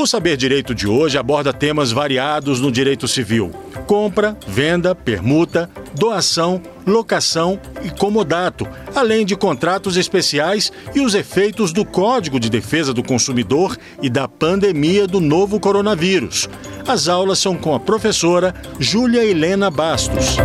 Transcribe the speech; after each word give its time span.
O 0.00 0.06
Saber 0.06 0.34
Direito 0.34 0.74
de 0.74 0.88
hoje 0.88 1.18
aborda 1.18 1.52
temas 1.52 1.92
variados 1.92 2.58
no 2.58 2.72
direito 2.72 3.06
civil: 3.06 3.50
compra, 3.86 4.34
venda, 4.46 4.94
permuta, 4.94 5.68
doação, 5.94 6.62
locação 6.86 7.60
e 7.84 7.90
comodato, 7.90 8.66
além 8.94 9.26
de 9.26 9.36
contratos 9.36 9.98
especiais 9.98 10.72
e 10.94 11.02
os 11.02 11.14
efeitos 11.14 11.70
do 11.70 11.84
Código 11.84 12.40
de 12.40 12.48
Defesa 12.48 12.94
do 12.94 13.02
Consumidor 13.02 13.76
e 14.00 14.08
da 14.08 14.26
pandemia 14.26 15.06
do 15.06 15.20
novo 15.20 15.60
coronavírus. 15.60 16.48
As 16.88 17.06
aulas 17.06 17.38
são 17.38 17.54
com 17.54 17.74
a 17.74 17.78
professora 17.78 18.54
Júlia 18.78 19.22
Helena 19.22 19.70
Bastos. 19.70 20.38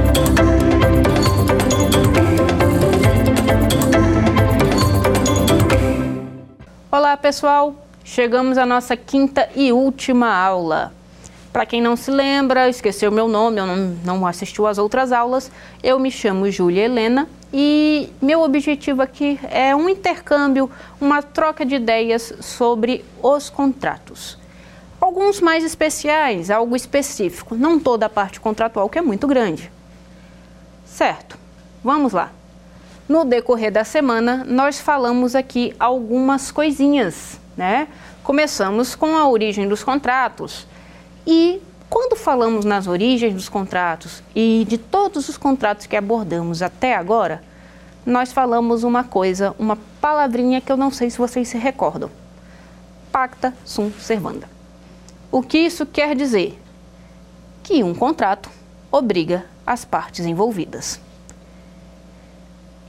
Olá, 6.92 7.16
pessoal! 7.16 7.85
Chegamos 8.08 8.60
à 8.60 8.68
nossa 8.68 8.96
quinta 8.96 9.50
e 9.56 9.74
última 9.74 10.32
aula. 10.32 10.94
Para 11.52 11.66
quem 11.66 11.82
não 11.82 11.96
se 11.96 12.12
lembra, 12.12 12.70
esqueceu 12.70 13.12
meu 13.12 13.28
nome, 13.28 13.60
eu 13.60 13.66
não, 13.66 13.76
não 14.06 14.28
assistiu 14.28 14.68
às 14.68 14.78
outras 14.78 15.12
aulas, 15.12 15.52
eu 15.82 15.98
me 15.98 16.12
chamo 16.12 16.50
Júlia 16.52 16.86
Helena 16.86 17.28
e 17.52 18.08
meu 18.22 18.44
objetivo 18.44 19.02
aqui 19.02 19.40
é 19.50 19.76
um 19.76 19.90
intercâmbio, 19.90 20.70
uma 21.02 21.24
troca 21.24 21.66
de 21.66 21.76
ideias 21.76 22.32
sobre 22.42 23.04
os 23.24 23.50
contratos. 23.50 24.38
Alguns 25.02 25.42
mais 25.42 25.64
especiais, 25.64 26.52
algo 26.52 26.76
específico, 26.76 27.56
não 27.56 27.80
toda 27.80 28.06
a 28.06 28.10
parte 28.10 28.40
contratual 28.40 28.88
que 28.88 29.00
é 29.00 29.02
muito 29.02 29.26
grande. 29.26 29.72
Certo, 30.86 31.40
vamos 31.84 32.14
lá. 32.14 32.32
No 33.10 33.26
decorrer 33.26 33.72
da 33.72 33.84
semana, 33.84 34.46
nós 34.48 34.80
falamos 34.80 35.34
aqui 35.34 35.74
algumas 35.80 36.52
coisinhas 36.52 37.44
né? 37.56 37.88
Começamos 38.24 38.96
com 38.96 39.16
a 39.16 39.28
origem 39.28 39.68
dos 39.68 39.84
contratos 39.84 40.68
e 41.26 41.62
quando 41.90 42.16
falamos 42.16 42.66
nas 42.66 42.88
origens 42.88 43.34
dos 43.34 43.48
contratos 43.48 44.22
e 44.36 44.66
de 44.68 44.78
todos 44.78 45.30
os 45.30 45.38
contratos 45.38 45.86
que 45.86 45.96
abordamos 45.96 46.62
até 46.62 46.96
agora, 46.96 47.44
nós 48.06 48.34
falamos 48.34 48.84
uma 48.84 49.04
coisa, 49.04 49.56
uma 49.58 49.78
palavrinha 50.02 50.62
que 50.62 50.72
eu 50.72 50.78
não 50.78 50.92
sei 50.92 51.10
se 51.10 51.18
vocês 51.18 51.48
se 51.48 51.58
recordam. 51.58 52.12
Pacta 53.12 53.54
sunt 53.64 53.94
servanda. 54.00 54.50
O 55.32 55.42
que 55.42 55.58
isso 55.58 55.86
quer 55.86 56.16
dizer? 56.16 56.60
Que 57.64 57.84
um 57.84 57.96
contrato 57.96 58.50
obriga 58.92 59.46
as 59.66 59.84
partes 59.84 60.26
envolvidas. 60.26 61.00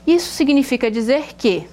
Isso 0.05 0.31
significa 0.31 0.91
dizer 0.91 1.33
que 1.35 1.67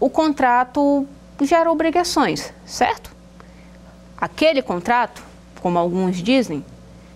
o 0.00 0.08
contrato 0.08 1.06
gera 1.40 1.70
obrigações, 1.70 2.52
certo? 2.66 3.10
Aquele 4.16 4.62
contrato, 4.62 5.22
como 5.60 5.78
alguns 5.78 6.16
dizem, 6.16 6.64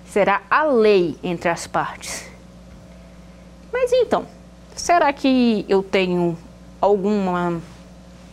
será 0.07 0.43
a 0.51 0.65
lei 0.65 1.19
entre 1.23 1.49
as 1.49 1.67
partes. 1.67 2.29
Mas 3.73 3.93
então, 3.93 4.27
será 4.77 5.13
que 5.13 5.65
eu 5.69 5.83
tenho 5.83 6.37
alguma. 6.81 7.61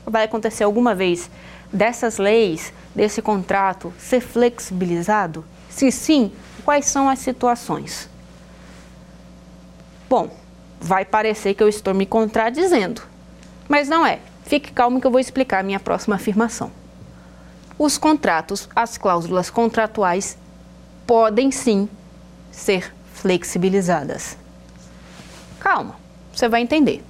Vai 0.05 0.25
acontecer 0.25 0.63
alguma 0.63 0.93
vez 0.93 1.29
dessas 1.71 2.17
leis, 2.17 2.73
desse 2.93 3.21
contrato, 3.21 3.93
ser 3.97 4.19
flexibilizado? 4.19 5.45
Se 5.69 5.91
sim, 5.91 6.31
quais 6.65 6.85
são 6.85 7.07
as 7.07 7.19
situações? 7.19 8.09
Bom, 10.09 10.35
vai 10.81 11.05
parecer 11.05 11.53
que 11.53 11.63
eu 11.63 11.69
estou 11.69 11.93
me 11.93 12.05
contradizendo, 12.05 13.01
mas 13.67 13.87
não 13.87 14.05
é. 14.05 14.19
Fique 14.49 14.71
calmo 14.71 14.99
que 14.99 15.05
eu 15.05 15.11
vou 15.11 15.19
explicar 15.19 15.59
a 15.59 15.63
minha 15.63 15.79
próxima 15.79 16.15
afirmação. 16.15 16.71
Os 17.77 17.99
contratos, 17.99 18.67
as 18.75 18.97
cláusulas 18.97 19.51
contratuais 19.51 20.39
podem 21.05 21.51
sim 21.51 21.87
ser 22.51 22.91
flexibilizadas. 23.13 24.35
Calma, 25.59 25.95
você 26.33 26.49
vai 26.49 26.63
entender. 26.63 27.03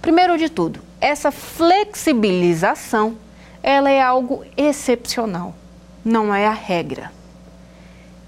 Primeiro 0.00 0.38
de 0.38 0.48
tudo, 0.48 0.80
essa 1.00 1.32
flexibilização, 1.32 3.16
ela 3.64 3.90
é 3.90 4.00
algo 4.00 4.44
excepcional, 4.56 5.56
não 6.04 6.32
é 6.32 6.46
a 6.46 6.52
regra. 6.52 7.10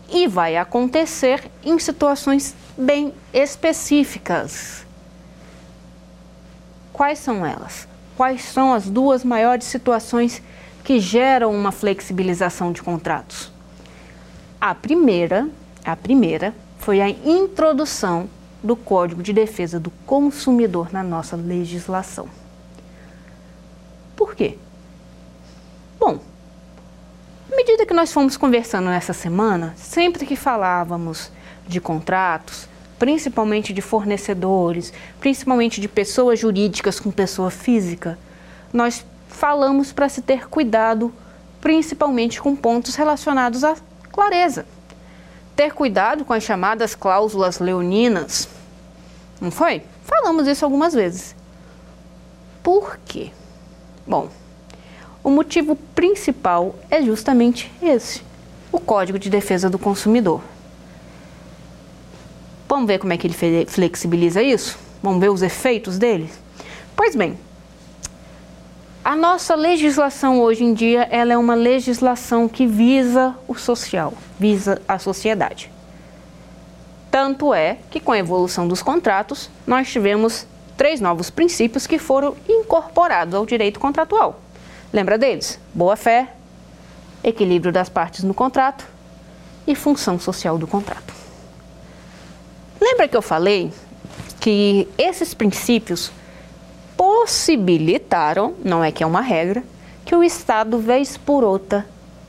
E 0.08 0.26
vai 0.26 0.56
acontecer 0.56 1.48
em 1.62 1.78
situações 1.78 2.56
bem 2.76 3.14
específicas. 3.32 4.84
Quais 6.92 7.20
são 7.20 7.46
elas? 7.46 7.91
Quais 8.16 8.42
são 8.44 8.72
as 8.72 8.88
duas 8.88 9.24
maiores 9.24 9.66
situações 9.66 10.42
que 10.84 10.98
geram 11.00 11.54
uma 11.54 11.72
flexibilização 11.72 12.72
de 12.72 12.82
contratos? 12.82 13.52
A 14.60 14.74
primeira, 14.74 15.48
a 15.84 15.96
primeira 15.96 16.54
foi 16.78 17.00
a 17.00 17.08
introdução 17.08 18.28
do 18.62 18.76
Código 18.76 19.22
de 19.22 19.32
Defesa 19.32 19.80
do 19.80 19.90
Consumidor 20.06 20.92
na 20.92 21.02
nossa 21.02 21.36
legislação. 21.36 22.28
Por 24.14 24.34
quê? 24.34 24.56
Bom, 25.98 26.20
à 27.50 27.56
medida 27.56 27.84
que 27.84 27.94
nós 27.94 28.12
fomos 28.12 28.36
conversando 28.36 28.86
nessa 28.86 29.12
semana, 29.12 29.74
sempre 29.76 30.24
que 30.24 30.36
falávamos 30.36 31.30
de 31.66 31.80
contratos, 31.80 32.68
principalmente 33.02 33.72
de 33.72 33.82
fornecedores, 33.82 34.92
principalmente 35.18 35.80
de 35.80 35.88
pessoas 35.88 36.38
jurídicas 36.38 37.00
com 37.00 37.10
pessoa 37.10 37.50
física, 37.50 38.16
nós 38.72 39.04
falamos 39.26 39.90
para 39.90 40.08
se 40.08 40.22
ter 40.22 40.48
cuidado, 40.48 41.12
principalmente 41.60 42.40
com 42.40 42.54
pontos 42.54 42.94
relacionados 42.94 43.64
à 43.64 43.74
clareza. 44.12 44.64
Ter 45.56 45.72
cuidado 45.72 46.24
com 46.24 46.32
as 46.32 46.44
chamadas 46.44 46.94
cláusulas 46.94 47.58
leoninas. 47.58 48.48
Não 49.40 49.50
foi? 49.50 49.82
Falamos 50.04 50.46
isso 50.46 50.64
algumas 50.64 50.94
vezes. 50.94 51.34
Por 52.62 53.00
quê? 53.04 53.32
Bom, 54.06 54.28
o 55.24 55.30
motivo 55.30 55.74
principal 55.74 56.76
é 56.88 57.02
justamente 57.02 57.68
esse: 57.82 58.22
o 58.70 58.78
Código 58.78 59.18
de 59.18 59.28
Defesa 59.28 59.68
do 59.68 59.76
Consumidor. 59.76 60.51
Vamos 62.72 62.86
ver 62.86 62.98
como 62.98 63.12
é 63.12 63.18
que 63.18 63.26
ele 63.26 63.66
flexibiliza 63.66 64.42
isso? 64.42 64.78
Vamos 65.02 65.20
ver 65.20 65.30
os 65.30 65.42
efeitos 65.42 65.98
dele? 65.98 66.30
Pois 66.96 67.14
bem, 67.14 67.38
a 69.04 69.14
nossa 69.14 69.54
legislação 69.54 70.40
hoje 70.40 70.64
em 70.64 70.72
dia 70.72 71.06
ela 71.10 71.34
é 71.34 71.36
uma 71.36 71.54
legislação 71.54 72.48
que 72.48 72.66
visa 72.66 73.36
o 73.46 73.54
social, 73.54 74.14
visa 74.40 74.80
a 74.88 74.98
sociedade. 74.98 75.70
Tanto 77.10 77.52
é 77.52 77.76
que 77.90 78.00
com 78.00 78.12
a 78.12 78.18
evolução 78.18 78.66
dos 78.66 78.80
contratos, 78.80 79.50
nós 79.66 79.92
tivemos 79.92 80.46
três 80.74 80.98
novos 80.98 81.28
princípios 81.28 81.86
que 81.86 81.98
foram 81.98 82.34
incorporados 82.48 83.34
ao 83.34 83.44
direito 83.44 83.78
contratual. 83.78 84.40
Lembra 84.90 85.18
deles? 85.18 85.60
Boa-fé, 85.74 86.32
equilíbrio 87.22 87.70
das 87.70 87.90
partes 87.90 88.24
no 88.24 88.32
contrato 88.32 88.86
e 89.66 89.74
função 89.74 90.18
social 90.18 90.56
do 90.56 90.66
contrato. 90.66 91.11
Lembra 92.82 93.06
que 93.06 93.16
eu 93.16 93.22
falei 93.22 93.72
que 94.40 94.88
esses 94.98 95.32
princípios 95.34 96.10
possibilitaram, 96.96 98.54
não 98.64 98.82
é 98.82 98.90
que 98.90 99.04
é 99.04 99.06
uma 99.06 99.20
regra, 99.20 99.62
que 100.04 100.16
o 100.16 100.24
Estado, 100.24 100.80
vez 100.80 101.16
por 101.16 101.44
outra, 101.44 101.86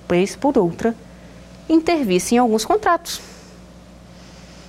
vez 0.07 0.35
por 0.35 0.55
outra, 0.55 0.95
intervisse 1.67 2.35
em 2.35 2.37
alguns 2.37 2.63
contratos. 2.63 3.19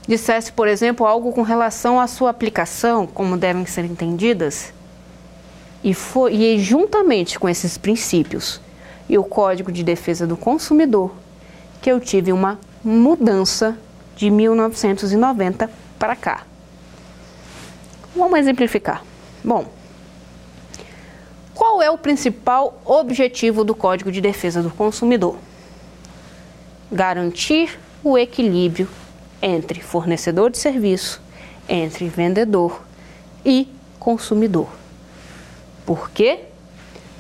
Dissesse, 0.08 0.50
por 0.50 0.66
exemplo, 0.66 1.06
algo 1.06 1.32
com 1.32 1.42
relação 1.42 2.00
à 2.00 2.06
sua 2.06 2.30
aplicação, 2.30 3.06
como 3.06 3.36
devem 3.36 3.66
ser 3.66 3.84
entendidas, 3.84 4.72
e, 5.82 5.92
foi, 5.92 6.34
e 6.34 6.58
juntamente 6.58 7.38
com 7.38 7.46
esses 7.46 7.76
princípios 7.76 8.58
e 9.06 9.18
o 9.18 9.24
Código 9.24 9.70
de 9.70 9.84
Defesa 9.84 10.26
do 10.26 10.34
Consumidor, 10.34 11.12
que 11.82 11.92
eu 11.92 12.00
tive 12.00 12.32
uma 12.32 12.58
mudança 12.82 13.76
de 14.16 14.30
1990 14.30 15.70
para 15.98 16.16
cá. 16.16 16.46
Vamos 18.14 18.38
exemplificar. 18.38 19.02
Bom, 19.42 19.66
qual 21.54 21.82
é 21.82 21.90
o 21.90 21.98
principal 21.98 22.80
objetivo 22.84 23.64
do 23.64 23.74
Código 23.74 24.12
de 24.12 24.20
Defesa 24.20 24.62
do 24.62 24.70
Consumidor? 24.70 25.36
Garantir 26.90 27.78
o 28.02 28.16
equilíbrio 28.16 28.88
entre 29.40 29.80
fornecedor 29.80 30.50
de 30.50 30.58
serviço, 30.58 31.20
entre 31.68 32.08
vendedor 32.08 32.82
e 33.44 33.68
consumidor. 33.98 34.68
Por 35.84 36.10
quê? 36.10 36.40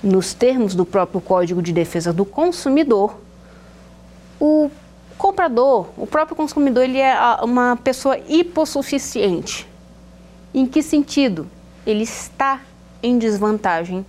Nos 0.02 0.34
termos 0.34 0.74
do 0.74 0.84
próprio 0.84 1.20
Código 1.20 1.62
de 1.62 1.72
Defesa 1.72 2.12
do 2.12 2.24
Consumidor, 2.24 3.18
o 4.38 4.70
comprador, 5.24 5.88
o 5.96 6.06
próprio 6.06 6.36
consumidor, 6.36 6.84
ele 6.84 7.00
é 7.00 7.16
uma 7.40 7.76
pessoa 7.76 8.18
hipossuficiente. 8.28 9.66
Em 10.52 10.66
que 10.66 10.82
sentido? 10.82 11.48
Ele 11.86 12.02
está 12.02 12.60
em 13.02 13.16
desvantagem 13.16 14.04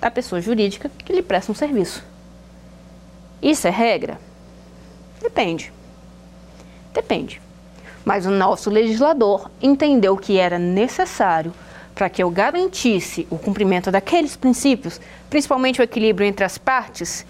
da 0.00 0.08
pessoa 0.08 0.40
jurídica 0.40 0.88
que 1.04 1.12
lhe 1.12 1.20
presta 1.20 1.50
um 1.50 1.54
serviço. 1.54 2.04
Isso 3.42 3.66
é 3.66 3.70
regra? 3.70 4.20
Depende. 5.20 5.72
Depende. 6.94 7.42
Mas 8.04 8.24
o 8.24 8.30
nosso 8.30 8.70
legislador 8.70 9.50
entendeu 9.60 10.16
que 10.16 10.38
era 10.38 10.60
necessário 10.60 11.52
para 11.92 12.08
que 12.08 12.22
eu 12.22 12.30
garantisse 12.30 13.26
o 13.28 13.36
cumprimento 13.36 13.90
daqueles 13.90 14.36
princípios, 14.36 15.00
principalmente 15.28 15.80
o 15.80 15.82
equilíbrio 15.82 16.24
entre 16.24 16.44
as 16.44 16.56
partes, 16.56 17.26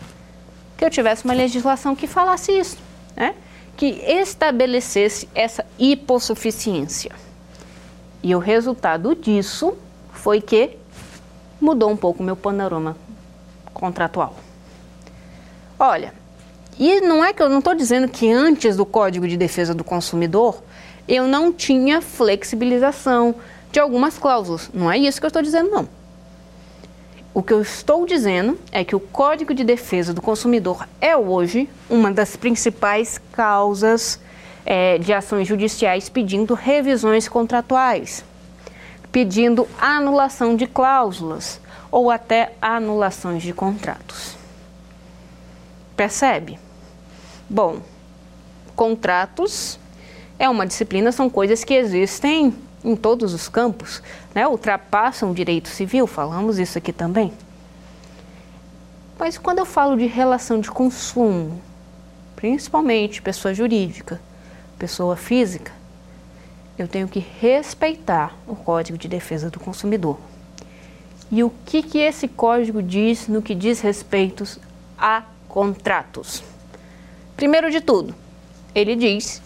que 0.77 0.85
eu 0.85 0.91
tivesse 0.91 1.25
uma 1.25 1.33
legislação 1.33 1.97
que 1.97 2.07
falasse 2.07 2.53
isso, 2.53 2.77
né? 3.17 3.35
que 3.77 3.87
estabelecesse 3.87 5.29
essa 5.35 5.65
hipossuficiência. 5.79 7.13
E 8.23 8.35
o 8.35 8.39
resultado 8.39 9.15
disso 9.15 9.75
foi 10.13 10.41
que 10.41 10.77
mudou 11.61 11.91
um 11.91 11.97
pouco 11.97 12.23
o 12.23 12.27
meu 12.27 12.37
panorama 12.37 12.97
contratual. 13.73 14.37
Olha, 15.79 16.15
e 16.79 17.01
não 17.01 17.25
é 17.25 17.33
que 17.33 17.43
eu 17.43 17.49
não 17.49 17.59
estou 17.59 17.75
dizendo 17.75 18.09
que 18.09 18.31
antes 18.31 18.77
do 18.77 18.87
Código 18.87 19.27
de 19.27 19.37
Defesa 19.37 19.75
do 19.75 19.83
Consumidor 19.83 20.63
eu 21.09 21.27
não 21.27 21.53
tinha 21.53 22.01
flexibilização 22.01 23.35
de 23.73 23.81
algumas 23.81 24.19
cláusulas. 24.19 24.71
Não 24.73 24.91
é 24.91 24.99
isso 24.99 25.21
que 25.21 25.27
eu 25.27 25.29
estou 25.29 25.43
dizendo, 25.43 25.71
não. 25.71 25.89
O 27.35 27.43
que 27.43 27.53
eu 27.53 27.63
estou 27.63 28.05
dizendo 28.05 28.59
é 28.71 28.85
que 28.85 28.95
o 28.95 29.01
Código 29.01 29.55
de 29.55 29.65
Defesa 29.65 30.13
do 30.13 30.21
Consumidor 30.21 30.87
é 31.01 31.17
hoje 31.17 31.67
uma 31.89 32.11
das 32.13 32.37
principais 32.37 33.19
causas 33.33 34.21
é, 34.67 34.99
de 34.99 35.15
ações 35.15 35.49
judiciais 35.49 36.11
pedindo 36.11 36.53
revisões 36.53 37.29
contratuais, 37.29 38.23
pedindo 39.11 39.67
anulação 39.81 40.55
de 40.55 40.67
cláusulas 40.67 41.59
ou 41.91 42.11
até 42.11 42.53
anulações 42.61 43.43
de 43.43 43.55
contratos. 43.55 44.37
Percebe? 45.97 46.59
Bom, 47.49 47.81
contratos 48.77 49.79
é 50.39 50.51
uma 50.51 50.67
disciplina, 50.67 51.11
são 51.13 51.31
coisas 51.31 51.65
que 51.65 51.73
existem 51.73 52.55
em 52.85 52.97
todos 52.97 53.33
os 53.33 53.49
campos, 53.49 54.03
né? 54.35 54.47
ultrapassam 54.47 55.31
o 55.31 55.35
direito 55.35 55.69
civil, 55.69 56.07
falamos 56.07 56.59
isso 56.59 56.79
aqui 56.79 56.93
também. 56.93 57.33
Mas 59.19 59.39
quando 59.39 59.61
eu 59.61 59.67
falo 59.67 59.97
de 59.97 60.07
relação 60.07 60.61
de 60.61 60.71
consumo, 60.71 61.61
principalmente 62.35 63.23
pessoa 63.23 63.55
jurídica, 63.55 64.21
pessoa 64.79 65.17
física, 65.17 65.73
eu 66.77 66.89
tenho 66.89 67.07
que 67.07 67.21
respeitar 67.21 68.35
o 68.47 68.57
Código 68.57 68.99
de 68.99 69.07
Defesa 69.07 69.49
do 69.51 69.61
Consumidor. 69.61 70.19
E 71.31 71.45
o 71.45 71.53
que, 71.65 71.83
que 71.83 71.99
esse 71.99 72.27
código 72.27 72.83
diz 72.83 73.29
no 73.29 73.41
que 73.41 73.55
diz 73.55 73.81
respeito 73.81 74.45
a 74.99 75.23
contratos? 75.49 76.43
Primeiro 77.37 77.71
de 77.71 77.81
tudo, 77.81 78.15
ele 78.75 78.97
diz 78.97 79.41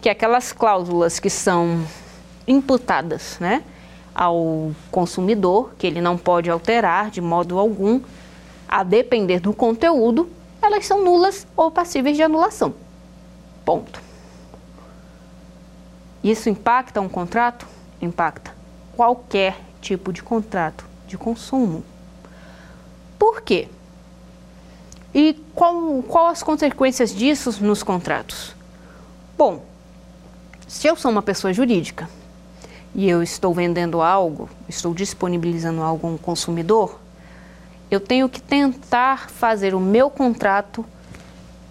que 0.00 0.08
aquelas 0.08 0.52
cláusulas 0.52 1.20
que 1.20 1.30
são 1.30 1.86
imputadas 2.46 3.38
né, 3.40 3.62
ao 4.14 4.72
consumidor, 4.90 5.72
que 5.78 5.86
ele 5.86 6.00
não 6.00 6.18
pode 6.18 6.50
alterar 6.50 7.10
de 7.10 7.20
modo 7.20 7.58
algum, 7.58 8.00
a 8.68 8.82
depender 8.82 9.40
do 9.40 9.52
conteúdo, 9.52 10.28
elas 10.60 10.86
são 10.86 11.04
nulas 11.04 11.46
ou 11.56 11.70
passíveis 11.70 12.16
de 12.16 12.22
anulação. 12.22 12.74
Ponto. 13.64 14.00
Isso 16.22 16.48
impacta 16.48 17.00
um 17.00 17.08
contrato? 17.08 17.66
Impacta 18.00 18.54
qualquer 18.96 19.58
tipo 19.80 20.12
de 20.12 20.22
contrato 20.22 20.84
de 21.06 21.18
consumo. 21.18 21.84
Por 23.18 23.42
quê? 23.42 23.68
E 25.14 25.34
qual, 25.54 26.02
qual 26.04 26.28
as 26.28 26.42
consequências 26.42 27.14
disso 27.14 27.62
nos 27.62 27.82
contratos? 27.82 28.54
Bom, 29.36 29.64
se 30.66 30.86
eu 30.86 30.96
sou 30.96 31.10
uma 31.10 31.22
pessoa 31.22 31.52
jurídica 31.52 32.08
e 32.94 33.08
eu 33.08 33.22
estou 33.22 33.54
vendendo 33.54 34.00
algo, 34.00 34.48
estou 34.68 34.92
disponibilizando 34.92 35.82
algo 35.82 36.06
a 36.06 36.10
um 36.10 36.18
consumidor, 36.18 37.00
eu 37.90 38.00
tenho 38.00 38.28
que 38.28 38.40
tentar 38.40 39.30
fazer 39.30 39.74
o 39.74 39.80
meu 39.80 40.10
contrato 40.10 40.84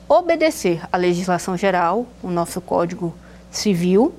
obedecer 0.07 0.81
à 0.91 0.97
legislação 0.97 1.55
geral, 1.55 2.05
o 2.21 2.29
nosso 2.29 2.59
Código 2.59 3.13
Civil, 3.49 4.13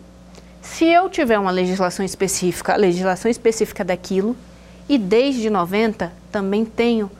se 0.62 0.84
eu 0.84 1.10
tiver 1.10 1.38
uma 1.38 1.50
legislação 1.50 2.04
específica, 2.04 2.72
a 2.72 2.76
legislação 2.76 3.30
específica 3.30 3.84
daquilo, 3.84 4.36
e 4.88 4.96
desde 4.96 5.50
90 5.50 6.12
também 6.30 6.64
tenho 6.64 7.10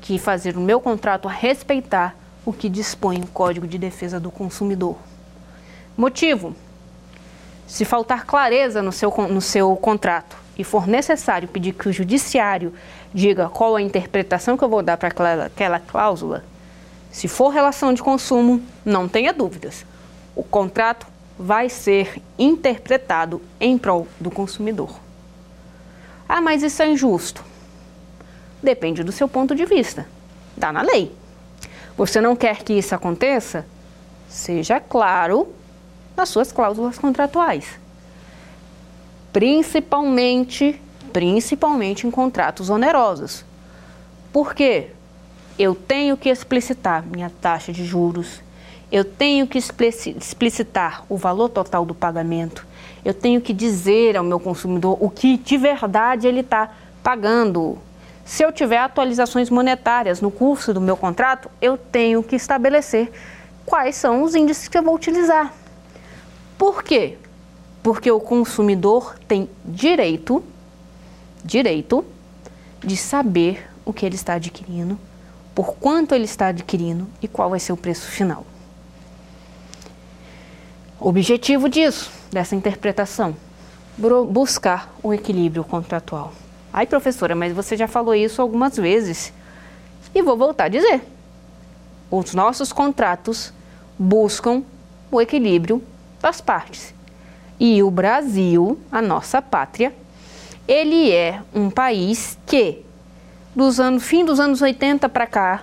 que 0.00 0.18
fazer 0.18 0.56
o 0.56 0.60
meu 0.60 0.80
contrato 0.80 1.28
a 1.28 1.32
respeitar 1.32 2.14
o 2.44 2.52
que 2.52 2.68
dispõe 2.68 3.20
o 3.20 3.26
Código 3.26 3.66
de 3.66 3.78
Defesa 3.78 4.20
do 4.20 4.30
Consumidor. 4.30 4.96
Motivo: 5.96 6.54
se 7.70 7.84
faltar 7.84 8.26
clareza 8.26 8.82
no 8.82 8.90
seu, 8.90 9.14
no 9.28 9.40
seu 9.40 9.76
contrato 9.76 10.36
e 10.58 10.64
for 10.64 10.88
necessário 10.88 11.46
pedir 11.46 11.72
que 11.72 11.88
o 11.88 11.92
judiciário 11.92 12.74
diga 13.14 13.48
qual 13.48 13.76
a 13.76 13.80
interpretação 13.80 14.56
que 14.56 14.64
eu 14.64 14.68
vou 14.68 14.82
dar 14.82 14.96
para 14.96 15.08
aquela, 15.08 15.44
aquela 15.46 15.78
cláusula, 15.78 16.44
se 17.12 17.28
for 17.28 17.50
relação 17.50 17.94
de 17.94 18.02
consumo, 18.02 18.60
não 18.84 19.08
tenha 19.08 19.32
dúvidas. 19.32 19.86
O 20.34 20.42
contrato 20.42 21.06
vai 21.38 21.68
ser 21.68 22.20
interpretado 22.36 23.40
em 23.60 23.78
prol 23.78 24.08
do 24.18 24.32
consumidor. 24.32 24.98
Ah, 26.28 26.40
mas 26.40 26.64
isso 26.64 26.82
é 26.82 26.88
injusto. 26.88 27.44
Depende 28.60 29.04
do 29.04 29.12
seu 29.12 29.28
ponto 29.28 29.54
de 29.54 29.64
vista. 29.64 30.08
Está 30.56 30.72
na 30.72 30.82
lei. 30.82 31.14
Você 31.96 32.20
não 32.20 32.34
quer 32.34 32.64
que 32.64 32.72
isso 32.72 32.96
aconteça? 32.96 33.64
Seja 34.28 34.80
claro 34.80 35.54
nas 36.20 36.28
suas 36.28 36.52
cláusulas 36.52 36.98
contratuais. 36.98 37.64
Principalmente, 39.32 40.80
principalmente 41.14 42.06
em 42.06 42.10
contratos 42.10 42.68
onerosos. 42.68 43.42
Por 44.30 44.54
quê? 44.54 44.88
Eu 45.58 45.74
tenho 45.74 46.16
que 46.18 46.28
explicitar 46.28 47.04
minha 47.06 47.30
taxa 47.40 47.72
de 47.72 47.84
juros, 47.84 48.42
eu 48.92 49.02
tenho 49.04 49.46
que 49.46 49.58
explicitar 49.58 51.04
o 51.08 51.16
valor 51.16 51.48
total 51.48 51.86
do 51.86 51.94
pagamento, 51.94 52.66
eu 53.04 53.14
tenho 53.14 53.40
que 53.40 53.54
dizer 53.54 54.16
ao 54.16 54.24
meu 54.24 54.38
consumidor 54.38 54.98
o 55.00 55.08
que 55.08 55.38
de 55.38 55.56
verdade 55.56 56.26
ele 56.28 56.40
está 56.40 56.70
pagando. 57.02 57.78
Se 58.26 58.42
eu 58.42 58.52
tiver 58.52 58.78
atualizações 58.78 59.48
monetárias 59.48 60.20
no 60.20 60.30
curso 60.30 60.74
do 60.74 60.80
meu 60.80 60.96
contrato, 60.96 61.50
eu 61.62 61.78
tenho 61.78 62.22
que 62.22 62.36
estabelecer 62.36 63.10
quais 63.64 63.96
são 63.96 64.22
os 64.22 64.34
índices 64.34 64.68
que 64.68 64.76
eu 64.76 64.82
vou 64.82 64.94
utilizar. 64.94 65.59
Por 66.60 66.82
quê? 66.84 67.16
Porque 67.82 68.10
o 68.10 68.20
consumidor 68.20 69.18
tem 69.26 69.48
direito, 69.64 70.44
direito 71.42 72.04
de 72.84 72.98
saber 72.98 73.66
o 73.82 73.94
que 73.94 74.04
ele 74.04 74.14
está 74.14 74.34
adquirindo, 74.34 74.98
por 75.54 75.76
quanto 75.76 76.14
ele 76.14 76.26
está 76.26 76.48
adquirindo 76.48 77.08
e 77.22 77.26
qual 77.26 77.48
vai 77.48 77.58
ser 77.58 77.72
o 77.72 77.78
preço 77.78 78.06
final. 78.08 78.44
Objetivo 81.00 81.66
disso, 81.66 82.10
dessa 82.30 82.54
interpretação, 82.54 83.34
buscar 84.28 84.94
o 85.02 85.14
equilíbrio 85.14 85.64
contratual. 85.64 86.30
Ai, 86.70 86.86
professora, 86.86 87.34
mas 87.34 87.54
você 87.54 87.74
já 87.74 87.88
falou 87.88 88.14
isso 88.14 88.42
algumas 88.42 88.76
vezes. 88.76 89.32
E 90.14 90.20
vou 90.20 90.36
voltar 90.36 90.64
a 90.64 90.68
dizer. 90.68 91.00
Os 92.10 92.34
nossos 92.34 92.70
contratos 92.70 93.50
buscam 93.98 94.62
o 95.10 95.22
equilíbrio 95.22 95.82
das 96.20 96.40
partes. 96.40 96.94
E 97.58 97.82
o 97.82 97.90
Brasil, 97.90 98.78
a 98.90 99.02
nossa 99.02 99.42
pátria, 99.42 99.94
ele 100.66 101.12
é 101.12 101.40
um 101.54 101.68
país 101.68 102.38
que, 102.46 102.84
dos 103.54 103.80
anos, 103.80 104.04
fim 104.04 104.24
dos 104.24 104.38
anos 104.38 104.62
80 104.62 105.08
para 105.08 105.26
cá, 105.26 105.62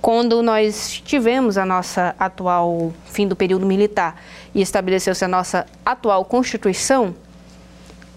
quando 0.00 0.42
nós 0.42 1.02
tivemos 1.04 1.58
a 1.58 1.66
nossa 1.66 2.14
atual 2.18 2.92
fim 3.06 3.26
do 3.26 3.34
período 3.34 3.66
militar 3.66 4.22
e 4.54 4.62
estabeleceu-se 4.62 5.24
a 5.24 5.28
nossa 5.28 5.66
atual 5.84 6.24
Constituição, 6.24 7.14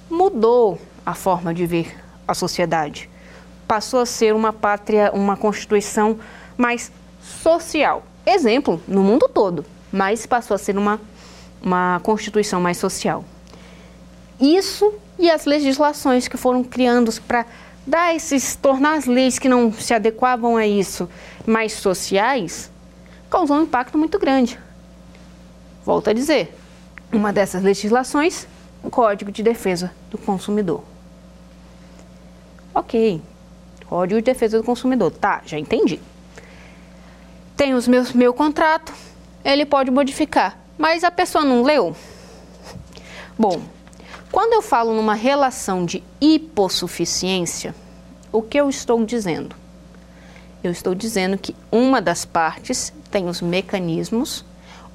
mudou 0.09 0.79
a 1.05 1.15
forma 1.15 1.53
de 1.53 1.65
ver 1.65 1.98
a 2.27 2.33
sociedade. 2.33 3.09
Passou 3.67 4.01
a 4.01 4.05
ser 4.05 4.36
uma 4.36 4.53
pátria, 4.53 5.12
uma 5.13 5.36
Constituição 5.36 6.19
mais 6.55 6.91
social. 7.41 8.03
Exemplo, 8.25 8.81
no 8.88 9.01
mundo 9.01 9.27
todo, 9.33 9.65
mas 9.91 10.25
passou 10.25 10.53
a 10.53 10.57
ser 10.57 10.77
uma, 10.77 11.00
uma 11.61 11.99
Constituição 12.03 12.61
mais 12.61 12.77
social. 12.77 13.23
Isso 14.39 14.93
e 15.17 15.29
as 15.29 15.45
legislações 15.45 16.27
que 16.27 16.37
foram 16.37 16.63
criando 16.63 17.11
para 17.23 17.45
dar 17.85 18.15
esses, 18.15 18.55
tornar 18.55 18.97
as 18.97 19.05
leis 19.05 19.39
que 19.39 19.49
não 19.49 19.73
se 19.73 19.93
adequavam 19.93 20.55
a 20.55 20.65
isso 20.65 21.09
mais 21.45 21.73
sociais, 21.73 22.71
causou 23.29 23.57
um 23.57 23.63
impacto 23.63 23.97
muito 23.97 24.19
grande. 24.19 24.59
Volto 25.83 26.09
a 26.09 26.13
dizer, 26.13 26.55
uma 27.11 27.33
dessas 27.33 27.63
legislações, 27.63 28.47
o 28.83 28.89
Código 28.89 29.31
de 29.31 29.41
Defesa 29.41 29.91
do 30.11 30.17
Consumidor. 30.17 30.83
Ok, 32.73 33.21
Código 33.87 34.21
de 34.21 34.25
Defesa 34.25 34.59
do 34.59 34.63
Consumidor, 34.63 35.11
tá, 35.11 35.41
já 35.45 35.57
entendi. 35.57 35.99
tem 37.57 37.73
os 37.73 37.87
meus 37.87 38.13
meu 38.13 38.33
contrato, 38.33 38.93
ele 39.43 39.65
pode 39.65 39.89
modificar, 39.89 40.58
mas 40.79 41.03
a 41.03 41.12
pessoa 41.12 41.43
não 41.43 41.62
leu. 41.62 41.93
Bom, 43.38 43.62
quando 44.31 44.53
eu 44.53 44.62
falo 44.62 44.93
numa 44.93 45.13
relação 45.13 45.86
de 45.86 46.01
hipossuficiência, 46.21 47.75
o 48.31 48.41
que 48.41 48.57
eu 48.57 48.69
estou 48.69 49.05
dizendo? 49.05 49.53
Eu 50.63 50.71
estou 50.71 50.95
dizendo 50.95 51.38
que 51.38 51.53
uma 51.69 52.01
das 52.01 52.24
partes 52.24 52.93
tem 53.12 53.27
os 53.27 53.41
mecanismos 53.41 54.45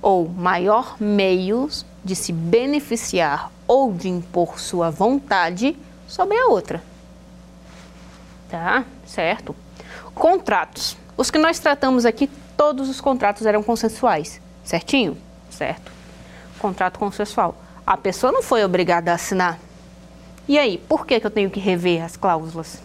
ou 0.00 0.26
maior 0.26 0.96
meios 0.98 1.84
de 2.02 2.16
se 2.16 2.32
beneficiar 2.32 3.52
ou 3.68 3.92
de 3.92 4.08
impor 4.08 4.58
sua 4.58 4.90
vontade 4.90 5.76
sobre 6.08 6.38
a 6.38 6.46
outra. 6.46 6.82
Tá? 8.48 8.84
Certo? 9.06 9.54
Contratos. 10.14 10.96
Os 11.14 11.30
que 11.30 11.38
nós 11.38 11.58
tratamos 11.58 12.06
aqui, 12.06 12.30
todos 12.56 12.88
os 12.88 13.02
contratos 13.02 13.44
eram 13.44 13.62
consensuais. 13.62 14.40
Certinho? 14.64 15.16
Certo. 15.56 15.92
Contrato 16.58 16.98
consensual. 16.98 17.56
A 17.86 17.96
pessoa 17.96 18.32
não 18.32 18.42
foi 18.42 18.64
obrigada 18.64 19.12
a 19.12 19.14
assinar. 19.14 19.58
E 20.48 20.58
aí, 20.58 20.78
por 20.88 21.06
que, 21.06 21.20
que 21.20 21.26
eu 21.26 21.30
tenho 21.30 21.50
que 21.50 21.60
rever 21.60 22.02
as 22.02 22.16
cláusulas? 22.16 22.82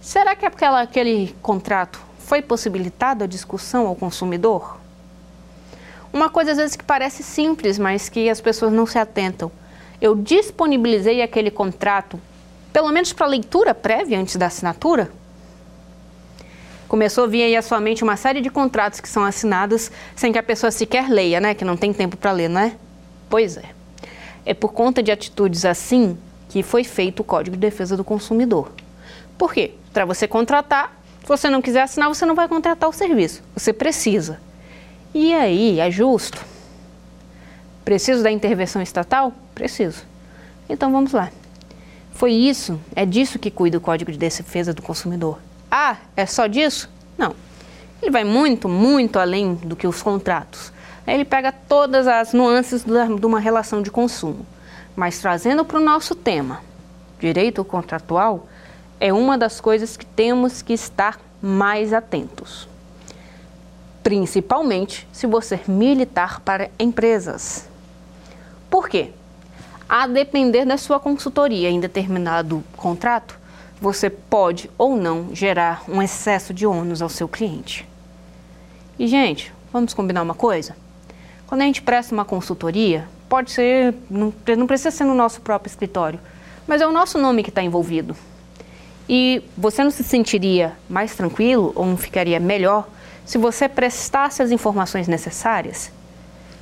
Será 0.00 0.34
que 0.34 0.46
aquela, 0.46 0.80
aquele 0.80 1.34
contrato 1.42 2.00
foi 2.18 2.42
possibilitado 2.42 3.22
a 3.22 3.26
discussão 3.26 3.86
ao 3.86 3.94
consumidor? 3.94 4.80
Uma 6.12 6.28
coisa 6.28 6.52
às 6.52 6.56
vezes 6.56 6.76
que 6.76 6.84
parece 6.84 7.22
simples, 7.22 7.78
mas 7.78 8.08
que 8.08 8.28
as 8.28 8.40
pessoas 8.40 8.72
não 8.72 8.86
se 8.86 8.98
atentam. 8.98 9.50
Eu 10.00 10.16
disponibilizei 10.16 11.22
aquele 11.22 11.50
contrato, 11.50 12.20
pelo 12.72 12.90
menos 12.90 13.12
para 13.12 13.26
leitura 13.26 13.74
prévia 13.74 14.18
antes 14.18 14.36
da 14.36 14.46
assinatura? 14.46 15.12
Começou 16.92 17.24
a 17.24 17.26
vir 17.26 17.42
aí 17.42 17.56
à 17.56 17.62
sua 17.62 17.80
mente 17.80 18.04
uma 18.04 18.18
série 18.18 18.42
de 18.42 18.50
contratos 18.50 19.00
que 19.00 19.08
são 19.08 19.24
assinados 19.24 19.90
sem 20.14 20.30
que 20.30 20.38
a 20.38 20.42
pessoa 20.42 20.70
sequer 20.70 21.08
leia, 21.08 21.40
né? 21.40 21.54
Que 21.54 21.64
não 21.64 21.74
tem 21.74 21.90
tempo 21.90 22.18
para 22.18 22.32
ler, 22.32 22.50
não 22.50 22.60
é? 22.60 22.76
Pois 23.30 23.56
é. 23.56 23.64
É 24.44 24.52
por 24.52 24.74
conta 24.74 25.02
de 25.02 25.10
atitudes 25.10 25.64
assim 25.64 26.18
que 26.50 26.62
foi 26.62 26.84
feito 26.84 27.20
o 27.20 27.24
Código 27.24 27.56
de 27.56 27.60
Defesa 27.60 27.96
do 27.96 28.04
Consumidor. 28.04 28.70
Por 29.38 29.54
quê? 29.54 29.72
Para 29.90 30.04
você 30.04 30.28
contratar, 30.28 30.94
se 31.22 31.26
você 31.26 31.48
não 31.48 31.62
quiser 31.62 31.80
assinar, 31.80 32.10
você 32.10 32.26
não 32.26 32.34
vai 32.34 32.46
contratar 32.46 32.90
o 32.90 32.92
serviço. 32.92 33.42
Você 33.56 33.72
precisa. 33.72 34.38
E 35.14 35.32
aí, 35.32 35.80
é 35.80 35.90
justo? 35.90 36.44
Preciso 37.86 38.22
da 38.22 38.30
intervenção 38.30 38.82
estatal? 38.82 39.32
Preciso. 39.54 40.04
Então 40.68 40.92
vamos 40.92 41.12
lá. 41.12 41.30
Foi 42.12 42.34
isso, 42.34 42.78
é 42.94 43.06
disso 43.06 43.38
que 43.38 43.50
cuida 43.50 43.78
o 43.78 43.80
Código 43.80 44.12
de 44.12 44.18
Defesa 44.18 44.74
do 44.74 44.82
Consumidor. 44.82 45.38
Ah, 45.74 45.96
é 46.14 46.26
só 46.26 46.46
disso? 46.46 46.86
Não. 47.16 47.34
Ele 48.02 48.10
vai 48.10 48.24
muito, 48.24 48.68
muito 48.68 49.18
além 49.18 49.54
do 49.54 49.74
que 49.74 49.86
os 49.86 50.02
contratos. 50.02 50.70
Ele 51.06 51.24
pega 51.24 51.50
todas 51.50 52.06
as 52.06 52.34
nuances 52.34 52.84
de 52.84 53.26
uma 53.26 53.40
relação 53.40 53.80
de 53.80 53.90
consumo. 53.90 54.44
Mas 54.94 55.18
trazendo 55.18 55.64
para 55.64 55.78
o 55.78 55.82
nosso 55.82 56.14
tema, 56.14 56.60
direito 57.18 57.64
contratual, 57.64 58.46
é 59.00 59.14
uma 59.14 59.38
das 59.38 59.62
coisas 59.62 59.96
que 59.96 60.04
temos 60.04 60.60
que 60.60 60.74
estar 60.74 61.18
mais 61.40 61.94
atentos. 61.94 62.68
Principalmente 64.02 65.08
se 65.10 65.26
você 65.26 65.58
militar 65.66 66.40
para 66.40 66.68
empresas. 66.78 67.66
Por 68.68 68.90
quê? 68.90 69.10
A 69.88 70.06
depender 70.06 70.66
da 70.66 70.76
sua 70.76 71.00
consultoria 71.00 71.70
em 71.70 71.80
determinado 71.80 72.62
contrato, 72.76 73.40
você 73.82 74.08
pode 74.08 74.70
ou 74.78 74.96
não 74.96 75.34
gerar 75.34 75.82
um 75.88 76.00
excesso 76.00 76.54
de 76.54 76.64
ônus 76.64 77.02
ao 77.02 77.08
seu 77.08 77.26
cliente. 77.26 77.84
E, 78.96 79.08
gente, 79.08 79.52
vamos 79.72 79.92
combinar 79.92 80.22
uma 80.22 80.34
coisa? 80.34 80.76
Quando 81.48 81.62
a 81.62 81.64
gente 81.64 81.82
presta 81.82 82.14
uma 82.14 82.24
consultoria, 82.24 83.08
pode 83.28 83.50
ser, 83.50 83.92
não, 84.08 84.32
precisa 84.68 84.92
ser 84.92 85.02
no 85.02 85.14
nosso 85.14 85.40
próprio 85.40 85.68
escritório, 85.68 86.20
mas 86.64 86.80
é 86.80 86.86
o 86.86 86.92
nosso 86.92 87.18
nome 87.18 87.42
que 87.42 87.48
está 87.48 87.60
envolvido. 87.60 88.14
E 89.08 89.42
você 89.58 89.82
não 89.82 89.90
se 89.90 90.04
sentiria 90.04 90.74
mais 90.88 91.16
tranquilo 91.16 91.72
ou 91.74 91.84
não 91.84 91.96
ficaria 91.96 92.38
melhor 92.38 92.88
se 93.26 93.36
você 93.36 93.68
prestasse 93.68 94.44
as 94.44 94.52
informações 94.52 95.08
necessárias? 95.08 95.90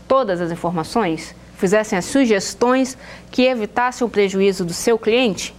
Todas 0.09 0.41
as 0.41 0.50
informações? 0.50 1.35
Fizessem 1.59 1.99
as 1.99 2.07
sugestões 2.07 2.97
que 3.31 3.43
evitassem 3.43 4.07
o 4.07 4.11
prejuízo 4.11 4.65
do 4.65 4.73
seu 4.73 4.99
cliente? 4.99 5.55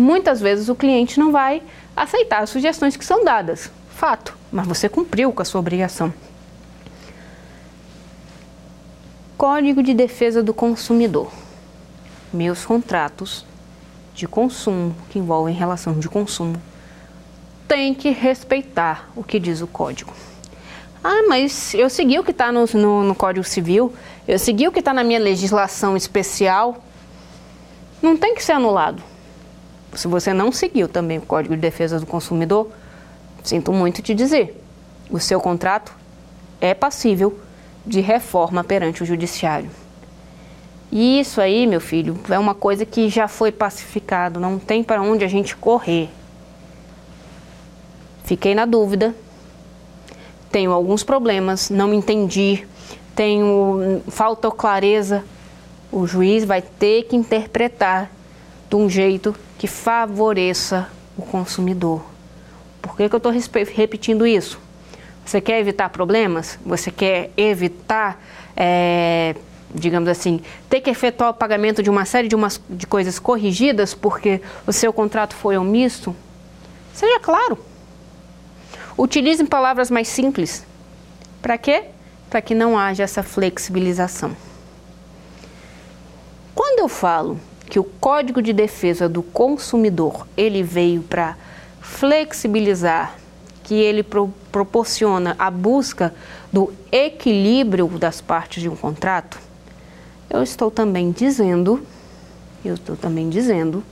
Muitas 0.00 0.40
vezes 0.40 0.70
o 0.70 0.74
cliente 0.74 1.20
não 1.20 1.30
vai 1.30 1.62
aceitar 1.94 2.42
as 2.42 2.48
sugestões 2.48 2.96
que 2.96 3.04
são 3.04 3.22
dadas. 3.22 3.70
Fato, 3.90 4.34
mas 4.50 4.66
você 4.66 4.88
cumpriu 4.88 5.30
com 5.30 5.42
a 5.42 5.44
sua 5.44 5.60
obrigação. 5.60 6.10
Código 9.36 9.82
de 9.82 9.92
Defesa 9.92 10.42
do 10.42 10.54
Consumidor. 10.54 11.30
Meus 12.32 12.64
contratos 12.64 13.44
de 14.14 14.26
consumo, 14.26 14.96
que 15.10 15.18
envolvem 15.18 15.54
relação 15.54 15.98
de 15.98 16.08
consumo, 16.08 16.56
tem 17.68 17.92
que 17.94 18.08
respeitar 18.08 19.10
o 19.14 19.22
que 19.22 19.38
diz 19.38 19.60
o 19.60 19.66
código. 19.66 20.14
Ah, 21.04 21.24
mas 21.28 21.74
eu 21.74 21.90
segui 21.90 22.18
o 22.18 22.24
que 22.24 22.30
está 22.30 22.50
no, 22.50 22.64
no, 22.72 23.02
no, 23.02 23.14
Código 23.14 23.44
Civil, 23.44 23.92
eu 24.26 24.38
segui 24.38 24.66
o 24.66 24.72
que 24.72 24.78
está 24.78 24.94
na 24.94 25.04
minha 25.04 25.20
legislação 25.20 25.94
especial. 25.94 26.82
Não 28.00 28.16
tem 28.16 28.34
que 28.34 28.42
ser 28.42 28.52
anulado. 28.52 29.09
Se 29.94 30.06
você 30.06 30.32
não 30.32 30.52
seguiu 30.52 30.88
também 30.88 31.18
o 31.18 31.22
Código 31.22 31.54
de 31.54 31.60
Defesa 31.60 31.98
do 31.98 32.06
Consumidor, 32.06 32.70
sinto 33.42 33.72
muito 33.72 34.02
te 34.02 34.14
dizer, 34.14 34.62
o 35.10 35.18
seu 35.18 35.40
contrato 35.40 35.92
é 36.60 36.74
passível 36.74 37.38
de 37.84 38.00
reforma 38.00 38.62
perante 38.62 39.02
o 39.02 39.06
Judiciário. 39.06 39.70
E 40.92 41.20
isso 41.20 41.40
aí, 41.40 41.66
meu 41.66 41.80
filho, 41.80 42.18
é 42.28 42.38
uma 42.38 42.54
coisa 42.54 42.84
que 42.84 43.08
já 43.08 43.28
foi 43.28 43.52
pacificado, 43.52 44.40
não 44.40 44.58
tem 44.58 44.82
para 44.82 45.00
onde 45.00 45.24
a 45.24 45.28
gente 45.28 45.56
correr. 45.56 46.08
Fiquei 48.24 48.54
na 48.54 48.66
dúvida, 48.66 49.14
tenho 50.50 50.72
alguns 50.72 51.02
problemas, 51.02 51.70
não 51.70 51.94
entendi, 51.94 52.66
tenho 53.14 54.02
falta 54.08 54.50
clareza. 54.50 55.24
O 55.92 56.06
juiz 56.06 56.44
vai 56.44 56.62
ter 56.62 57.04
que 57.04 57.16
interpretar 57.16 58.10
de 58.68 58.76
um 58.76 58.88
jeito 58.88 59.34
que 59.60 59.66
favoreça 59.66 60.88
o 61.18 61.20
consumidor. 61.20 62.02
Por 62.80 62.96
que, 62.96 63.06
que 63.10 63.14
eu 63.14 63.18
estou 63.18 63.30
repetindo 63.74 64.26
isso? 64.26 64.58
Você 65.22 65.38
quer 65.38 65.60
evitar 65.60 65.90
problemas? 65.90 66.58
Você 66.64 66.90
quer 66.90 67.30
evitar 67.36 68.18
é, 68.56 69.34
digamos 69.74 70.08
assim, 70.08 70.40
ter 70.70 70.80
que 70.80 70.88
efetuar 70.88 71.28
o 71.28 71.34
pagamento 71.34 71.82
de 71.82 71.90
uma 71.90 72.06
série 72.06 72.26
de, 72.26 72.34
umas, 72.34 72.58
de 72.70 72.86
coisas 72.86 73.18
corrigidas 73.18 73.92
porque 73.92 74.40
o 74.66 74.72
seu 74.72 74.94
contrato 74.94 75.34
foi 75.34 75.58
omisso, 75.58 76.16
seja 76.94 77.20
claro. 77.20 77.58
Utilize 78.96 79.44
palavras 79.44 79.90
mais 79.90 80.08
simples. 80.08 80.64
Para 81.42 81.58
quê? 81.58 81.84
Para 82.30 82.40
que 82.40 82.54
não 82.54 82.78
haja 82.78 83.02
essa 83.02 83.22
flexibilização. 83.22 84.34
Quando 86.54 86.78
eu 86.78 86.88
falo 86.88 87.38
que 87.70 87.78
o 87.78 87.84
Código 87.84 88.42
de 88.42 88.52
Defesa 88.52 89.08
do 89.08 89.22
Consumidor 89.22 90.26
ele 90.36 90.60
veio 90.60 91.02
para 91.02 91.36
flexibilizar, 91.80 93.14
que 93.62 93.74
ele 93.74 94.02
pro, 94.02 94.28
proporciona 94.50 95.36
a 95.38 95.48
busca 95.48 96.12
do 96.52 96.72
equilíbrio 96.90 97.86
das 97.86 98.20
partes 98.20 98.60
de 98.60 98.68
um 98.68 98.74
contrato, 98.74 99.38
eu 100.28 100.42
estou 100.42 100.68
também 100.68 101.12
dizendo, 101.12 101.86
eu 102.64 102.74
estou 102.74 102.96
também 102.96 103.30
dizendo 103.30 103.84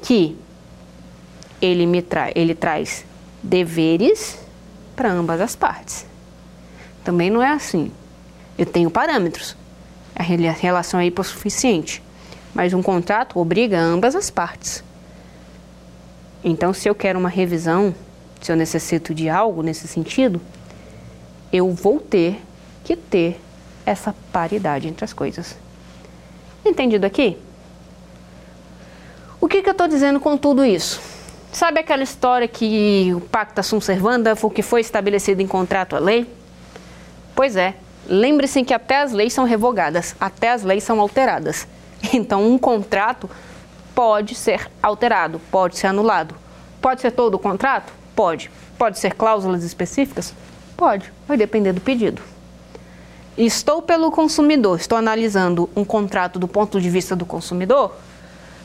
que 0.00 0.36
ele 1.60 1.86
me 1.86 2.00
tra 2.00 2.30
ele 2.34 2.54
traz 2.54 3.04
deveres 3.42 4.38
para 4.94 5.10
ambas 5.10 5.40
as 5.40 5.56
partes. 5.56 6.06
Também 7.02 7.28
não 7.28 7.42
é 7.42 7.50
assim. 7.50 7.90
Eu 8.56 8.66
tenho 8.66 8.88
parâmetros. 8.88 9.56
A 10.14 10.22
relação 10.22 11.00
é 11.00 11.06
hipossuficiente. 11.06 12.02
Mas 12.54 12.72
um 12.72 12.82
contrato 12.82 13.38
obriga 13.38 13.80
ambas 13.80 14.14
as 14.14 14.30
partes. 14.30 14.84
Então, 16.42 16.72
se 16.72 16.88
eu 16.88 16.94
quero 16.94 17.18
uma 17.18 17.28
revisão, 17.28 17.94
se 18.40 18.52
eu 18.52 18.56
necessito 18.56 19.14
de 19.14 19.28
algo 19.28 19.62
nesse 19.62 19.88
sentido, 19.88 20.40
eu 21.52 21.72
vou 21.72 21.98
ter 21.98 22.40
que 22.84 22.94
ter 22.94 23.40
essa 23.84 24.14
paridade 24.32 24.86
entre 24.86 25.04
as 25.04 25.12
coisas. 25.12 25.56
Entendido 26.64 27.06
aqui? 27.06 27.36
O 29.40 29.48
que, 29.48 29.62
que 29.62 29.68
eu 29.68 29.72
estou 29.72 29.88
dizendo 29.88 30.20
com 30.20 30.36
tudo 30.36 30.64
isso? 30.64 31.00
Sabe 31.52 31.78
aquela 31.80 32.02
história 32.02 32.48
que 32.48 33.12
o 33.14 33.20
pacta 33.20 33.62
sunt 33.62 33.84
servanda, 33.84 34.34
o 34.42 34.50
que 34.50 34.62
foi 34.62 34.80
estabelecido 34.80 35.40
em 35.40 35.46
contrato 35.46 35.94
a 35.94 35.98
lei? 35.98 36.26
Pois 37.34 37.56
é, 37.56 37.74
lembre-se 38.06 38.64
que 38.64 38.74
até 38.74 39.02
as 39.02 39.12
leis 39.12 39.32
são 39.32 39.44
revogadas, 39.44 40.16
até 40.18 40.50
as 40.50 40.62
leis 40.62 40.82
são 40.82 41.00
alteradas. 41.00 41.66
Então, 42.12 42.46
um 42.46 42.58
contrato 42.58 43.28
pode 43.94 44.34
ser 44.34 44.70
alterado, 44.82 45.40
pode 45.50 45.78
ser 45.78 45.86
anulado. 45.86 46.34
Pode 46.80 47.00
ser 47.00 47.12
todo 47.12 47.34
o 47.34 47.38
contrato? 47.38 47.92
Pode. 48.14 48.50
Pode 48.76 48.98
ser 48.98 49.14
cláusulas 49.14 49.64
específicas? 49.64 50.34
Pode. 50.76 51.12
Vai 51.26 51.36
depender 51.36 51.72
do 51.72 51.80
pedido. 51.80 52.20
Estou 53.36 53.82
pelo 53.82 54.12
consumidor, 54.12 54.78
estou 54.78 54.96
analisando 54.96 55.68
um 55.74 55.84
contrato 55.84 56.38
do 56.38 56.46
ponto 56.46 56.80
de 56.80 56.88
vista 56.88 57.16
do 57.16 57.26
consumidor. 57.26 57.96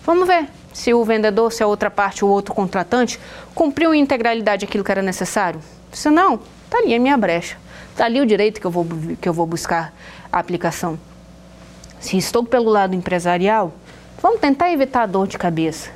Vamos 0.05 0.27
ver 0.27 0.47
se 0.73 0.93
o 0.93 1.03
vendedor, 1.03 1.51
se 1.51 1.63
a 1.63 1.67
outra 1.67 1.89
parte, 1.89 2.23
o 2.23 2.27
outro 2.27 2.53
contratante, 2.53 3.19
cumpriu 3.55 3.93
em 3.93 4.01
integralidade 4.01 4.65
aquilo 4.65 4.83
que 4.83 4.91
era 4.91 5.01
necessário. 5.01 5.59
Se 5.91 6.09
não, 6.09 6.39
está 6.65 6.77
ali 6.77 6.93
a 6.93 6.99
minha 6.99 7.17
brecha. 7.17 7.57
Está 7.91 8.05
ali 8.05 8.21
o 8.21 8.25
direito 8.25 8.61
que 8.61 8.67
eu, 8.67 8.71
vou, 8.71 8.85
que 9.19 9.27
eu 9.27 9.33
vou 9.33 9.47
buscar 9.47 9.91
a 10.31 10.39
aplicação. 10.39 10.99
Se 11.99 12.17
estou 12.17 12.43
pelo 12.43 12.69
lado 12.69 12.95
empresarial, 12.95 13.73
vamos 14.21 14.39
tentar 14.39 14.71
evitar 14.71 15.03
a 15.03 15.05
dor 15.05 15.27
de 15.27 15.37
cabeça. 15.37 15.89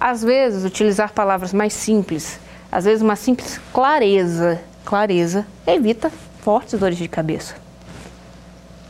Às 0.00 0.22
vezes, 0.22 0.64
utilizar 0.64 1.12
palavras 1.12 1.52
mais 1.52 1.72
simples, 1.72 2.38
às 2.70 2.84
vezes 2.84 3.02
uma 3.02 3.16
simples 3.16 3.60
clareza, 3.72 4.60
clareza, 4.84 5.46
evita 5.66 6.10
fortes 6.40 6.78
dores 6.78 6.98
de 6.98 7.08
cabeça. 7.08 7.56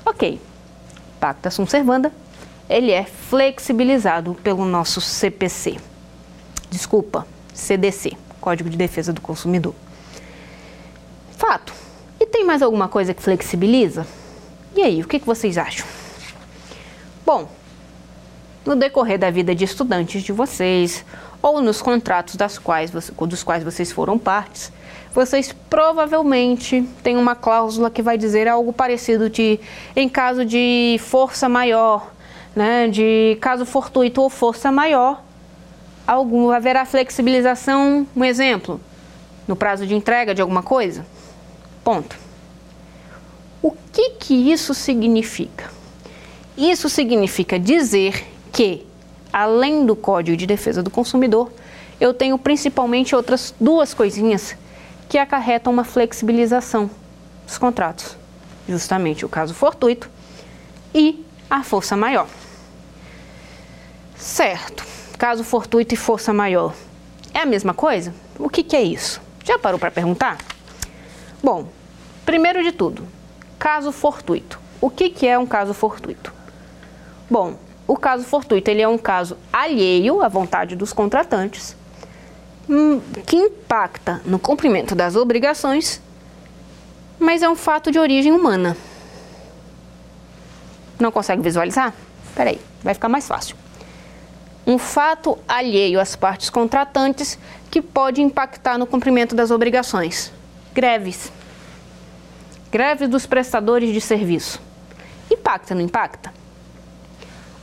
Ok, 0.04 0.40
Pacta 1.20 1.50
Sunt 1.50 1.68
Servanda, 1.68 2.12
ele 2.68 2.92
é 2.92 3.04
flexibilizado 3.04 4.34
pelo 4.42 4.64
nosso 4.64 5.00
CPC. 5.00 5.76
Desculpa, 6.70 7.26
CDC, 7.54 8.12
Código 8.40 8.70
de 8.70 8.76
Defesa 8.76 9.12
do 9.12 9.20
Consumidor. 9.20 9.74
Fato. 11.36 11.72
E 12.20 12.26
tem 12.26 12.44
mais 12.44 12.62
alguma 12.62 12.88
coisa 12.88 13.14
que 13.14 13.22
flexibiliza? 13.22 14.06
E 14.74 14.82
aí, 14.82 15.02
o 15.02 15.06
que, 15.06 15.18
que 15.18 15.26
vocês 15.26 15.56
acham? 15.56 15.86
Bom, 17.28 17.46
no 18.64 18.74
decorrer 18.74 19.18
da 19.18 19.30
vida 19.30 19.54
de 19.54 19.62
estudantes 19.62 20.22
de 20.22 20.32
vocês 20.32 21.04
ou 21.42 21.60
nos 21.60 21.82
contratos 21.82 22.36
das 22.36 22.56
quais, 22.56 22.90
dos 22.90 23.42
quais 23.42 23.62
vocês 23.62 23.92
foram 23.92 24.18
partes, 24.18 24.72
vocês 25.12 25.54
provavelmente 25.68 26.88
têm 27.02 27.18
uma 27.18 27.34
cláusula 27.34 27.90
que 27.90 28.00
vai 28.00 28.16
dizer 28.16 28.48
algo 28.48 28.72
parecido 28.72 29.28
de 29.28 29.60
em 29.94 30.08
caso 30.08 30.42
de 30.42 30.98
força 31.00 31.50
maior, 31.50 32.10
né, 32.56 32.88
de 32.88 33.36
caso 33.42 33.66
fortuito 33.66 34.22
ou 34.22 34.30
força 34.30 34.72
maior, 34.72 35.22
algum, 36.06 36.50
haverá 36.50 36.86
flexibilização, 36.86 38.06
um 38.16 38.24
exemplo, 38.24 38.80
no 39.46 39.54
prazo 39.54 39.86
de 39.86 39.94
entrega 39.94 40.34
de 40.34 40.40
alguma 40.40 40.62
coisa. 40.62 41.04
Ponto. 41.84 42.16
O 43.60 43.72
que 43.92 44.12
que 44.12 44.50
isso 44.50 44.72
significa? 44.72 45.76
Isso 46.58 46.88
significa 46.88 47.56
dizer 47.56 48.26
que, 48.50 48.84
além 49.32 49.86
do 49.86 49.94
Código 49.94 50.36
de 50.36 50.44
Defesa 50.44 50.82
do 50.82 50.90
Consumidor, 50.90 51.52
eu 52.00 52.12
tenho 52.12 52.36
principalmente 52.36 53.14
outras 53.14 53.54
duas 53.60 53.94
coisinhas 53.94 54.56
que 55.08 55.18
acarretam 55.18 55.72
uma 55.72 55.84
flexibilização 55.84 56.90
dos 57.46 57.56
contratos. 57.58 58.16
Justamente 58.68 59.24
o 59.24 59.28
caso 59.28 59.54
fortuito 59.54 60.10
e 60.92 61.24
a 61.48 61.62
força 61.62 61.96
maior. 61.96 62.26
Certo, 64.16 64.84
caso 65.16 65.44
fortuito 65.44 65.94
e 65.94 65.96
força 65.96 66.32
maior. 66.32 66.74
É 67.32 67.38
a 67.38 67.46
mesma 67.46 67.72
coisa? 67.72 68.12
O 68.36 68.48
que, 68.48 68.64
que 68.64 68.74
é 68.74 68.82
isso? 68.82 69.22
Já 69.44 69.60
parou 69.60 69.78
para 69.78 69.92
perguntar? 69.92 70.38
Bom, 71.40 71.68
primeiro 72.26 72.64
de 72.64 72.72
tudo, 72.72 73.06
caso 73.60 73.92
fortuito. 73.92 74.58
O 74.80 74.90
que, 74.90 75.08
que 75.08 75.24
é 75.24 75.38
um 75.38 75.46
caso 75.46 75.72
fortuito? 75.72 76.36
Bom, 77.30 77.56
o 77.86 77.96
caso 77.96 78.24
fortuito 78.24 78.70
ele 78.70 78.82
é 78.82 78.88
um 78.88 78.98
caso 78.98 79.36
alheio 79.52 80.22
à 80.22 80.28
vontade 80.28 80.74
dos 80.74 80.92
contratantes, 80.92 81.76
hum, 82.68 83.00
que 83.26 83.36
impacta 83.36 84.20
no 84.24 84.38
cumprimento 84.38 84.94
das 84.94 85.16
obrigações, 85.16 86.00
mas 87.18 87.42
é 87.42 87.48
um 87.48 87.56
fato 87.56 87.90
de 87.90 87.98
origem 87.98 88.32
humana. 88.32 88.76
Não 90.98 91.12
consegue 91.12 91.42
visualizar? 91.42 91.94
Peraí, 92.34 92.60
vai 92.82 92.94
ficar 92.94 93.08
mais 93.08 93.26
fácil. 93.26 93.56
Um 94.66 94.78
fato 94.78 95.38
alheio 95.48 96.00
às 96.00 96.14
partes 96.14 96.50
contratantes 96.50 97.38
que 97.70 97.80
pode 97.80 98.20
impactar 98.20 98.78
no 98.78 98.86
cumprimento 98.86 99.34
das 99.34 99.50
obrigações. 99.50 100.32
Greves. 100.74 101.32
Greves 102.70 103.08
dos 103.08 103.26
prestadores 103.26 103.92
de 103.92 104.00
serviço. 104.00 104.60
Impacta, 105.30 105.74
não 105.74 105.82
impacta? 105.82 106.32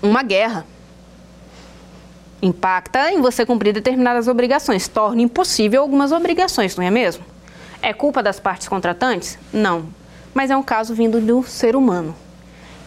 Uma 0.02 0.24
guerra. 0.24 0.66
Impacta 2.42 3.12
em 3.12 3.22
você 3.22 3.46
cumprir 3.46 3.74
determinadas 3.74 4.28
obrigações, 4.28 4.88
torna 4.88 5.22
impossível 5.22 5.82
algumas 5.82 6.12
obrigações, 6.12 6.76
não 6.76 6.84
é 6.84 6.92
mesmo? 6.92 7.24
É 7.82 7.94
culpa 7.94 8.22
das 8.22 8.40
partes 8.40 8.68
contratantes? 8.68 9.38
Não. 9.52 9.88
Mas 10.34 10.52
é 10.52 10.58
um 10.58 10.64
caso 10.64 10.94
vindo 10.94 11.20
do 11.22 11.44
ser 11.44 11.76
humano. 11.76 12.16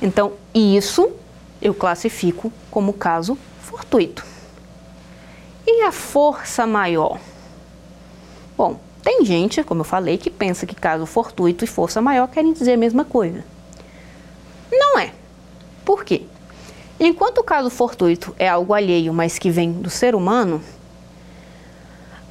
Então, 0.00 0.32
isso 0.54 1.10
eu 1.60 1.74
classifico 1.74 2.52
como 2.70 2.92
caso 2.92 3.36
fortuito. 3.60 4.24
E 5.66 5.82
a 5.82 5.92
força 5.92 6.66
maior? 6.66 7.18
Bom, 8.56 8.80
tem 9.02 9.24
gente, 9.24 9.62
como 9.62 9.80
eu 9.80 9.84
falei, 9.84 10.18
que 10.18 10.30
pensa 10.30 10.66
que 10.66 10.74
caso 10.74 11.06
fortuito 11.06 11.64
e 11.64 11.68
força 11.68 12.00
maior 12.00 12.28
querem 12.28 12.52
dizer 12.52 12.72
a 12.72 12.76
mesma 12.76 13.04
coisa. 13.04 13.44
Não 14.70 14.98
é. 14.98 15.12
Por 15.84 16.04
quê? 16.04 16.26
Enquanto 17.00 17.38
o 17.38 17.44
caso 17.44 17.70
fortuito 17.70 18.34
é 18.38 18.48
algo 18.48 18.74
alheio, 18.74 19.12
mas 19.12 19.38
que 19.38 19.50
vem 19.50 19.72
do 19.72 19.88
ser 19.88 20.14
humano, 20.14 20.62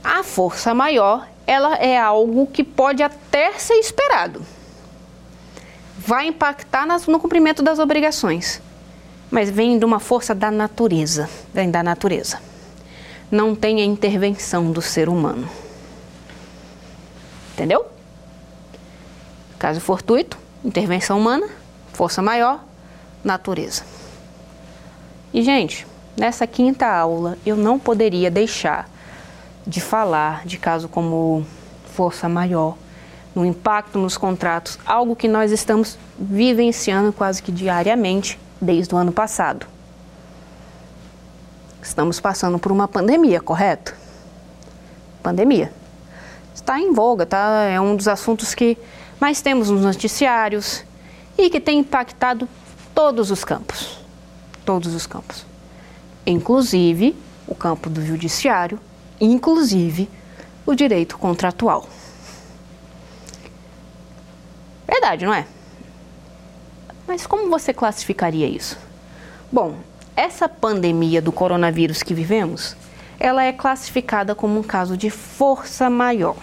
a 0.04 0.24
força 0.24 0.74
maior 0.74 1.28
ela 1.46 1.76
é 1.76 1.98
algo 1.98 2.46
que 2.48 2.64
pode 2.64 3.02
até 3.02 3.54
ser 3.54 3.76
esperado. 3.76 4.46
Vai 5.98 6.28
impactar 6.28 6.86
no 6.86 7.20
cumprimento 7.20 7.64
das 7.64 7.80
obrigações, 7.80 8.62
mas 9.32 9.50
vem 9.50 9.80
de 9.80 9.86
uma 9.86 10.00
força 10.00 10.36
da 10.36 10.52
natureza, 10.52 11.30
vem 11.54 11.72
da 11.72 11.82
natureza. 11.82 12.42
Não 13.32 13.56
tem 13.56 13.82
a 13.82 13.86
intervenção 13.86 14.72
do 14.72 14.82
ser 14.82 15.08
humano. 15.08 15.50
Entendeu? 17.54 17.86
Caso 19.58 19.80
fortuito, 19.80 20.38
intervenção 20.64 21.18
humana, 21.18 21.50
força 21.94 22.22
maior, 22.22 22.64
natureza. 23.24 23.84
E, 25.38 25.44
gente, 25.44 25.86
nessa 26.18 26.48
quinta 26.48 26.88
aula 26.88 27.38
eu 27.46 27.56
não 27.56 27.78
poderia 27.78 28.32
deixar 28.32 28.90
de 29.68 29.80
falar 29.80 30.44
de 30.48 30.58
caso 30.58 30.90
como 30.90 31.46
força 31.94 32.28
maior, 32.28 32.76
no 33.36 33.46
impacto 33.46 34.00
nos 34.00 34.18
contratos, 34.18 34.80
algo 34.84 35.16
que 35.16 35.28
nós 35.28 35.52
estamos 35.52 35.96
vivenciando 36.18 37.14
quase 37.14 37.44
que 37.44 37.52
diariamente 37.52 38.40
desde 38.60 38.96
o 38.96 38.98
ano 38.98 39.12
passado. 39.12 39.68
Estamos 41.84 42.20
passando 42.20 42.58
por 42.58 42.72
uma 42.72 42.88
pandemia, 42.88 43.40
correto? 43.40 43.94
Pandemia. 45.22 45.72
Está 46.56 46.80
em 46.80 46.92
voga, 46.92 47.28
tá? 47.28 47.62
É 47.66 47.80
um 47.80 47.96
dos 47.96 48.08
assuntos 48.08 48.56
que 48.56 48.76
mais 49.20 49.40
temos 49.40 49.70
nos 49.70 49.84
noticiários 49.84 50.84
e 51.38 51.48
que 51.48 51.60
tem 51.60 51.78
impactado 51.78 52.50
todos 52.96 53.30
os 53.30 53.46
campos 53.46 54.07
todos 54.68 54.94
os 54.94 55.08
campos, 55.08 55.46
inclusive 56.26 57.16
o 57.48 57.56
campo 57.56 57.90
do 57.90 58.06
judiciário, 58.06 58.78
inclusive 59.18 60.10
o 60.66 60.76
direito 60.76 61.18
contratual. 61.18 61.88
Verdade, 64.86 65.26
não 65.26 65.34
é? 65.34 65.48
Mas 67.08 67.26
como 67.26 67.50
você 67.50 67.74
classificaria 67.74 68.46
isso? 68.46 68.78
Bom, 69.50 69.78
essa 70.18 70.50
pandemia 70.50 71.22
do 71.22 71.32
coronavírus 71.32 72.04
que 72.04 72.14
vivemos, 72.14 72.76
ela 73.18 73.46
é 73.46 73.54
classificada 73.54 74.36
como 74.36 74.60
um 74.60 74.64
caso 74.64 74.98
de 74.98 75.10
força 75.10 75.90
maior. 75.90 76.36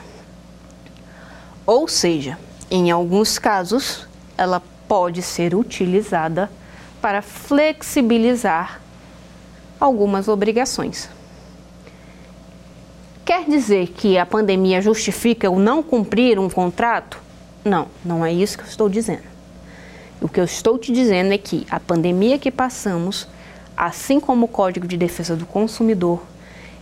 Ou 1.67 1.87
seja, 1.87 2.39
em 2.71 2.91
alguns 2.91 3.39
casos, 3.39 4.09
ela 4.39 4.63
pode 4.89 5.21
ser 5.21 5.55
utilizada 5.55 6.51
para 7.05 7.21
flexibilizar 7.21 8.81
algumas 9.79 10.27
obrigações. 10.27 11.11
Quer 13.27 13.45
dizer 13.45 13.89
que 13.89 14.17
a 14.17 14.25
pandemia 14.25 14.81
justifica 14.81 15.51
o 15.51 15.59
não 15.59 15.83
cumprir 15.83 16.39
um 16.39 16.49
contrato? 16.49 17.21
Não, 17.63 17.89
não 18.03 18.25
é 18.25 18.33
isso 18.33 18.57
que 18.57 18.65
eu 18.65 18.69
estou 18.69 18.89
dizendo. 18.89 19.25
O 20.19 20.31
que 20.31 20.41
eu 20.41 20.45
estou 20.45 20.79
te 20.79 20.91
dizendo 20.93 21.35
é 21.35 21.37
que 21.37 21.67
a 21.71 21.79
pandemia 21.79 22.39
que 22.39 22.51
passamos, 22.51 23.29
assim 23.77 24.19
como 24.19 24.47
o 24.47 24.49
Código 24.49 24.87
de 24.87 24.97
Defesa 24.97 25.37
do 25.37 25.45
Consumidor, 25.45 26.23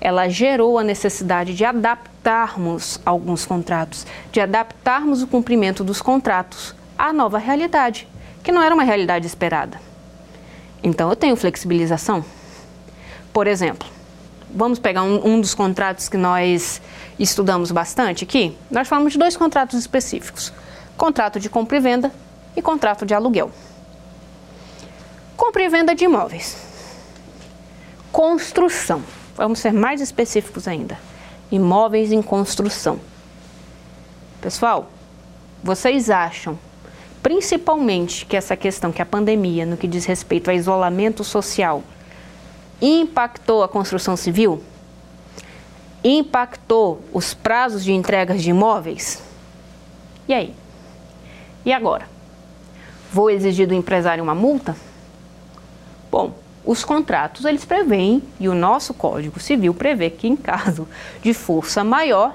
ela 0.00 0.28
gerou 0.28 0.78
a 0.78 0.84
necessidade 0.84 1.52
de 1.52 1.64
adaptarmos 1.64 3.00
alguns 3.04 3.44
contratos, 3.44 4.06
de 4.30 4.40
adaptarmos 4.40 5.20
o 5.20 5.26
cumprimento 5.26 5.82
dos 5.82 6.00
contratos 6.00 6.76
à 6.96 7.12
nova 7.12 7.38
realidade, 7.38 8.06
que 8.44 8.52
não 8.52 8.62
era 8.62 8.72
uma 8.72 8.84
realidade 8.84 9.26
esperada. 9.26 9.90
Então 10.82 11.08
eu 11.10 11.16
tenho 11.16 11.36
flexibilização. 11.36 12.24
Por 13.32 13.46
exemplo, 13.46 13.88
vamos 14.50 14.78
pegar 14.78 15.02
um, 15.02 15.34
um 15.34 15.40
dos 15.40 15.54
contratos 15.54 16.08
que 16.08 16.16
nós 16.16 16.82
estudamos 17.18 17.70
bastante 17.70 18.24
aqui. 18.24 18.56
Nós 18.70 18.88
falamos 18.88 19.12
de 19.12 19.18
dois 19.18 19.36
contratos 19.36 19.78
específicos: 19.78 20.52
contrato 20.96 21.38
de 21.38 21.48
compra 21.48 21.76
e 21.76 21.80
venda 21.80 22.12
e 22.56 22.62
contrato 22.62 23.06
de 23.06 23.14
aluguel. 23.14 23.50
Compra 25.36 25.62
e 25.62 25.68
venda 25.68 25.94
de 25.94 26.04
imóveis. 26.04 26.56
Construção. 28.10 29.02
Vamos 29.34 29.60
ser 29.60 29.72
mais 29.72 30.00
específicos 30.00 30.68
ainda. 30.68 30.98
Imóveis 31.50 32.12
em 32.12 32.20
construção. 32.20 33.00
Pessoal, 34.40 34.90
vocês 35.62 36.10
acham, 36.10 36.58
principalmente, 37.22 38.26
que 38.26 38.36
essa 38.36 38.56
questão, 38.56 38.90
que 38.90 39.00
a 39.00 39.06
pandemia, 39.06 39.64
no 39.64 39.76
que 39.76 39.86
diz 39.86 40.04
respeito 40.04 40.50
a 40.50 40.54
isolamento 40.54 41.22
social, 41.22 41.82
impactou 42.80 43.62
a 43.62 43.68
construção 43.68 44.16
civil? 44.16 44.62
Impactou 46.02 47.00
os 47.12 47.32
prazos 47.32 47.84
de 47.84 47.92
entregas 47.92 48.42
de 48.42 48.50
imóveis? 48.50 49.22
E 50.26 50.34
aí? 50.34 50.54
E 51.64 51.72
agora? 51.72 52.08
Vou 53.12 53.30
exigir 53.30 53.68
do 53.68 53.74
empresário 53.74 54.24
uma 54.24 54.34
multa? 54.34 54.74
Bom, 56.10 56.34
os 56.64 56.84
contratos 56.84 57.44
eles 57.44 57.64
preveem 57.64 58.22
e 58.40 58.48
o 58.48 58.54
nosso 58.54 58.92
Código 58.94 59.38
Civil 59.38 59.72
prevê 59.74 60.10
que 60.10 60.26
em 60.26 60.36
caso 60.36 60.88
de 61.22 61.32
força 61.32 61.84
maior 61.84 62.34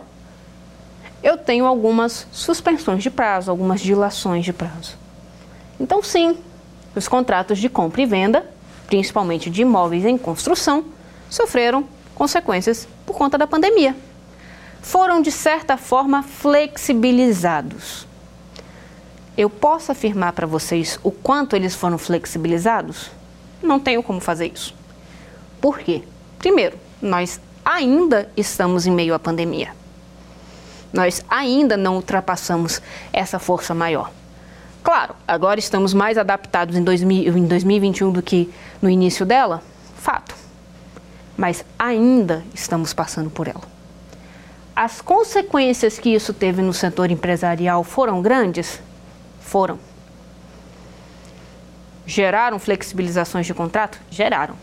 eu 1.28 1.38
tenho 1.38 1.66
algumas 1.66 2.26
suspensões 2.32 3.04
de 3.04 3.10
prazo, 3.10 3.52
algumas 3.52 3.82
dilações 3.82 4.46
de 4.46 4.54
prazo. 4.54 4.98
Então 5.78 6.02
sim, 6.02 6.38
os 6.96 7.06
contratos 7.10 7.60
de 7.60 7.68
compra 7.68 8.02
e 8.02 8.06
venda, 8.06 8.50
principalmente 8.88 9.50
de 9.50 9.64
imóveis 9.64 10.06
em 10.06 10.18
construção, 10.18 10.86
sofreram 11.30 11.84
consequências 12.16 12.88
por 13.06 13.18
conta 13.18 13.38
da 13.38 13.46
pandemia. 13.46 13.94
Foram 14.82 15.22
de 15.22 15.30
certa 15.30 15.76
forma 15.76 16.24
flexibilizados. 16.24 18.08
Eu 19.38 19.50
posso 19.50 19.92
afirmar 19.92 20.32
para 20.32 20.48
vocês 20.48 20.98
o 21.04 21.12
quanto 21.12 21.58
eles 21.58 21.76
foram 21.76 21.98
flexibilizados? 21.98 23.12
Não 23.62 23.82
tenho 23.82 24.02
como 24.02 24.22
fazer 24.22 24.54
isso. 24.54 24.74
Por 25.60 25.80
quê? 25.80 26.04
Primeiro, 26.40 26.78
nós 27.02 27.38
ainda 27.66 28.32
estamos 28.38 28.88
em 28.88 28.92
meio 28.92 29.14
à 29.14 29.20
pandemia. 29.20 29.76
Nós 30.98 31.24
ainda 31.30 31.78
não 31.78 31.96
ultrapassamos 31.98 32.82
essa 33.14 33.38
força 33.38 33.72
maior. 33.76 34.10
Claro, 34.82 35.16
agora 35.28 35.60
estamos 35.60 35.94
mais 35.94 36.18
adaptados 36.18 36.76
em, 36.76 36.84
2000, 36.84 37.38
em 37.38 37.46
2021 37.46 38.12
do 38.12 38.24
que 38.24 38.52
no 38.82 38.90
início 38.90 39.24
dela, 39.24 39.62
fato. 39.96 40.34
Mas 41.38 41.64
ainda 41.78 42.44
estamos 42.52 42.96
passando 42.96 43.30
por 43.30 43.48
ela. 43.48 43.62
As 44.76 45.00
consequências 45.00 46.00
que 46.00 46.10
isso 46.10 46.34
teve 46.34 46.64
no 46.64 46.74
setor 46.74 47.12
empresarial 47.12 47.84
foram 47.84 48.20
grandes? 48.20 48.82
Foram. 49.40 49.78
Geraram 52.08 52.58
flexibilizações 52.58 53.46
de 53.46 53.54
contrato? 53.54 54.00
Geraram. 54.10 54.56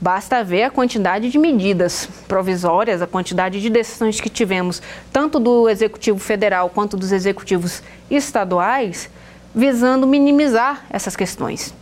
Basta 0.00 0.44
ver 0.44 0.64
a 0.64 0.70
quantidade 0.70 1.30
de 1.30 1.38
medidas 1.38 2.08
provisórias, 2.28 3.00
a 3.00 3.06
quantidade 3.06 3.60
de 3.60 3.70
decisões 3.70 4.20
que 4.20 4.28
tivemos, 4.28 4.82
tanto 5.10 5.40
do 5.40 5.68
Executivo 5.68 6.18
Federal 6.18 6.68
quanto 6.68 6.96
dos 6.96 7.12
executivos 7.12 7.82
estaduais, 8.10 9.08
visando 9.54 10.06
minimizar 10.06 10.84
essas 10.90 11.16
questões. 11.16 11.72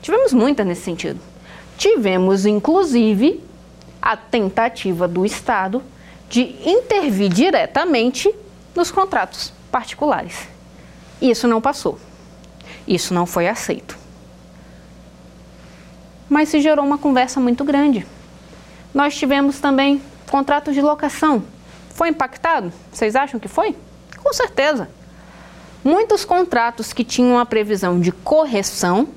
Tivemos 0.00 0.32
muita 0.32 0.64
nesse 0.64 0.82
sentido. 0.82 1.20
Tivemos, 1.76 2.46
inclusive, 2.46 3.42
a 4.00 4.16
tentativa 4.16 5.06
do 5.06 5.26
Estado 5.26 5.82
de 6.30 6.56
intervir 6.64 7.28
diretamente 7.28 8.34
nos 8.74 8.90
contratos 8.90 9.52
particulares. 9.70 10.48
Isso 11.20 11.46
não 11.46 11.60
passou. 11.60 11.98
Isso 12.88 13.12
não 13.12 13.26
foi 13.26 13.48
aceito. 13.48 14.03
Mas 16.28 16.48
se 16.48 16.60
gerou 16.60 16.84
uma 16.84 16.98
conversa 16.98 17.40
muito 17.40 17.64
grande. 17.64 18.06
Nós 18.92 19.16
tivemos 19.16 19.60
também 19.60 20.00
contratos 20.30 20.74
de 20.74 20.80
locação. 20.80 21.44
Foi 21.90 22.08
impactado? 22.08 22.72
Vocês 22.92 23.14
acham 23.14 23.38
que 23.38 23.48
foi? 23.48 23.76
Com 24.22 24.32
certeza. 24.32 24.88
Muitos 25.84 26.24
contratos 26.24 26.92
que 26.92 27.04
tinham 27.04 27.38
a 27.38 27.44
previsão 27.44 28.00
de 28.00 28.10
correção 28.10 29.08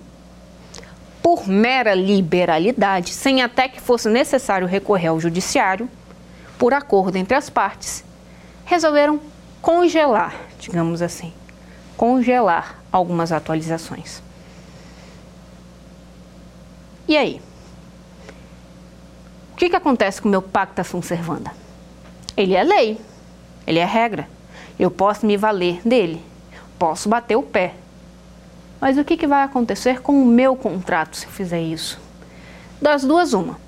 por 1.21 1.47
mera 1.47 1.93
liberalidade, 1.93 3.13
sem 3.13 3.41
até 3.41 3.67
que 3.67 3.81
fosse 3.81 4.09
necessário 4.09 4.67
recorrer 4.67 5.07
ao 5.07 5.19
judiciário, 5.19 5.89
por 6.57 6.73
acordo 6.73 7.17
entre 7.17 7.35
as 7.35 7.49
partes, 7.49 8.03
resolveram 8.65 9.19
congelar, 9.61 10.35
digamos 10.59 11.01
assim, 11.01 11.33
congelar 11.95 12.81
algumas 12.91 13.31
atualizações. 13.31 14.21
E 17.07 17.15
aí? 17.15 17.41
O 19.53 19.55
que, 19.55 19.69
que 19.69 19.75
acontece 19.75 20.21
com 20.21 20.27
o 20.27 20.31
meu 20.31 20.41
pacta 20.41 20.83
sunt 20.83 21.05
servanda? 21.05 21.51
Ele 22.35 22.53
é 22.53 22.63
lei, 22.63 23.01
ele 23.65 23.79
é 23.79 23.85
regra. 23.85 24.27
Eu 24.77 24.91
posso 24.91 25.25
me 25.25 25.37
valer 25.37 25.81
dele, 25.83 26.21
posso 26.77 27.09
bater 27.09 27.35
o 27.35 27.41
pé. 27.41 27.73
Mas 28.79 28.97
o 28.97 29.03
que, 29.03 29.17
que 29.17 29.25
vai 29.25 29.43
acontecer 29.43 30.01
com 30.01 30.21
o 30.21 30.25
meu 30.25 30.55
contrato 30.55 31.17
se 31.17 31.25
eu 31.25 31.31
fizer 31.31 31.61
isso? 31.61 31.99
Das 32.79 33.03
duas, 33.03 33.33
uma. 33.33 33.59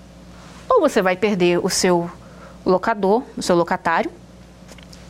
Ou 0.70 0.82
você 0.82 1.02
vai 1.02 1.16
perder 1.16 1.64
o 1.66 1.70
seu 1.70 2.10
locador, 2.64 3.24
o 3.36 3.42
seu 3.42 3.56
locatário, 3.56 4.12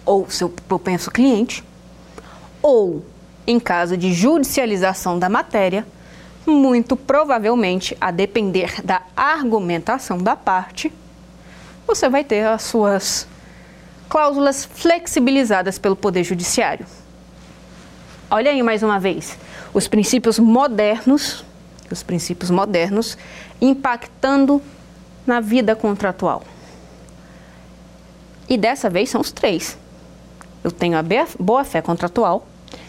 ou 0.06 0.24
o 0.24 0.32
seu 0.32 0.48
propenso 0.50 1.12
cliente, 1.12 1.64
ou 2.62 3.06
em 3.46 3.60
caso 3.60 3.98
de 3.98 4.14
judicialização 4.14 5.20
da 5.20 5.28
matéria, 5.28 5.86
muito 6.50 6.96
provavelmente, 6.96 7.96
a 8.02 8.12
depender 8.12 8.82
da 8.84 9.02
argumentação 9.16 10.18
da 10.18 10.36
parte, 10.36 10.92
você 11.88 12.10
vai 12.10 12.24
ter 12.24 12.46
as 12.46 12.64
suas 12.64 13.28
cláusulas 14.10 14.66
flexibilizadas 14.66 15.78
pelo 15.78 15.96
Poder 15.96 16.24
Judiciário. 16.24 16.86
Olha 18.30 18.52
aí 18.52 18.62
mais 18.62 18.84
uma 18.84 19.00
vez, 19.00 19.38
os 19.74 19.88
princípios 19.88 20.38
modernos, 20.38 21.44
os 21.92 22.04
princípios 22.04 22.52
modernos 22.52 23.18
impactando 23.62 24.62
na 25.26 25.40
vida 25.40 25.76
contratual. 25.76 26.44
E 28.48 28.58
dessa 28.58 28.90
vez 28.90 29.10
são 29.10 29.22
os 29.22 29.32
três. 29.32 29.78
Eu 30.64 30.72
tenho 30.72 30.98
a 30.98 31.04
boa-fé 31.40 31.82
contratual, 31.82 32.48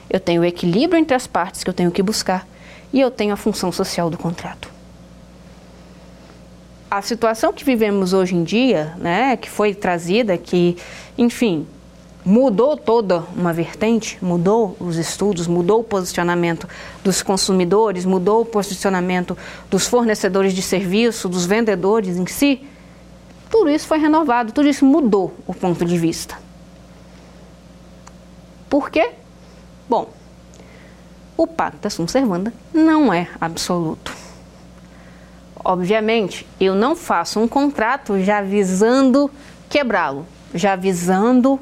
eu 0.09 0.19
tenho 0.19 0.43
o 0.43 0.45
equilíbrio 0.45 0.99
entre 0.99 1.15
as 1.15 1.27
partes 1.27 1.63
que 1.63 1.71
eu 1.71 1.75
tenho 1.75 1.91
que 1.91 2.03
buscar 2.03 2.47
e 2.93 3.01
eu 3.01 3.11
tenho 3.11 3.33
a 3.33 3.37
função 3.37 3.71
social 3.71 4.11
do 4.11 4.19
contrato. 4.19 4.71
A 6.91 7.01
situação 7.03 7.53
que 7.53 7.65
vivemos 7.65 8.13
hoje 8.13 8.35
em 8.35 8.43
dia, 8.43 8.95
né, 8.99 9.37
que 9.37 9.49
foi 9.49 9.75
trazida, 9.75 10.37
que, 10.37 10.77
enfim, 11.17 11.67
mudou 12.25 12.77
toda 12.77 13.25
uma 13.37 13.53
vertente, 13.53 14.19
mudou 14.21 14.77
os 14.81 14.97
estudos, 14.97 15.47
mudou 15.47 15.81
o 15.81 15.85
posicionamento 15.85 16.69
dos 17.03 17.23
consumidores, 17.23 18.05
mudou 18.05 18.43
o 18.43 18.45
posicionamento 18.45 19.39
dos 19.71 19.87
fornecedores 19.87 20.53
de 20.53 20.63
serviço, 20.63 21.29
dos 21.29 21.47
vendedores 21.47 22.17
em 22.17 22.27
si. 22.27 22.61
Tudo 23.49 23.71
isso 23.71 23.87
foi 23.87 23.99
renovado, 23.99 24.53
tudo 24.53 24.69
isso 24.69 24.85
mudou 24.85 25.35
o 25.47 25.55
ponto 25.55 25.85
de 25.85 25.97
vista. 25.97 26.37
Por 28.69 28.91
quê? 28.91 29.11
Bom, 29.89 30.09
o 31.41 31.47
pacta 31.47 31.89
sunt 31.89 32.11
servanda 32.11 32.53
não 32.71 33.11
é 33.11 33.27
absoluto. 33.41 34.15
Obviamente, 35.57 36.47
eu 36.61 36.75
não 36.75 36.95
faço 36.95 37.41
um 37.41 37.49
contrato 37.49 38.21
já 38.21 38.43
visando 38.43 39.31
quebrá-lo, 39.67 40.27
já 40.55 40.77
visando 40.77 41.59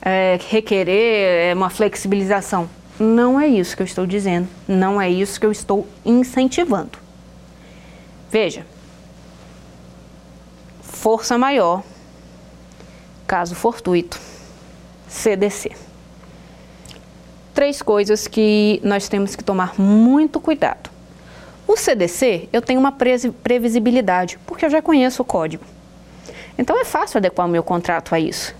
é, 0.00 0.38
requerer 0.48 1.50
é, 1.50 1.54
uma 1.54 1.68
flexibilização. 1.68 2.66
Não 2.98 3.38
é 3.38 3.46
isso 3.46 3.76
que 3.76 3.82
eu 3.82 3.86
estou 3.86 4.06
dizendo, 4.06 4.48
não 4.66 4.98
é 4.98 5.10
isso 5.10 5.38
que 5.38 5.44
eu 5.44 5.52
estou 5.52 5.86
incentivando. 6.02 6.98
Veja, 8.30 8.64
força 10.80 11.36
maior, 11.36 11.82
caso 13.26 13.54
fortuito, 13.54 14.18
CDC 15.06 15.89
três 17.54 17.82
coisas 17.82 18.26
que 18.26 18.80
nós 18.82 19.08
temos 19.08 19.36
que 19.36 19.44
tomar 19.44 19.78
muito 19.78 20.40
cuidado. 20.40 20.90
O 21.66 21.76
CDC, 21.76 22.48
eu 22.52 22.60
tenho 22.60 22.80
uma 22.80 22.92
previsibilidade, 22.92 24.38
porque 24.46 24.64
eu 24.64 24.70
já 24.70 24.82
conheço 24.82 25.22
o 25.22 25.24
código. 25.24 25.64
Então 26.58 26.78
é 26.78 26.84
fácil 26.84 27.18
adequar 27.18 27.46
o 27.46 27.50
meu 27.50 27.62
contrato 27.62 28.14
a 28.14 28.18
isso. 28.20 28.54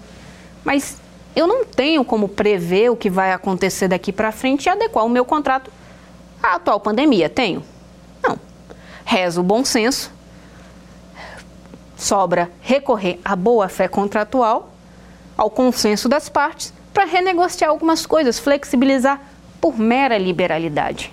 Mas 0.64 0.96
eu 1.34 1.46
não 1.46 1.64
tenho 1.64 2.04
como 2.04 2.28
prever 2.28 2.90
o 2.90 2.96
que 2.96 3.10
vai 3.10 3.32
acontecer 3.32 3.88
daqui 3.88 4.12
para 4.12 4.32
frente 4.32 4.66
e 4.66 4.68
adequar 4.68 5.04
o 5.04 5.08
meu 5.08 5.24
contrato 5.24 5.70
à 6.42 6.54
atual 6.54 6.80
pandemia. 6.80 7.28
Tenho? 7.28 7.64
Não. 8.22 8.38
Rezo 9.04 9.40
o 9.40 9.44
bom 9.44 9.64
senso. 9.64 10.12
sobra 11.96 12.50
recorrer 12.62 13.20
à 13.24 13.36
boa-fé 13.36 13.86
contratual, 13.86 14.72
ao 15.36 15.50
consenso 15.50 16.08
das 16.08 16.28
partes, 16.28 16.72
para 16.92 17.04
renegociar 17.04 17.70
algumas 17.70 18.04
coisas, 18.06 18.38
flexibilizar 18.38 19.20
por 19.60 19.78
mera 19.78 20.18
liberalidade. 20.18 21.12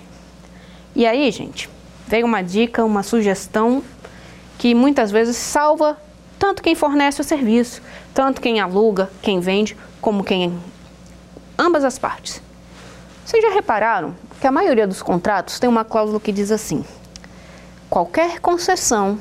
E 0.94 1.06
aí, 1.06 1.30
gente, 1.30 1.68
veio 2.06 2.26
uma 2.26 2.42
dica, 2.42 2.84
uma 2.84 3.02
sugestão 3.02 3.82
que 4.58 4.74
muitas 4.74 5.10
vezes 5.10 5.36
salva 5.36 5.96
tanto 6.38 6.62
quem 6.62 6.74
fornece 6.74 7.20
o 7.20 7.24
serviço, 7.24 7.82
tanto 8.14 8.40
quem 8.40 8.60
aluga, 8.60 9.10
quem 9.22 9.40
vende, 9.40 9.76
como 10.00 10.24
quem 10.24 10.58
ambas 11.58 11.84
as 11.84 11.98
partes. 11.98 12.40
Vocês 13.24 13.42
já 13.42 13.50
repararam 13.50 14.14
que 14.40 14.46
a 14.46 14.52
maioria 14.52 14.86
dos 14.86 15.02
contratos 15.02 15.58
tem 15.58 15.68
uma 15.68 15.84
cláusula 15.84 16.20
que 16.20 16.32
diz 16.32 16.50
assim: 16.50 16.84
qualquer 17.90 18.40
concessão 18.40 19.20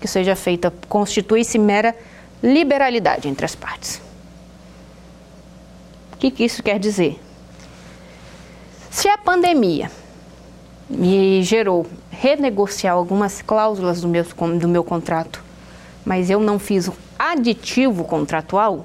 que 0.00 0.06
seja 0.06 0.36
feita 0.36 0.72
constitui-se 0.88 1.58
mera 1.58 1.94
liberalidade 2.42 3.28
entre 3.28 3.44
as 3.44 3.54
partes. 3.54 4.07
O 6.18 6.20
que, 6.20 6.32
que 6.32 6.44
isso 6.44 6.64
quer 6.64 6.80
dizer? 6.80 7.16
Se 8.90 9.06
a 9.06 9.16
pandemia 9.16 9.88
me 10.90 11.44
gerou 11.44 11.86
renegociar 12.10 12.92
algumas 12.92 13.40
cláusulas 13.40 14.00
do 14.00 14.08
meu, 14.08 14.24
do 14.58 14.66
meu 14.66 14.82
contrato, 14.82 15.40
mas 16.04 16.28
eu 16.28 16.40
não 16.40 16.58
fiz 16.58 16.88
um 16.88 16.92
aditivo 17.16 18.02
contratual, 18.02 18.84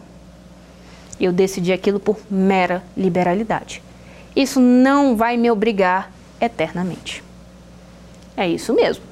eu 1.19 1.34
decidi 1.34 1.74
aquilo 1.74 2.00
por 2.00 2.19
mera 2.30 2.84
liberalidade. 2.96 3.82
Isso 4.36 4.60
não 4.60 5.15
vai 5.15 5.36
me 5.36 5.50
obrigar 5.50 6.12
eternamente. 6.39 7.24
É 8.38 8.48
isso 8.48 8.76
mesmo. 8.76 9.04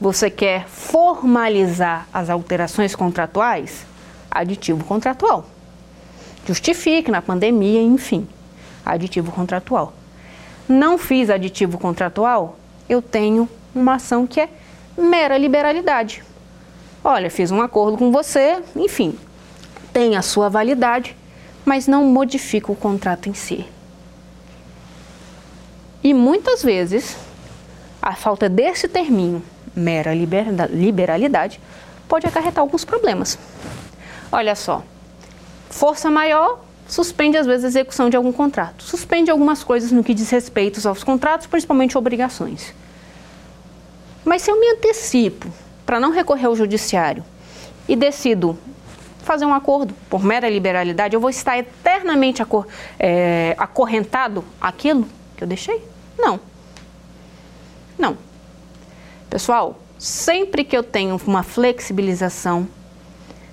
Você 0.00 0.30
quer 0.30 0.66
formalizar 0.66 2.08
as 2.10 2.30
alterações 2.30 2.94
contratuais? 2.94 3.84
Aditivo 4.30 4.82
contratual. 4.82 5.44
Justifique 6.46 7.10
na 7.10 7.22
pandemia, 7.22 7.82
enfim. 7.82 8.26
Aditivo 8.84 9.30
contratual. 9.30 9.92
Não 10.68 10.96
fiz 10.96 11.30
aditivo 11.30 11.78
contratual? 11.78 12.58
Eu 12.88 13.02
tenho 13.02 13.48
uma 13.74 13.94
ação 13.94 14.26
que 14.26 14.40
é 14.40 14.48
mera 14.96 15.36
liberalidade. 15.38 16.22
Olha, 17.02 17.30
fiz 17.30 17.50
um 17.50 17.62
acordo 17.62 17.96
com 17.96 18.12
você, 18.12 18.62
enfim, 18.76 19.18
tem 19.92 20.16
a 20.16 20.22
sua 20.22 20.48
validade, 20.48 21.16
mas 21.64 21.86
não 21.86 22.04
modifica 22.04 22.70
o 22.70 22.76
contrato 22.76 23.28
em 23.28 23.34
si. 23.34 23.66
E 26.02 26.12
muitas 26.12 26.62
vezes, 26.62 27.16
a 28.02 28.14
falta 28.14 28.48
desse 28.48 28.88
termino 28.88 29.42
mera 29.74 30.12
liberalidade 30.14 31.60
pode 32.08 32.26
acarretar 32.26 32.62
alguns 32.62 32.84
problemas. 32.84 33.38
Olha 34.32 34.54
só, 34.54 34.82
força 35.70 36.10
maior 36.10 36.60
suspende 36.86 37.36
às 37.36 37.46
vezes 37.46 37.64
a 37.64 37.68
execução 37.68 38.10
de 38.10 38.16
algum 38.16 38.32
contrato, 38.32 38.82
suspende 38.82 39.30
algumas 39.30 39.62
coisas 39.62 39.92
no 39.92 40.02
que 40.02 40.12
diz 40.12 40.28
respeito 40.28 40.86
aos 40.86 41.04
contratos, 41.04 41.46
principalmente 41.46 41.96
obrigações. 41.96 42.74
Mas 44.24 44.42
se 44.42 44.50
eu 44.50 44.58
me 44.58 44.68
antecipo 44.70 45.48
para 45.86 46.00
não 46.00 46.10
recorrer 46.10 46.46
ao 46.46 46.56
judiciário 46.56 47.24
e 47.88 47.94
decido 47.94 48.58
fazer 49.22 49.46
um 49.46 49.54
acordo 49.54 49.94
por 50.08 50.24
mera 50.24 50.48
liberalidade, 50.48 51.14
eu 51.14 51.20
vou 51.20 51.30
estar 51.30 51.56
eternamente 51.56 52.42
acor 52.42 52.66
é, 52.98 53.54
acorrentado 53.56 54.44
aquilo 54.60 55.06
que 55.36 55.44
eu 55.44 55.48
deixei? 55.48 55.82
Não. 56.18 56.40
Não. 57.98 58.18
Pessoal, 59.28 59.78
sempre 59.98 60.64
que 60.64 60.76
eu 60.76 60.82
tenho 60.82 61.20
uma 61.26 61.42
flexibilização, 61.42 62.66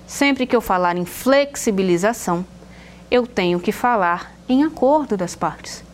sempre 0.08 0.46
que 0.46 0.56
eu 0.56 0.60
falar 0.62 0.96
em 0.96 1.04
flexibilização, 1.04 2.44
eu 3.10 3.26
tenho 3.26 3.60
que 3.60 3.70
falar 3.70 4.32
em 4.48 4.64
acordo 4.64 5.16
das 5.18 5.36
partes. 5.36 5.84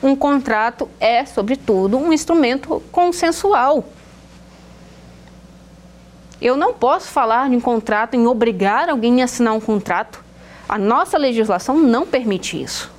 Um 0.00 0.14
contrato 0.14 0.88
é, 1.00 1.26
sobretudo, 1.26 1.98
um 1.98 2.12
instrumento 2.12 2.80
consensual. 2.92 3.84
Eu 6.40 6.56
não 6.56 6.72
posso 6.72 7.08
falar 7.08 7.52
em 7.52 7.58
contrato, 7.58 8.14
em 8.14 8.26
obrigar 8.26 8.88
alguém 8.88 9.20
a 9.20 9.24
assinar 9.24 9.52
um 9.52 9.60
contrato. 9.60 10.24
A 10.68 10.78
nossa 10.78 11.18
legislação 11.18 11.76
não 11.76 12.06
permite 12.06 12.62
isso. 12.62 12.92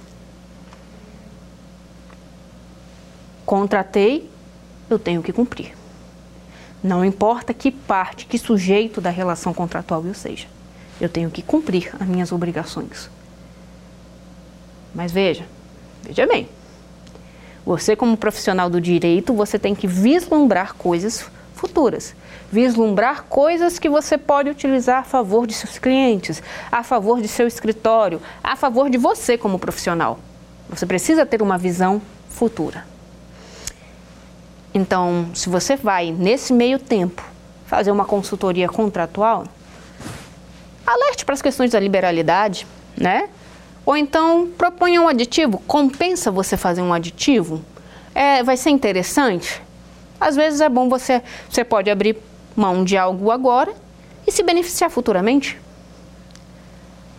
Contratei, 3.46 4.30
eu 4.90 5.00
tenho 5.00 5.24
que 5.24 5.32
cumprir. 5.32 5.74
Não 6.84 7.06
importa 7.06 7.54
que 7.54 7.72
parte, 7.72 8.26
que 8.26 8.38
sujeito 8.38 9.00
da 9.00 9.10
relação 9.10 9.54
contratual 9.54 10.06
eu 10.06 10.14
seja. 10.14 10.57
Eu 11.00 11.10
tenho 11.10 11.30
que 11.30 11.42
cumprir 11.42 11.94
as 12.00 12.08
minhas 12.08 12.32
obrigações. 12.32 13.10
Mas 14.94 15.12
veja, 15.12 15.46
veja 16.04 16.26
bem. 16.26 16.50
Você 17.66 17.96
como 17.96 18.18
profissional 18.18 18.70
do 18.70 18.80
direito, 18.80 19.34
você 19.34 19.60
tem 19.60 19.76
que 19.76 19.86
vislumbrar 19.86 20.74
coisas 20.76 21.30
futuras. 21.54 22.16
Vislumbrar 22.52 23.24
coisas 23.24 23.78
que 23.78 23.90
você 23.90 24.18
pode 24.18 24.50
utilizar 24.50 25.00
a 25.00 25.04
favor 25.04 25.46
de 25.46 25.54
seus 25.54 25.78
clientes, 25.78 26.42
a 26.72 26.82
favor 26.82 27.22
de 27.22 27.28
seu 27.28 27.46
escritório, 27.46 28.22
a 28.44 28.56
favor 28.56 28.90
de 28.90 28.98
você 28.98 29.38
como 29.38 29.60
profissional. 29.60 30.18
Você 30.70 30.86
precisa 30.86 31.26
ter 31.26 31.42
uma 31.42 31.58
visão 31.58 32.02
futura. 32.30 32.86
Então, 34.74 35.30
se 35.34 35.50
você 35.50 35.76
vai, 35.76 36.12
nesse 36.12 36.54
meio 36.54 36.80
tempo, 36.80 37.24
fazer 37.66 37.92
uma 37.92 38.06
consultoria 38.06 38.70
contratual, 38.70 39.46
alerte 40.88 41.26
para 41.26 41.34
as 41.34 41.42
questões 41.42 41.72
da 41.72 41.80
liberalidade, 41.80 42.66
né? 42.96 43.30
Ou 43.86 43.96
então 43.96 44.48
proponha 44.58 45.02
um 45.02 45.08
aditivo. 45.08 45.60
Compensa 45.68 46.32
você 46.32 46.56
fazer 46.58 46.82
um 46.82 46.94
aditivo? 46.94 47.62
É, 48.16 48.42
vai 48.42 48.58
ser 48.58 48.70
interessante? 48.70 49.62
Às 50.20 50.36
vezes 50.36 50.62
é 50.62 50.70
bom 50.70 50.90
você, 50.90 51.22
você 51.50 51.64
pode 51.64 51.90
abrir 51.90 52.18
mão 52.56 52.84
de 52.84 52.98
algo 52.98 53.30
agora 53.30 53.74
e 54.26 54.32
se 54.32 54.42
beneficiar 54.42 54.90
futuramente. 54.90 55.60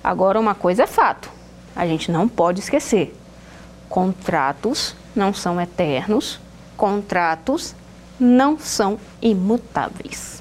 Agora, 0.02 0.40
uma 0.40 0.54
coisa 0.54 0.82
é 0.82 0.86
fato: 0.86 1.30
a 1.76 1.86
gente 1.86 2.10
não 2.10 2.26
pode 2.26 2.58
esquecer: 2.58 3.14
contratos 3.88 4.96
não 5.14 5.32
são 5.32 5.60
eternos 5.60 6.40
contratos 6.78 7.74
não 8.18 8.56
são 8.56 8.98
imutáveis. 9.20 10.40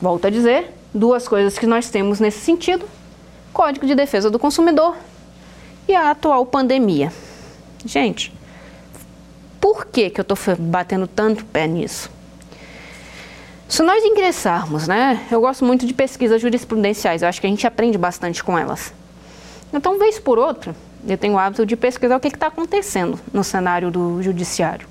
Volto 0.00 0.26
a 0.26 0.30
dizer, 0.30 0.74
duas 0.92 1.28
coisas 1.28 1.58
que 1.58 1.66
nós 1.66 1.90
temos 1.90 2.20
nesse 2.20 2.40
sentido: 2.40 2.84
Código 3.52 3.86
de 3.86 3.94
Defesa 3.94 4.30
do 4.30 4.38
Consumidor 4.38 4.96
e 5.86 5.94
a 5.94 6.10
atual 6.10 6.44
pandemia. 6.46 7.12
Gente, 7.84 8.32
por 9.60 9.86
que, 9.86 10.10
que 10.10 10.20
eu 10.20 10.22
estou 10.22 10.36
batendo 10.58 11.06
tanto 11.06 11.44
pé 11.44 11.66
nisso? 11.66 12.10
Se 13.68 13.82
nós 13.82 14.02
ingressarmos, 14.02 14.88
né? 14.88 15.26
Eu 15.30 15.40
gosto 15.40 15.64
muito 15.64 15.84
de 15.84 15.92
pesquisas 15.92 16.40
jurisprudenciais, 16.40 17.20
eu 17.22 17.28
acho 17.28 17.40
que 17.40 17.46
a 17.46 17.50
gente 17.50 17.66
aprende 17.66 17.98
bastante 17.98 18.42
com 18.42 18.58
elas. 18.58 18.94
Então, 19.72 19.98
vez 19.98 20.18
por 20.18 20.38
outra, 20.38 20.74
eu 21.06 21.18
tenho 21.18 21.34
o 21.34 21.38
hábito 21.38 21.66
de 21.66 21.76
pesquisar 21.76 22.16
o 22.16 22.20
que 22.20 22.28
está 22.28 22.46
acontecendo 22.46 23.20
no 23.32 23.44
cenário 23.44 23.90
do 23.90 24.22
judiciário. 24.22 24.88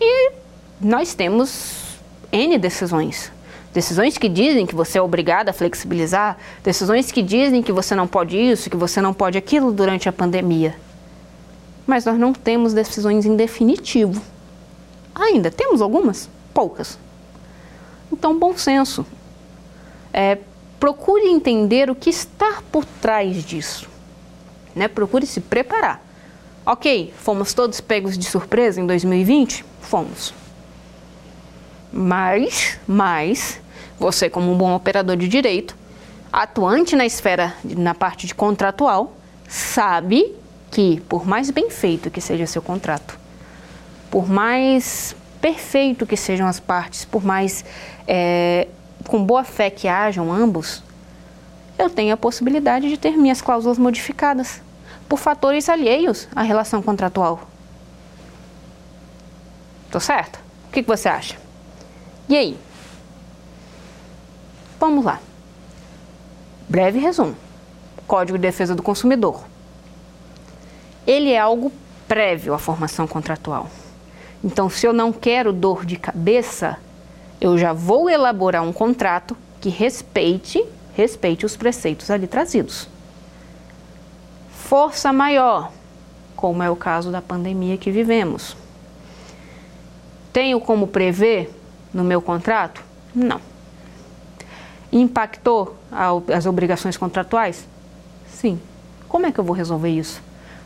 E 0.00 0.32
nós 0.80 1.14
temos 1.14 1.98
N 2.32 2.56
decisões. 2.56 3.30
Decisões 3.76 4.16
que 4.16 4.28
dizem 4.28 4.64
que 4.64 4.74
você 4.74 4.96
é 4.96 5.02
obrigado 5.02 5.50
a 5.50 5.52
flexibilizar, 5.52 6.38
decisões 6.64 7.12
que 7.12 7.20
dizem 7.20 7.62
que 7.62 7.70
você 7.70 7.94
não 7.94 8.08
pode 8.08 8.38
isso, 8.38 8.70
que 8.70 8.76
você 8.76 9.02
não 9.02 9.12
pode 9.12 9.36
aquilo 9.36 9.70
durante 9.70 10.08
a 10.08 10.12
pandemia. 10.12 10.74
Mas 11.86 12.06
nós 12.06 12.18
não 12.18 12.32
temos 12.32 12.72
decisões 12.72 13.26
em 13.26 13.36
definitivo. 13.36 14.22
Ainda 15.14 15.50
temos 15.50 15.82
algumas? 15.82 16.30
Poucas. 16.54 16.98
Então, 18.10 18.38
bom 18.38 18.56
senso. 18.56 19.04
É, 20.10 20.38
procure 20.80 21.28
entender 21.28 21.90
o 21.90 21.94
que 21.94 22.08
está 22.08 22.62
por 22.72 22.86
trás 22.86 23.44
disso 23.44 23.96
né? 24.76 24.86
Procure 24.86 25.26
se 25.26 25.40
preparar. 25.40 26.04
Ok, 26.64 27.14
fomos 27.16 27.54
todos 27.54 27.80
pegos 27.80 28.18
de 28.18 28.26
surpresa 28.26 28.78
em 28.78 28.86
2020? 28.86 29.64
Fomos. 29.80 30.34
Mas, 31.90 32.78
mas, 32.86 33.58
você 33.98 34.28
como 34.28 34.52
um 34.52 34.56
bom 34.56 34.74
operador 34.74 35.16
de 35.16 35.28
direito, 35.28 35.76
atuante 36.32 36.96
na 36.96 37.06
esfera, 37.06 37.54
na 37.64 37.94
parte 37.94 38.26
de 38.26 38.34
contratual, 38.34 39.16
sabe 39.48 40.34
que, 40.70 41.00
por 41.08 41.26
mais 41.26 41.50
bem 41.50 41.70
feito 41.70 42.10
que 42.10 42.20
seja 42.20 42.46
seu 42.46 42.60
contrato, 42.60 43.18
por 44.10 44.28
mais 44.28 45.16
perfeito 45.40 46.06
que 46.06 46.16
sejam 46.16 46.46
as 46.46 46.60
partes, 46.60 47.04
por 47.04 47.24
mais 47.24 47.64
é, 48.06 48.68
com 49.06 49.24
boa 49.24 49.44
fé 49.44 49.70
que 49.70 49.88
hajam 49.88 50.32
ambos, 50.32 50.82
eu 51.78 51.90
tenho 51.90 52.12
a 52.14 52.16
possibilidade 52.16 52.88
de 52.88 52.96
ter 52.96 53.16
minhas 53.16 53.40
cláusulas 53.40 53.78
modificadas 53.78 54.60
por 55.08 55.18
fatores 55.18 55.68
alheios 55.68 56.28
à 56.34 56.42
relação 56.42 56.82
contratual. 56.82 57.48
Tô 59.90 60.00
certo? 60.00 60.40
O 60.68 60.72
que, 60.72 60.82
que 60.82 60.88
você 60.88 61.08
acha? 61.08 61.36
E 62.28 62.36
aí? 62.36 62.58
Vamos 64.78 65.04
lá. 65.04 65.20
Breve 66.68 66.98
resumo. 66.98 67.36
Código 68.06 68.38
de 68.38 68.42
Defesa 68.42 68.74
do 68.74 68.82
Consumidor. 68.82 69.44
Ele 71.06 71.30
é 71.30 71.38
algo 71.38 71.72
prévio 72.06 72.54
à 72.54 72.58
formação 72.58 73.06
contratual. 73.06 73.68
Então, 74.44 74.68
se 74.68 74.86
eu 74.86 74.92
não 74.92 75.12
quero 75.12 75.52
dor 75.52 75.84
de 75.84 75.96
cabeça, 75.96 76.78
eu 77.40 77.56
já 77.56 77.72
vou 77.72 78.08
elaborar 78.08 78.62
um 78.62 78.72
contrato 78.72 79.36
que 79.60 79.68
respeite, 79.68 80.64
respeite 80.94 81.46
os 81.46 81.56
preceitos 81.56 82.10
ali 82.10 82.26
trazidos. 82.26 82.88
Força 84.50 85.12
maior, 85.12 85.72
como 86.34 86.62
é 86.62 86.70
o 86.70 86.76
caso 86.76 87.10
da 87.10 87.22
pandemia 87.22 87.76
que 87.76 87.90
vivemos. 87.90 88.56
Tenho 90.32 90.60
como 90.60 90.86
prever 90.86 91.50
no 91.94 92.04
meu 92.04 92.20
contrato? 92.20 92.82
Não. 93.14 93.40
Impactou 94.92 95.76
as 96.32 96.46
obrigações 96.46 96.96
contratuais? 96.96 97.66
Sim. 98.28 98.60
Como 99.08 99.26
é 99.26 99.32
que 99.32 99.38
eu 99.38 99.44
vou 99.44 99.54
resolver 99.54 99.90
isso? 99.90 100.22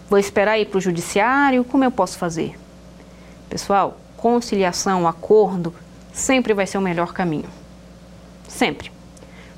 Vou 0.08 0.18
esperar 0.18 0.58
ir 0.58 0.66
para 0.66 0.78
o 0.78 0.80
judiciário? 0.80 1.64
Como 1.64 1.84
eu 1.84 1.90
posso 1.90 2.18
fazer? 2.18 2.58
Pessoal, 3.48 3.96
conciliação, 4.16 5.06
acordo, 5.06 5.74
sempre 6.12 6.52
vai 6.52 6.66
ser 6.66 6.78
o 6.78 6.80
melhor 6.80 7.12
caminho. 7.12 7.48
Sempre. 8.48 8.90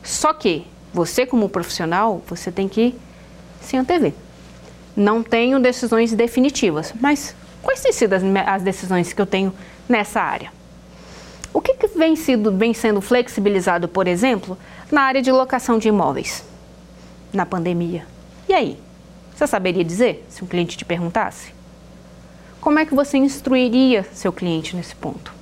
Só 0.02 0.32
que 0.32 0.66
você, 0.92 1.24
como 1.24 1.48
profissional, 1.48 2.22
você 2.26 2.52
tem 2.52 2.68
que 2.68 2.94
se 3.60 3.76
antever. 3.76 4.12
Não 4.94 5.22
tenho 5.22 5.58
decisões 5.58 6.12
definitivas, 6.12 6.92
mas 7.00 7.34
quais 7.62 7.80
têm 7.80 7.92
sido 7.92 8.12
as, 8.12 8.22
as 8.46 8.62
decisões 8.62 9.12
que 9.12 9.22
eu 9.22 9.26
tenho 9.26 9.52
nessa 9.88 10.20
área? 10.20 10.52
O 11.52 11.60
que, 11.60 11.74
que 11.74 11.86
vem, 11.88 12.16
sido, 12.16 12.50
vem 12.56 12.72
sendo 12.72 13.00
flexibilizado, 13.00 13.86
por 13.86 14.08
exemplo, 14.08 14.56
na 14.90 15.02
área 15.02 15.20
de 15.20 15.30
locação 15.30 15.78
de 15.78 15.88
imóveis 15.88 16.44
na 17.32 17.44
pandemia? 17.44 18.06
E 18.48 18.54
aí? 18.54 18.78
Você 19.34 19.46
saberia 19.46 19.84
dizer 19.84 20.24
se 20.28 20.42
um 20.42 20.46
cliente 20.46 20.76
te 20.76 20.84
perguntasse? 20.84 21.54
Como 22.60 22.78
é 22.78 22.86
que 22.86 22.94
você 22.94 23.18
instruiria 23.18 24.06
seu 24.12 24.32
cliente 24.32 24.76
nesse 24.76 24.94
ponto? 24.94 25.32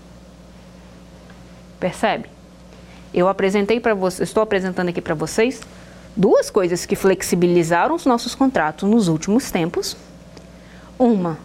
Percebe? 1.78 2.28
Eu 3.12 3.28
apresentei 3.28 3.78
para 3.80 3.94
vocês, 3.94 4.28
estou 4.28 4.42
apresentando 4.42 4.88
aqui 4.88 5.00
para 5.00 5.14
vocês 5.14 5.60
duas 6.16 6.50
coisas 6.50 6.86
que 6.86 6.96
flexibilizaram 6.96 7.94
os 7.94 8.06
nossos 8.06 8.34
contratos 8.34 8.88
nos 8.88 9.08
últimos 9.08 9.50
tempos. 9.50 9.96
Uma 10.98 11.38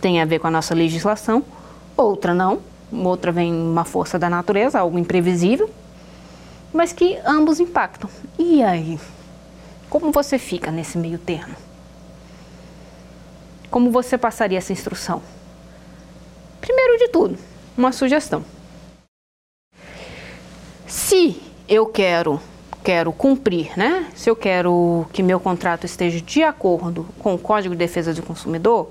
tem 0.00 0.20
a 0.20 0.24
ver 0.24 0.38
com 0.38 0.46
a 0.46 0.50
nossa 0.50 0.74
legislação, 0.74 1.44
outra 1.96 2.34
não. 2.34 2.60
Outra 2.92 3.30
vem 3.30 3.52
uma 3.52 3.84
força 3.84 4.18
da 4.18 4.28
natureza, 4.28 4.78
algo 4.78 4.98
imprevisível, 4.98 5.70
mas 6.72 6.92
que 6.92 7.18
ambos 7.24 7.60
impactam. 7.60 8.10
E 8.38 8.62
aí? 8.62 8.98
Como 9.88 10.10
você 10.10 10.38
fica 10.38 10.70
nesse 10.70 10.98
meio 10.98 11.18
termo? 11.18 11.54
Como 13.70 13.90
você 13.90 14.18
passaria 14.18 14.58
essa 14.58 14.72
instrução? 14.72 15.22
Primeiro 16.60 16.98
de 16.98 17.08
tudo, 17.08 17.38
uma 17.76 17.92
sugestão. 17.92 18.44
Se 20.86 21.40
eu 21.68 21.86
quero 21.86 22.40
quero 22.82 23.12
cumprir, 23.12 23.76
né? 23.76 24.06
Se 24.14 24.30
eu 24.30 24.36
quero 24.36 25.06
que 25.12 25.22
meu 25.22 25.38
contrato 25.38 25.84
esteja 25.84 26.20
de 26.20 26.42
acordo 26.42 27.06
com 27.18 27.34
o 27.34 27.38
Código 27.38 27.74
de 27.74 27.78
Defesa 27.78 28.14
do 28.14 28.22
Consumidor, 28.22 28.90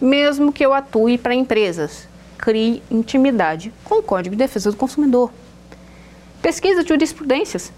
mesmo 0.00 0.52
que 0.52 0.64
eu 0.64 0.74
atue 0.74 1.16
para 1.16 1.34
empresas, 1.34 2.08
crie 2.40 2.82
intimidade 2.90 3.72
com 3.84 3.98
o 3.98 4.02
Código 4.02 4.34
de 4.34 4.38
Defesa 4.42 4.70
do 4.70 4.76
Consumidor. 4.76 5.30
Pesquisa 6.40 6.82
de 6.82 6.88
jurisprudências, 6.88 7.72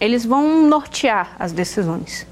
eles 0.00 0.24
vão 0.24 0.66
nortear 0.66 1.34
as 1.38 1.52
decisões. 1.52 2.26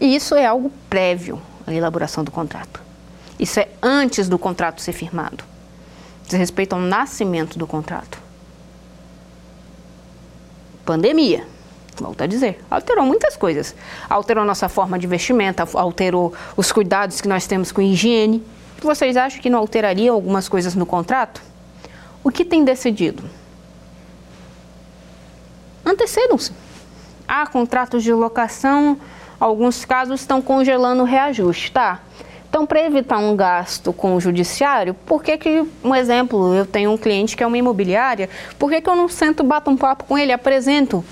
E 0.00 0.14
isso 0.14 0.34
é 0.34 0.44
algo 0.44 0.72
prévio 0.90 1.40
à 1.66 1.72
elaboração 1.72 2.24
do 2.24 2.30
contrato. 2.30 2.82
Isso 3.38 3.60
é 3.60 3.68
antes 3.82 4.28
do 4.28 4.38
contrato 4.38 4.82
ser 4.82 4.92
firmado. 4.92 5.44
Diz 6.24 6.38
respeito 6.38 6.74
ao 6.74 6.80
nascimento 6.80 7.58
do 7.58 7.66
contrato 7.66 8.28
pandemia. 10.88 11.44
Volto 12.00 12.22
a 12.22 12.26
dizer, 12.26 12.64
alterou 12.70 13.04
muitas 13.04 13.36
coisas. 13.36 13.74
Alterou 14.08 14.42
nossa 14.42 14.70
forma 14.70 14.98
de 14.98 15.06
vestimenta, 15.06 15.68
alterou 15.74 16.32
os 16.56 16.72
cuidados 16.72 17.20
que 17.20 17.28
nós 17.28 17.46
temos 17.46 17.70
com 17.70 17.82
higiene. 17.82 18.42
Vocês 18.80 19.16
acham 19.16 19.40
que 19.40 19.50
não 19.50 19.58
alteraria 19.58 20.10
algumas 20.10 20.48
coisas 20.48 20.74
no 20.74 20.86
contrato? 20.86 21.42
O 22.22 22.30
que 22.30 22.44
tem 22.44 22.64
decidido? 22.64 23.24
Antecedam-se. 25.84 26.52
Há 27.26 27.46
contratos 27.46 28.02
de 28.02 28.12
locação, 28.12 28.98
alguns 29.40 29.84
casos 29.84 30.20
estão 30.20 30.40
congelando 30.40 31.02
o 31.02 31.06
reajuste, 31.06 31.72
tá? 31.72 32.00
Então, 32.48 32.64
para 32.64 32.80
evitar 32.80 33.18
um 33.18 33.36
gasto 33.36 33.92
com 33.92 34.14
o 34.14 34.20
judiciário, 34.20 34.94
por 34.94 35.22
que, 35.22 35.36
que, 35.36 35.66
um 35.84 35.94
exemplo, 35.94 36.54
eu 36.54 36.64
tenho 36.64 36.90
um 36.90 36.96
cliente 36.96 37.36
que 37.36 37.42
é 37.42 37.46
uma 37.46 37.58
imobiliária, 37.58 38.30
por 38.58 38.70
que, 38.70 38.80
que 38.80 38.88
eu 38.88 38.96
não 38.96 39.08
sento, 39.08 39.44
bato 39.44 39.70
um 39.70 39.76
papo 39.76 40.04
com 40.04 40.16
ele, 40.16 40.32
apresento 40.32 41.04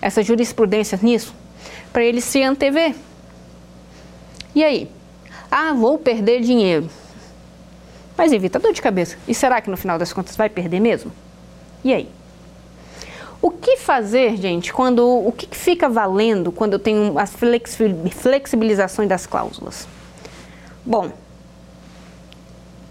essa 0.00 0.22
jurisprudência 0.22 0.98
nisso, 1.00 1.34
para 1.92 2.02
ele 2.02 2.20
se 2.20 2.42
antever? 2.42 2.94
E 4.54 4.64
aí? 4.64 4.90
Ah, 5.50 5.72
vou 5.72 5.96
perder 5.98 6.40
dinheiro. 6.40 6.88
Mas 8.20 8.34
evita 8.34 8.58
dor 8.58 8.74
de 8.74 8.82
cabeça. 8.82 9.16
E 9.26 9.34
será 9.34 9.62
que 9.62 9.70
no 9.70 9.78
final 9.78 9.98
das 9.98 10.12
contas 10.12 10.36
vai 10.36 10.50
perder 10.50 10.78
mesmo? 10.78 11.10
E 11.82 11.90
aí? 11.90 12.06
O 13.40 13.50
que 13.50 13.78
fazer, 13.78 14.36
gente, 14.36 14.74
quando 14.74 15.08
o 15.08 15.32
que 15.32 15.48
fica 15.56 15.88
valendo 15.88 16.52
quando 16.52 16.74
eu 16.74 16.78
tenho 16.78 17.18
as 17.18 17.32
flexibilizações 18.12 19.08
das 19.08 19.24
cláusulas? 19.24 19.88
Bom, 20.84 21.10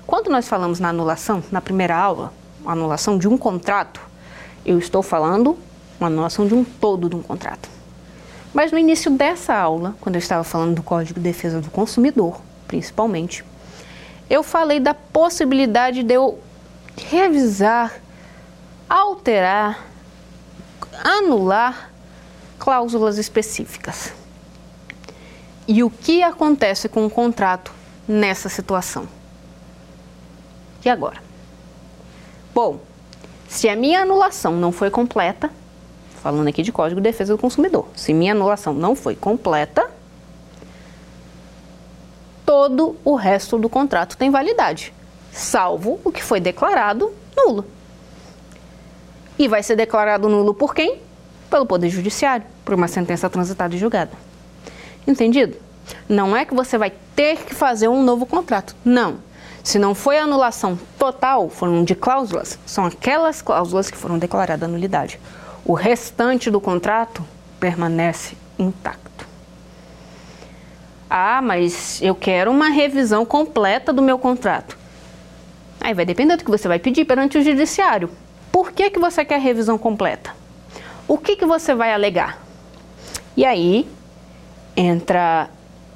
quando 0.07 0.31
nós 0.31 0.47
falamos 0.47 0.79
na 0.79 0.89
anulação, 0.89 1.43
na 1.51 1.61
primeira 1.61 1.95
aula, 1.95 2.33
anulação 2.65 3.15
de 3.15 3.27
um 3.27 3.37
contrato, 3.37 4.01
eu 4.65 4.79
estou 4.79 5.03
falando 5.03 5.55
uma 5.99 6.07
anulação 6.07 6.47
de 6.47 6.55
um 6.55 6.63
todo 6.63 7.07
de 7.07 7.15
um 7.15 7.21
contrato. 7.21 7.69
Mas 8.51 8.71
no 8.71 8.79
início 8.79 9.11
dessa 9.11 9.53
aula, 9.53 9.95
quando 10.01 10.15
eu 10.15 10.19
estava 10.19 10.43
falando 10.43 10.73
do 10.73 10.81
Código 10.81 11.19
de 11.19 11.23
Defesa 11.23 11.61
do 11.61 11.69
Consumidor, 11.69 12.41
principalmente, 12.67 13.45
eu 14.29 14.43
falei 14.43 14.79
da 14.79 14.93
possibilidade 14.93 16.03
de 16.03 16.13
eu 16.13 16.39
revisar, 16.95 17.99
alterar, 18.87 19.85
anular 21.03 21.89
cláusulas 22.59 23.17
específicas. 23.17 24.13
E 25.67 25.83
o 25.83 25.89
que 25.89 26.21
acontece 26.21 26.89
com 26.89 27.05
o 27.05 27.09
contrato 27.09 27.71
nessa 28.07 28.49
situação. 28.49 29.07
E 30.83 30.89
agora? 30.89 31.21
Bom, 32.53 32.79
se 33.47 33.69
a 33.69 33.75
minha 33.75 34.01
anulação 34.01 34.55
não 34.57 34.71
foi 34.71 34.89
completa, 34.89 35.49
falando 36.21 36.47
aqui 36.47 36.61
de 36.61 36.71
Código 36.71 36.99
de 36.99 37.09
Defesa 37.09 37.33
do 37.33 37.39
Consumidor, 37.39 37.87
se 37.95 38.13
minha 38.13 38.33
anulação 38.33 38.73
não 38.73 38.95
foi 38.95 39.15
completa, 39.15 39.89
todo 42.49 42.95
o 43.05 43.13
resto 43.13 43.59
do 43.59 43.69
contrato 43.69 44.17
tem 44.17 44.31
validade, 44.31 44.91
salvo 45.31 45.99
o 46.03 46.11
que 46.11 46.23
foi 46.23 46.39
declarado 46.39 47.13
nulo. 47.37 47.63
E 49.37 49.47
vai 49.47 49.61
ser 49.61 49.75
declarado 49.75 50.27
nulo 50.27 50.55
por 50.55 50.73
quem? 50.73 50.99
Pelo 51.47 51.67
Poder 51.67 51.91
Judiciário, 51.91 52.47
por 52.65 52.73
uma 52.73 52.87
sentença 52.87 53.29
transitada 53.29 53.75
e 53.75 53.77
julgada. 53.77 54.13
Entendido? 55.05 55.57
Não 56.09 56.35
é 56.35 56.43
que 56.43 56.55
você 56.55 56.75
vai 56.75 56.91
ter 57.15 57.37
que 57.37 57.53
fazer 57.53 57.87
um 57.87 58.01
novo 58.01 58.25
contrato. 58.25 58.75
Não. 58.83 59.17
Se 59.63 59.77
não 59.77 59.93
foi 59.93 60.17
anulação 60.17 60.75
total, 60.97 61.49
foram 61.49 61.83
de 61.83 61.93
cláusulas, 61.93 62.57
são 62.65 62.83
aquelas 62.83 63.43
cláusulas 63.43 63.91
que 63.91 63.97
foram 63.97 64.17
declaradas 64.17 64.67
nulidade. 64.67 65.19
O 65.63 65.73
restante 65.73 66.49
do 66.49 66.59
contrato 66.59 67.23
permanece 67.59 68.35
intacto. 68.57 69.08
Ah, 71.21 71.41
mas 71.41 72.01
eu 72.01 72.15
quero 72.15 72.49
uma 72.49 72.69
revisão 72.69 73.25
completa 73.25 73.91
do 73.91 74.01
meu 74.01 74.17
contrato. 74.17 74.77
Aí 75.81 75.93
vai 75.93 76.05
depender 76.05 76.37
do 76.37 76.45
que 76.45 76.49
você 76.49 76.65
vai 76.65 76.79
pedir 76.79 77.03
perante 77.03 77.37
o 77.37 77.43
judiciário. 77.43 78.09
Por 78.53 78.71
que, 78.71 78.89
que 78.89 78.97
você 78.97 79.25
quer 79.25 79.37
revisão 79.37 79.77
completa? 79.77 80.33
O 81.09 81.17
que, 81.17 81.35
que 81.35 81.45
você 81.45 81.75
vai 81.75 81.93
alegar? 81.93 82.41
E 83.35 83.43
aí 83.45 83.85
entra 84.77 85.49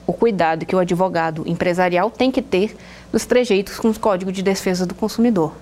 o 0.05 0.11
cuidado 0.11 0.65
que 0.65 0.75
o 0.75 0.79
advogado 0.79 1.45
empresarial 1.47 2.11
tem 2.11 2.29
que 2.29 2.41
ter 2.41 2.75
nos 3.11 3.25
trejeitos 3.25 3.79
com 3.79 3.91
o 3.91 3.97
Código 3.97 4.29
de 4.29 4.43
Defesa 4.43 4.85
do 4.85 4.93
Consumidor. 4.93 5.53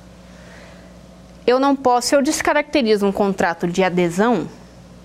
Eu 1.46 1.60
não 1.60 1.76
posso, 1.76 2.08
se 2.08 2.16
eu 2.16 2.22
descaracterizo 2.24 3.06
um 3.06 3.12
contrato 3.12 3.68
de 3.68 3.84
adesão, 3.84 4.48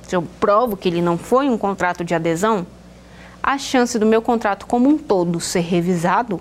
se 0.00 0.16
eu 0.16 0.22
provo 0.40 0.78
que 0.78 0.88
ele 0.88 1.02
não 1.02 1.18
foi 1.18 1.46
um 1.46 1.58
contrato 1.58 2.02
de 2.02 2.14
adesão, 2.14 2.66
a 3.46 3.56
chance 3.58 3.96
do 3.96 4.04
meu 4.04 4.20
contrato 4.20 4.66
como 4.66 4.88
um 4.88 4.98
todo 4.98 5.38
ser 5.38 5.60
revisado 5.60 6.40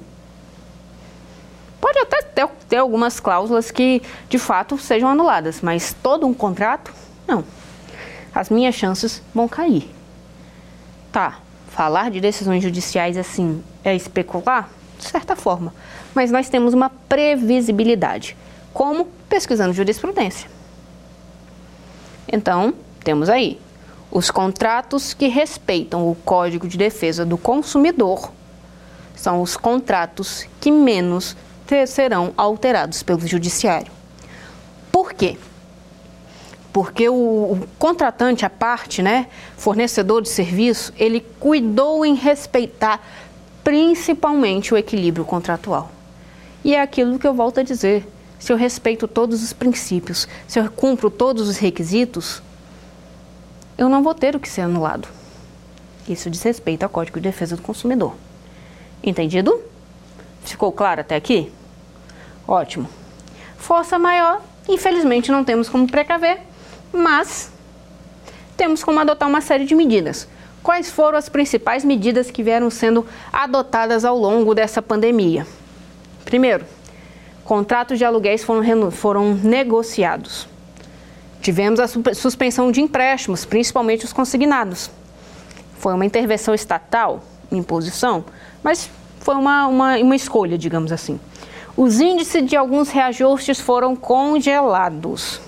pode 1.80 2.00
até 2.00 2.24
ter, 2.24 2.48
ter 2.68 2.78
algumas 2.78 3.20
cláusulas 3.20 3.70
que 3.70 4.02
de 4.28 4.40
fato 4.40 4.76
sejam 4.76 5.08
anuladas, 5.08 5.62
mas 5.62 5.96
todo 6.02 6.26
um 6.26 6.34
contrato, 6.34 6.92
não. 7.28 7.44
as 8.34 8.50
minhas 8.50 8.74
chances 8.74 9.22
vão 9.36 9.48
cair. 9.48 9.88
Tá, 11.12 11.38
falar 11.68 12.10
de 12.10 12.20
decisões 12.20 12.64
judiciais 12.64 13.18
assim 13.18 13.64
é 13.84 13.96
especular? 13.96 14.68
De 14.98 15.06
certa 15.06 15.36
forma. 15.36 15.76
Mas 16.16 16.32
nós 16.32 16.50
temos 16.50 16.74
uma 16.74 16.90
previsibilidade. 16.90 18.36
Como? 18.74 19.06
Pesquisando 19.30 19.74
jurisprudência. 19.74 20.50
Então, 22.28 22.74
temos 23.04 23.30
aí 23.30 23.60
os 24.16 24.32
contratos 24.32 25.14
que 25.14 25.28
respeitam 25.28 26.10
o 26.10 26.16
Código 26.16 26.70
de 26.70 26.78
Defesa 26.78 27.26
do 27.26 27.38
Consumidor 27.38 28.32
são 29.14 29.42
os 29.42 29.58
contratos 29.58 30.46
que 30.62 30.72
menos 30.72 31.36
serão 31.86 32.34
alterados 32.38 33.04
pelo 33.04 33.28
Judiciário. 33.28 33.92
Por 34.90 35.12
quê? 35.12 35.38
Porque 36.72 37.10
o, 37.10 37.68
contratante, 37.78 38.46
a 38.46 38.50
parte, 38.50 39.02
né, 39.02 39.28
fornecedor 39.58 40.22
de 40.22 40.30
serviço, 40.30 40.94
ele 40.98 41.20
cuidou 41.38 42.06
em 42.06 42.16
respeitar 42.16 43.06
principalmente 43.66 44.74
o 44.74 44.78
equilíbrio 44.78 45.26
contratual. 45.26 45.92
E 46.64 46.74
é 46.74 46.80
aquilo 46.80 47.20
que 47.20 47.28
eu 47.28 47.34
volto 47.34 47.60
a 47.60 47.64
dizer. 47.64 48.08
Se 48.40 48.54
eu 48.54 48.56
respeito 48.56 49.10
todos 49.10 49.44
os 49.44 49.52
princípios, 49.52 50.26
se 50.48 50.58
eu 50.58 50.72
cumpro 50.72 51.10
todos 51.10 51.50
os 51.50 51.58
requisitos, 51.58 52.42
eu 53.78 53.90
não 53.90 54.02
vou 54.04 54.14
ter 54.14 54.36
o 54.36 54.40
que 54.40 54.50
ser 54.50 54.62
anulado. 54.62 55.08
Isso 56.08 56.30
diz 56.30 56.42
respeito 56.44 56.84
ao 56.84 56.90
Código 56.90 57.20
de 57.20 57.30
Defesa 57.30 57.56
do 57.56 57.62
Consumidor. 57.62 58.14
Entendido? 59.04 59.60
Ficou 60.44 60.72
claro 60.72 61.02
até 61.02 61.16
aqui? 61.16 61.52
Ótimo. 62.48 62.88
Força 63.58 63.98
maior, 63.98 64.42
infelizmente 64.70 65.32
não 65.32 65.44
temos 65.44 65.68
como 65.68 65.90
precaver, 65.90 66.40
mas 66.94 67.52
temos 68.56 68.84
como 68.84 69.00
adotar 69.00 69.28
uma 69.28 69.42
série 69.42 69.66
de 69.66 69.76
medidas. 69.76 70.28
Quais 70.62 70.90
foram 70.90 71.18
as 71.18 71.30
principais 71.30 71.84
medidas 71.84 72.32
que 72.32 72.44
vieram 72.44 72.70
sendo 72.70 73.06
adotadas 73.32 74.06
ao 74.06 74.18
longo 74.18 74.56
dessa 74.56 74.82
pandemia? 74.82 75.46
Primeiro, 76.24 76.66
contratos 77.44 77.98
de 77.98 78.06
aluguéis 78.06 78.44
foram, 78.44 78.92
foram 78.92 79.34
negociados. 79.36 80.48
Tivemos 81.46 81.80
a 81.80 81.88
suspensão 81.88 82.72
de 82.72 82.82
empréstimos, 82.82 83.46
principalmente 83.46 84.04
os 84.04 84.12
consignados. 84.12 84.90
Foi 85.78 85.94
uma 85.94 86.04
intervenção 86.04 86.56
estatal, 86.56 87.22
imposição, 87.52 88.26
mas 88.64 88.90
foi 89.20 89.36
uma, 89.36 89.68
uma, 89.68 89.96
uma 89.98 90.16
escolha, 90.16 90.58
digamos 90.58 90.92
assim. 90.92 91.20
Os 91.78 92.00
índices 92.00 92.44
de 92.44 92.56
alguns 92.56 92.90
reajustes 92.90 93.62
foram 93.62 93.96
congelados. 93.96 95.40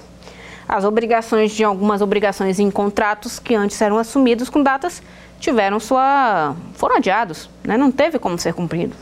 As 0.69 0.83
obrigações 0.83 1.51
de 1.51 1.63
algumas 1.63 1.99
obrigações 1.99 2.59
em 2.59 2.69
contratos 2.69 3.39
que 3.39 3.55
antes 3.55 3.81
eram 3.81 3.97
assumidos 3.97 4.51
com 4.51 4.61
datas 4.61 5.01
tiveram 5.39 5.79
sua 5.79 6.55
foram 6.75 6.97
adiados, 6.97 7.49
né? 7.63 7.75
não 7.75 7.91
teve 7.91 8.19
como 8.19 8.37
ser 8.37 8.53
cumprido. 8.53 8.95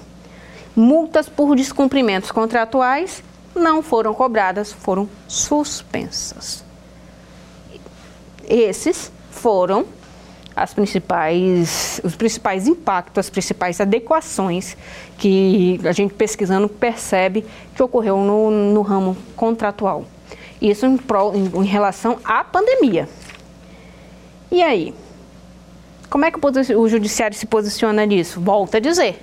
Multas 0.74 1.28
por 1.28 1.58
descumprimentos 1.58 2.32
contratuais 2.32 3.22
não 3.54 3.82
foram 3.84 4.14
cobradas, 4.14 4.72
foram 4.72 5.10
suspensas. 5.28 6.64
Esses 8.48 9.12
foram 9.32 9.86
as 10.56 10.74
principais, 10.74 12.00
os 12.04 12.16
principais 12.16 12.68
impactos, 12.68 13.26
as 13.26 13.30
principais 13.30 13.82
adequações 13.82 14.78
que 15.18 15.80
a 15.84 15.92
gente 15.92 16.14
pesquisando 16.14 16.70
percebe 16.70 17.46
que 17.76 17.84
ocorreu 17.84 18.18
no, 18.18 18.50
no 18.50 18.82
ramo 18.82 19.18
contratual. 19.36 20.06
Isso 20.62 20.86
em, 20.86 20.96
pro, 20.96 21.34
em, 21.36 21.52
em 21.64 21.66
relação 21.66 22.18
à 22.24 22.44
pandemia. 22.44 23.10
E 24.50 24.64
aí? 24.64 24.94
Como 26.10 26.24
é 26.24 26.32
que 26.32 26.40
o 26.76 26.88
judiciário 26.88 27.36
se 27.36 27.46
posiciona 27.46 28.06
nisso? 28.06 28.40
Volto 28.40 28.76
a 28.76 28.80
dizer. 28.80 29.22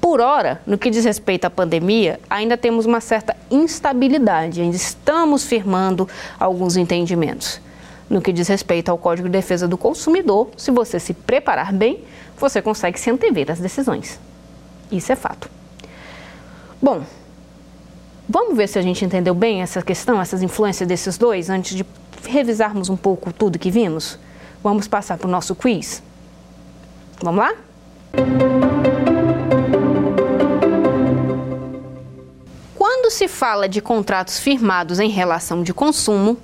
Por 0.00 0.20
hora, 0.20 0.62
no 0.66 0.78
que 0.78 0.88
diz 0.88 1.04
respeito 1.04 1.44
à 1.44 1.50
pandemia, 1.50 2.18
ainda 2.30 2.56
temos 2.56 2.86
uma 2.86 3.00
certa 3.00 3.36
instabilidade, 3.50 4.62
ainda 4.62 4.76
estamos 4.76 5.44
firmando 5.44 6.08
alguns 6.38 6.76
entendimentos. 6.76 7.60
No 8.08 8.22
que 8.22 8.32
diz 8.32 8.46
respeito 8.46 8.88
ao 8.88 8.98
Código 8.98 9.28
de 9.28 9.32
Defesa 9.32 9.66
do 9.66 9.76
Consumidor, 9.76 10.50
se 10.56 10.70
você 10.70 11.00
se 11.00 11.12
preparar 11.12 11.72
bem, 11.72 12.04
você 12.38 12.62
consegue 12.62 13.00
se 13.00 13.10
antever 13.10 13.50
às 13.50 13.58
decisões. 13.58 14.20
Isso 14.90 15.10
é 15.10 15.16
fato. 15.16 15.50
Bom, 16.80 17.02
vamos 18.28 18.56
ver 18.56 18.68
se 18.68 18.78
a 18.78 18.82
gente 18.82 19.04
entendeu 19.04 19.34
bem 19.34 19.60
essa 19.60 19.82
questão, 19.82 20.20
essas 20.20 20.42
influências 20.42 20.88
desses 20.88 21.18
dois, 21.18 21.50
antes 21.50 21.76
de 21.76 21.84
revisarmos 22.28 22.88
um 22.88 22.96
pouco 22.96 23.32
tudo 23.32 23.58
que 23.58 23.70
vimos? 23.70 24.18
Vamos 24.62 24.86
passar 24.86 25.18
para 25.18 25.26
o 25.26 25.30
nosso 25.30 25.54
quiz? 25.54 26.02
Vamos 27.22 27.40
lá? 27.40 27.54
Quando 32.74 33.10
se 33.10 33.26
fala 33.26 33.68
de 33.68 33.80
contratos 33.80 34.38
firmados 34.38 35.00
em 35.00 35.08
relação 35.08 35.62
de 35.62 35.72
consumo, 35.72 36.36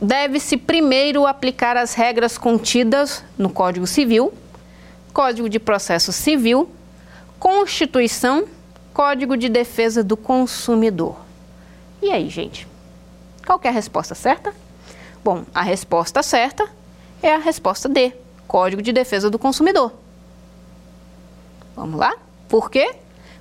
deve-se 0.00 0.56
primeiro 0.56 1.26
aplicar 1.26 1.76
as 1.76 1.94
regras 1.94 2.36
contidas 2.36 3.24
no 3.38 3.48
Código 3.48 3.86
Civil, 3.86 4.32
Código 5.12 5.48
de 5.48 5.58
Processo 5.58 6.12
Civil, 6.12 6.68
Constituição, 7.38 8.46
Código 8.92 9.36
de 9.36 9.48
Defesa 9.48 10.02
do 10.04 10.16
Consumidor. 10.16 11.16
E 12.02 12.10
aí, 12.10 12.28
gente? 12.28 12.66
Qual 13.46 13.60
é 13.62 13.68
a 13.68 13.72
resposta 13.72 14.14
certa? 14.14 14.54
Bom, 15.24 15.44
a 15.54 15.62
resposta 15.62 16.22
certa 16.22 16.68
é 17.22 17.34
a 17.34 17.38
resposta 17.38 17.88
D, 17.88 18.12
Código 18.46 18.82
de 18.82 18.92
Defesa 18.92 19.30
do 19.30 19.38
Consumidor. 19.38 19.92
Vamos 21.74 21.98
lá? 21.98 22.14
Por 22.48 22.70
quê? 22.70 22.94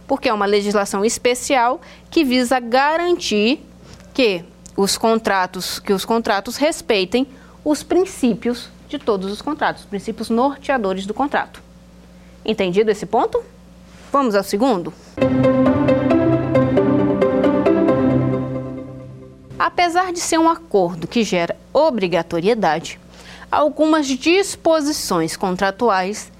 Porque 0.07 0.29
é 0.29 0.33
uma 0.33 0.45
legislação 0.45 1.03
especial 1.03 1.81
que 2.09 2.23
visa 2.23 2.59
garantir 2.59 3.65
que 4.13 4.43
os 4.75 4.97
contratos, 4.97 5.79
que 5.79 5.93
os 5.93 6.03
contratos 6.03 6.57
respeitem 6.57 7.27
os 7.63 7.81
princípios 7.81 8.69
de 8.87 8.99
todos 8.99 9.31
os 9.31 9.41
contratos, 9.41 9.83
os 9.83 9.89
princípios 9.89 10.29
norteadores 10.29 11.05
do 11.05 11.13
contrato. 11.13 11.61
Entendido 12.43 12.91
esse 12.91 13.05
ponto? 13.05 13.43
Vamos 14.11 14.35
ao 14.35 14.43
segundo? 14.43 14.93
Apesar 19.57 20.13
de 20.13 20.19
ser 20.19 20.37
um 20.37 20.49
acordo 20.49 21.07
que 21.07 21.23
gera 21.23 21.55
obrigatoriedade, 21.73 22.99
algumas 23.51 24.07
disposições 24.07 25.35
contratuais 25.35 26.31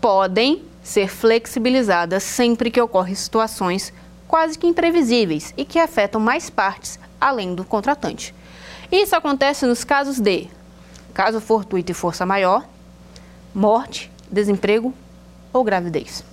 podem 0.00 0.62
ser 0.82 1.08
flexibilizadas 1.08 2.22
sempre 2.22 2.70
que 2.70 2.80
ocorrem 2.80 3.14
situações 3.14 3.92
quase 4.26 4.58
que 4.58 4.66
imprevisíveis 4.66 5.54
e 5.56 5.64
que 5.64 5.78
afetam 5.78 6.20
mais 6.20 6.50
partes 6.50 6.98
além 7.22 7.54
do 7.54 7.64
contratante. 7.64 8.34
Isso 8.90 9.14
acontece 9.14 9.64
nos 9.64 9.84
casos 9.84 10.18
de 10.18 10.48
caso 11.14 11.40
fortuito 11.40 11.92
e 11.92 11.94
força 11.94 12.26
maior, 12.26 12.64
morte, 13.54 14.10
desemprego 14.30 14.92
ou 15.52 15.62
gravidez. 15.62 16.24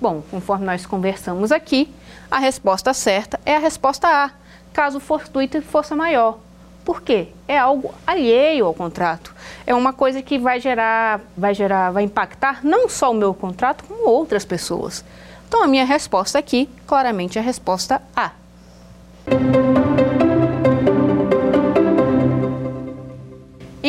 Bom, 0.00 0.22
conforme 0.30 0.66
nós 0.66 0.84
conversamos 0.84 1.52
aqui, 1.52 1.92
a 2.30 2.38
resposta 2.38 2.92
certa 2.92 3.38
é 3.44 3.56
a 3.56 3.58
resposta 3.58 4.08
A, 4.08 4.30
caso 4.72 4.98
fortuito 4.98 5.56
e 5.56 5.60
força 5.60 5.94
maior. 5.94 6.38
Por 6.84 7.02
quê? 7.02 7.28
É 7.46 7.58
algo 7.58 7.94
alheio 8.06 8.66
ao 8.66 8.74
contrato. 8.74 9.34
É 9.66 9.74
uma 9.74 9.92
coisa 9.92 10.22
que 10.22 10.38
vai 10.38 10.58
gerar, 10.58 11.20
vai 11.36 11.54
gerar, 11.54 11.90
vai 11.90 12.02
impactar 12.02 12.64
não 12.64 12.88
só 12.88 13.10
o 13.10 13.14
meu 13.14 13.34
contrato, 13.34 13.84
como 13.84 14.08
outras 14.08 14.44
pessoas. 14.44 15.04
Então 15.46 15.62
a 15.62 15.66
minha 15.66 15.84
resposta 15.84 16.38
aqui, 16.38 16.68
claramente, 16.86 17.38
é 17.38 17.40
a 17.40 17.44
resposta 17.44 18.00
A. 18.16 18.32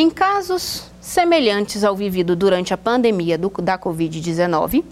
Em 0.01 0.09
casos 0.09 0.85
semelhantes 0.99 1.83
ao 1.83 1.95
vivido 1.95 2.35
durante 2.35 2.73
a 2.73 2.77
pandemia 2.77 3.37
do, 3.37 3.49
da 3.61 3.77
Covid-19, 3.77 4.83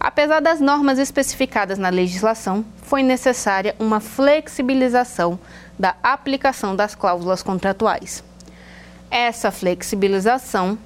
apesar 0.00 0.40
das 0.40 0.62
normas 0.62 0.98
especificadas 0.98 1.76
na 1.76 1.90
legislação, 1.90 2.64
foi 2.78 3.02
necessária 3.02 3.76
uma 3.78 4.00
flexibilização 4.00 5.38
da 5.78 5.94
aplicação 6.02 6.74
das 6.74 6.94
cláusulas 6.94 7.42
contratuais. 7.42 8.24
Essa 9.10 9.50
flexibilização, 9.50 10.78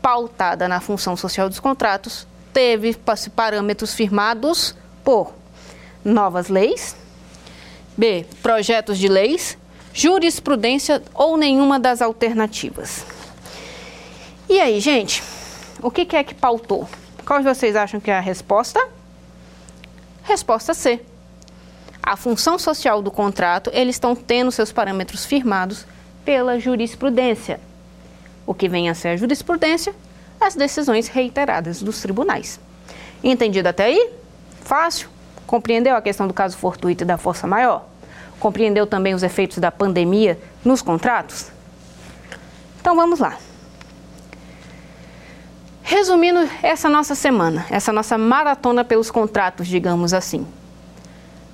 pautada 0.00 0.66
na 0.66 0.80
função 0.80 1.14
social 1.14 1.50
dos 1.50 1.60
contratos, 1.60 2.26
teve 2.50 2.98
parâmetros 3.36 3.92
firmados 3.92 4.74
por 5.04 5.34
novas 6.02 6.48
leis, 6.48 6.96
B. 7.94 8.24
Projetos 8.42 8.96
de 8.96 9.06
leis 9.06 9.58
jurisprudência 9.92 11.02
ou 11.14 11.36
nenhuma 11.36 11.78
das 11.78 12.00
alternativas. 12.00 13.04
E 14.48 14.60
aí, 14.60 14.80
gente, 14.80 15.22
o 15.82 15.90
que 15.90 16.16
é 16.16 16.24
que 16.24 16.34
pautou? 16.34 16.88
Qual 17.24 17.42
vocês 17.42 17.76
acham 17.76 18.00
que 18.00 18.10
é 18.10 18.16
a 18.16 18.20
resposta? 18.20 18.80
Resposta 20.24 20.74
C. 20.74 21.00
A 22.02 22.16
função 22.16 22.58
social 22.58 23.00
do 23.00 23.10
contrato, 23.10 23.70
eles 23.72 23.96
estão 23.96 24.14
tendo 24.14 24.50
seus 24.50 24.72
parâmetros 24.72 25.24
firmados 25.24 25.86
pela 26.24 26.58
jurisprudência. 26.58 27.60
o 28.44 28.52
que 28.52 28.68
vem 28.68 28.88
a 28.88 28.94
ser 28.94 29.08
a 29.08 29.16
jurisprudência, 29.16 29.94
as 30.40 30.56
decisões 30.56 31.06
reiteradas 31.06 31.80
dos 31.80 32.02
tribunais. 32.02 32.58
Entendido 33.22 33.68
até 33.68 33.84
aí? 33.84 34.10
Fácil? 34.64 35.08
Compreendeu 35.46 35.94
a 35.94 36.02
questão 36.02 36.26
do 36.26 36.34
caso 36.34 36.56
fortuito 36.56 37.04
e 37.04 37.06
da 37.06 37.16
força 37.16 37.46
maior? 37.46 37.88
Compreendeu 38.42 38.88
também 38.88 39.14
os 39.14 39.22
efeitos 39.22 39.58
da 39.58 39.70
pandemia 39.70 40.36
nos 40.64 40.82
contratos? 40.82 41.52
Então 42.80 42.96
vamos 42.96 43.20
lá. 43.20 43.38
Resumindo 45.80 46.40
essa 46.60 46.88
nossa 46.88 47.14
semana, 47.14 47.64
essa 47.70 47.92
nossa 47.92 48.18
maratona 48.18 48.84
pelos 48.84 49.12
contratos, 49.12 49.68
digamos 49.68 50.12
assim. 50.12 50.44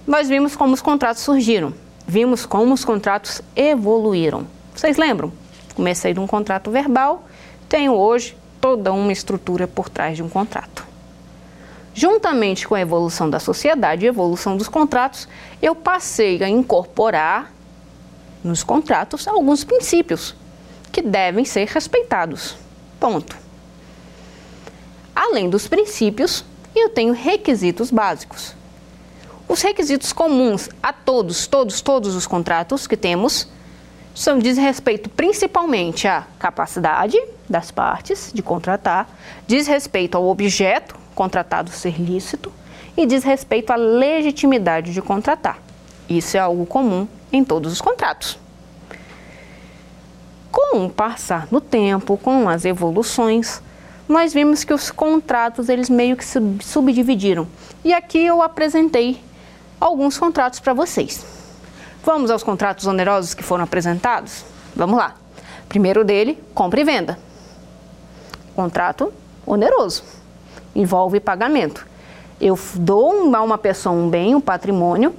Nós 0.07 0.31
vimos 0.31 0.57
como 0.57 0.73
os 0.73 0.81
contratos 0.81 1.23
surgiram, 1.23 1.75
vimos 2.07 2.47
como 2.47 2.73
os 2.73 2.87
contratos 2.87 3.43
evoluíram. 3.55 4.47
Vocês 4.75 4.97
lembram? 4.97 5.31
Comecei 5.75 6.15
de 6.15 6.21
um 6.21 6.27
contrato 6.27 6.71
verbal, 6.71 7.29
tenho 7.69 7.93
hoje 7.93 8.35
toda 8.63 8.95
uma 8.95 9.13
estrutura 9.13 9.69
por 9.69 9.91
trás 9.91 10.17
de 10.17 10.23
um 10.23 10.29
contrato. 10.31 10.88
Juntamente 11.99 12.69
com 12.69 12.77
a 12.77 12.81
evolução 12.81 13.29
da 13.29 13.41
sociedade 13.41 14.05
e 14.05 14.09
evolução 14.09 14.57
dos 14.57 14.69
contratos, 14.69 15.27
eu 15.61 15.75
passei 15.75 16.41
a 16.45 16.49
incorporar 16.49 17.53
nos 18.45 18.63
contratos 18.63 19.27
alguns 19.27 19.65
princípios 19.65 20.33
que 20.93 21.03
devem 21.03 21.45
ser 21.45 21.67
respeitados. 21.67 22.55
Ponto. 23.01 23.37
Além 25.13 25.51
dos 25.51 25.67
princípios, 25.67 26.45
eu 26.73 26.89
tenho 26.89 27.13
requisitos 27.13 27.91
básicos. 27.91 28.55
Os 29.49 29.61
requisitos 29.61 30.13
comuns 30.13 30.71
a 30.81 30.93
todos, 30.93 31.49
todos, 31.49 31.81
todos 31.81 32.15
os 32.15 32.29
contratos 32.29 32.87
que 32.87 32.97
temos 32.97 33.49
são 34.15 34.39
diz 34.39 34.57
respeito 34.57 35.09
principalmente 35.11 36.07
à 36.07 36.29
capacidade 36.39 37.21
das 37.49 37.73
partes 37.73 38.31
de 38.33 38.41
contratar, 38.41 39.09
diz 39.49 39.67
respeito 39.67 40.17
ao 40.17 40.29
objeto 40.29 41.08
contratado 41.19 41.73
ser 41.73 42.01
lícito 42.01 42.53
e 42.97 43.05
diz 43.05 43.25
respeito 43.25 43.73
à 43.73 43.77
legitimidade 43.77 44.95
de 44.95 45.03
contratar. 45.03 45.59
Isso 46.09 46.37
é 46.37 46.41
algo 46.41 46.65
comum 46.65 47.09
em 47.33 47.43
todos 47.43 47.73
os 47.73 47.81
contratos. 47.81 48.39
Com 50.53 50.87
o 50.87 50.91
passar 50.91 51.49
do 51.49 51.61
tempo, 51.61 52.17
com 52.17 52.49
as 52.49 52.65
evoluções, 52.65 53.61
nós 54.09 54.33
vimos 54.33 54.63
que 54.63 54.73
os 54.73 54.93
contratos 54.93 55.69
eles 55.69 55.91
meio 55.91 56.17
que 56.17 56.25
subdividiram. 56.63 57.49
E 57.85 57.93
aqui 57.93 58.25
eu 58.25 58.41
apresentei 58.41 59.21
alguns 59.81 60.17
contratos 60.17 60.61
para 60.61 60.73
vocês. 60.73 61.27
Vamos 62.05 62.31
aos 62.31 62.45
contratos 62.45 62.87
onerosos 62.87 63.35
que 63.35 63.43
foram 63.43 63.65
apresentados? 63.65 64.45
Vamos 64.75 64.97
lá. 64.97 65.17
Primeiro 65.69 66.05
dele, 66.05 66.41
compra 66.55 66.81
e 66.81 66.85
venda. 66.85 67.19
Contrato 68.55 69.13
oneroso. 69.45 70.18
Envolve 70.79 71.21
pagamento. 71.21 71.87
Eu 72.41 72.59
dou 72.77 73.35
a 73.35 73.43
uma 73.43 73.59
pessoa 73.59 73.95
um 73.95 74.09
bem, 74.09 74.35
um 74.35 74.41
patrimônio, 74.41 75.15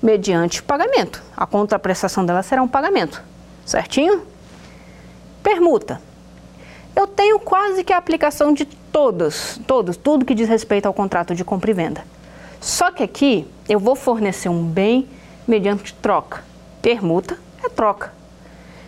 mediante 0.00 0.62
pagamento. 0.62 1.20
A 1.36 1.46
contraprestação 1.46 2.24
dela 2.24 2.42
será 2.42 2.62
um 2.62 2.68
pagamento. 2.68 3.20
Certinho? 3.64 4.22
Permuta 5.42 6.00
eu 6.98 7.06
tenho 7.06 7.38
quase 7.38 7.84
que 7.84 7.92
a 7.92 7.96
aplicação 7.96 8.52
de 8.52 8.64
todos, 8.64 9.60
todos, 9.68 9.96
tudo 9.96 10.24
que 10.24 10.34
diz 10.34 10.48
respeito 10.48 10.86
ao 10.86 10.92
contrato 10.92 11.32
de 11.32 11.44
compra 11.44 11.70
e 11.70 11.74
venda. 11.74 12.04
Só 12.60 12.90
que 12.90 13.04
aqui 13.04 13.46
eu 13.68 13.78
vou 13.78 13.94
fornecer 13.94 14.48
um 14.48 14.64
bem 14.64 15.08
mediante 15.46 15.94
troca. 15.94 16.42
Permuta 16.82 17.38
é 17.64 17.68
troca. 17.68 18.12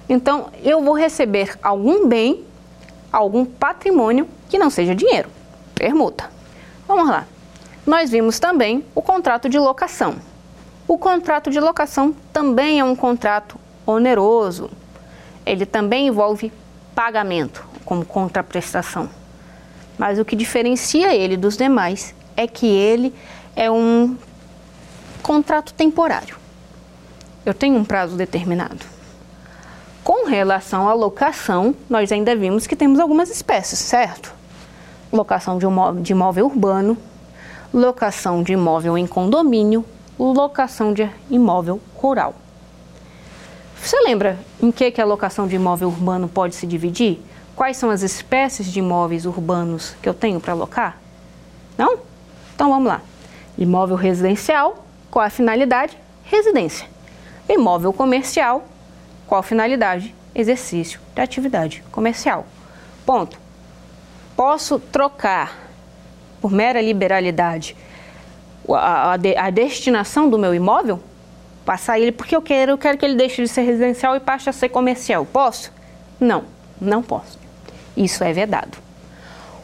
Então 0.08 0.48
eu 0.64 0.82
vou 0.82 0.94
receber 0.94 1.56
algum 1.62 2.08
bem, 2.08 2.44
algum 3.12 3.44
patrimônio 3.44 4.26
que 4.48 4.58
não 4.58 4.70
seja 4.70 4.92
dinheiro. 4.92 5.28
Permuta. 5.80 6.30
Vamos 6.86 7.08
lá. 7.08 7.26
Nós 7.86 8.10
vimos 8.10 8.38
também 8.38 8.84
o 8.94 9.00
contrato 9.00 9.48
de 9.48 9.58
locação. 9.58 10.16
O 10.86 10.98
contrato 10.98 11.50
de 11.50 11.58
locação 11.58 12.14
também 12.34 12.78
é 12.80 12.84
um 12.84 12.94
contrato 12.94 13.58
oneroso. 13.86 14.70
Ele 15.46 15.64
também 15.64 16.08
envolve 16.08 16.52
pagamento 16.94 17.66
como 17.82 18.04
contraprestação. 18.04 19.08
Mas 19.96 20.18
o 20.18 20.24
que 20.24 20.36
diferencia 20.36 21.14
ele 21.14 21.34
dos 21.34 21.56
demais 21.56 22.14
é 22.36 22.46
que 22.46 22.66
ele 22.66 23.14
é 23.56 23.70
um 23.70 24.18
contrato 25.22 25.72
temporário. 25.72 26.36
Eu 27.46 27.54
tenho 27.54 27.74
um 27.76 27.86
prazo 27.86 28.18
determinado. 28.18 28.84
Com 30.04 30.26
relação 30.26 30.86
à 30.86 30.92
locação, 30.92 31.74
nós 31.88 32.12
ainda 32.12 32.36
vimos 32.36 32.66
que 32.66 32.76
temos 32.76 33.00
algumas 33.00 33.30
espécies, 33.30 33.78
certo? 33.78 34.39
Locação 35.12 35.58
de 35.58 35.66
imóvel, 35.66 36.02
de 36.02 36.12
imóvel 36.12 36.46
urbano, 36.46 36.96
locação 37.72 38.42
de 38.42 38.52
imóvel 38.52 38.96
em 38.96 39.06
condomínio, 39.06 39.84
locação 40.18 40.92
de 40.92 41.08
imóvel 41.28 41.80
rural. 41.96 42.34
Você 43.82 43.98
lembra 44.00 44.38
em 44.62 44.70
que, 44.70 44.90
que 44.90 45.00
a 45.00 45.04
locação 45.04 45.46
de 45.48 45.56
imóvel 45.56 45.88
urbano 45.88 46.28
pode 46.28 46.54
se 46.54 46.66
dividir? 46.66 47.18
Quais 47.56 47.76
são 47.76 47.90
as 47.90 48.02
espécies 48.02 48.70
de 48.70 48.78
imóveis 48.78 49.24
urbanos 49.24 49.96
que 50.02 50.08
eu 50.08 50.14
tenho 50.14 50.38
para 50.40 50.52
alocar? 50.52 50.98
Não? 51.78 51.98
Então 52.54 52.68
vamos 52.68 52.88
lá. 52.88 53.00
Imóvel 53.56 53.96
residencial, 53.96 54.84
qual 55.10 55.24
a 55.24 55.30
finalidade? 55.30 55.96
Residência. 56.24 56.86
Imóvel 57.48 57.92
comercial, 57.92 58.64
qual 59.26 59.40
a 59.40 59.42
finalidade? 59.42 60.14
Exercício 60.34 61.00
de 61.14 61.20
atividade 61.20 61.82
comercial. 61.90 62.46
Ponto. 63.04 63.38
Posso 64.40 64.78
trocar 64.78 65.68
por 66.40 66.50
mera 66.50 66.80
liberalidade 66.80 67.76
a, 68.70 69.12
a, 69.12 69.14
a 69.14 69.50
destinação 69.50 70.30
do 70.30 70.38
meu 70.38 70.54
imóvel? 70.54 70.98
passar 71.62 72.00
ele 72.00 72.10
porque 72.10 72.34
eu 72.34 72.40
quero, 72.40 72.72
eu 72.72 72.78
quero 72.78 72.96
que 72.96 73.04
ele 73.04 73.16
deixe 73.16 73.42
de 73.42 73.48
ser 73.48 73.60
residencial 73.60 74.16
e 74.16 74.20
passe 74.20 74.48
a 74.48 74.52
ser 74.54 74.70
comercial. 74.70 75.26
Posso? 75.26 75.70
Não, 76.18 76.44
não 76.80 77.02
posso. 77.02 77.38
Isso 77.94 78.24
é 78.24 78.32
vedado. 78.32 78.78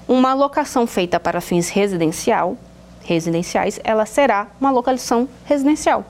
Uma 0.06 0.34
locação 0.34 0.86
feita 0.86 1.18
para 1.18 1.40
fins 1.40 1.70
residencial, 1.70 2.58
residenciais, 3.02 3.80
ela 3.82 4.04
será 4.04 4.46
uma 4.60 4.70
locação 4.70 5.26
residencial. 5.46 6.04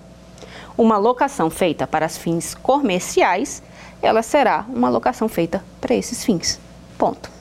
Uma 0.76 0.98
locação 0.98 1.50
feita 1.50 1.86
para 1.86 2.08
fins 2.08 2.52
comerciais, 2.56 3.62
ela 4.02 4.24
será 4.24 4.64
uma 4.68 4.88
locação 4.88 5.28
feita 5.28 5.64
para 5.80 5.94
esses 5.94 6.24
fins. 6.24 6.58
Ponto. 6.98 7.35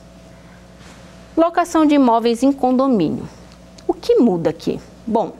Locação 1.37 1.85
de 1.85 1.95
imóveis 1.95 2.43
em 2.43 2.51
condomínio. 2.53 3.27
O 3.85 3.93
que 3.93 4.15
muda 4.15 4.49
aqui? 4.49 4.79
Bom, 5.05 5.35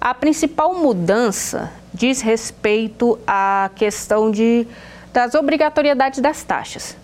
a 0.00 0.14
principal 0.14 0.74
mudança 0.74 1.72
diz 1.92 2.20
respeito 2.20 3.18
à 3.26 3.68
questão 3.74 4.30
de, 4.30 4.64
das 5.12 5.34
obrigatoriedades 5.34 6.20
das 6.20 6.44
taxas. 6.44 6.96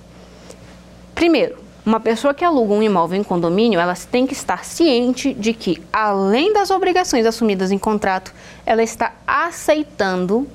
Primeiro, 1.13 1.59
uma 1.85 1.99
pessoa 1.99 2.33
que 2.33 2.45
aluga 2.45 2.73
um 2.73 2.83
imóvel 2.83 3.21
em 3.21 3.25
condomínio, 3.25 3.81
ela 3.81 3.95
tem 4.11 4.29
que 4.29 4.33
estar 4.33 4.65
ciente 4.65 5.35
de 5.35 5.53
que, 5.53 5.83
além 5.93 6.53
das 6.53 6.71
obrigações 6.71 7.27
assumidas 7.27 7.73
em 7.73 7.79
contrato, 7.79 8.33
ela 8.65 8.83
está 8.83 9.13
aceitando, 9.27 10.49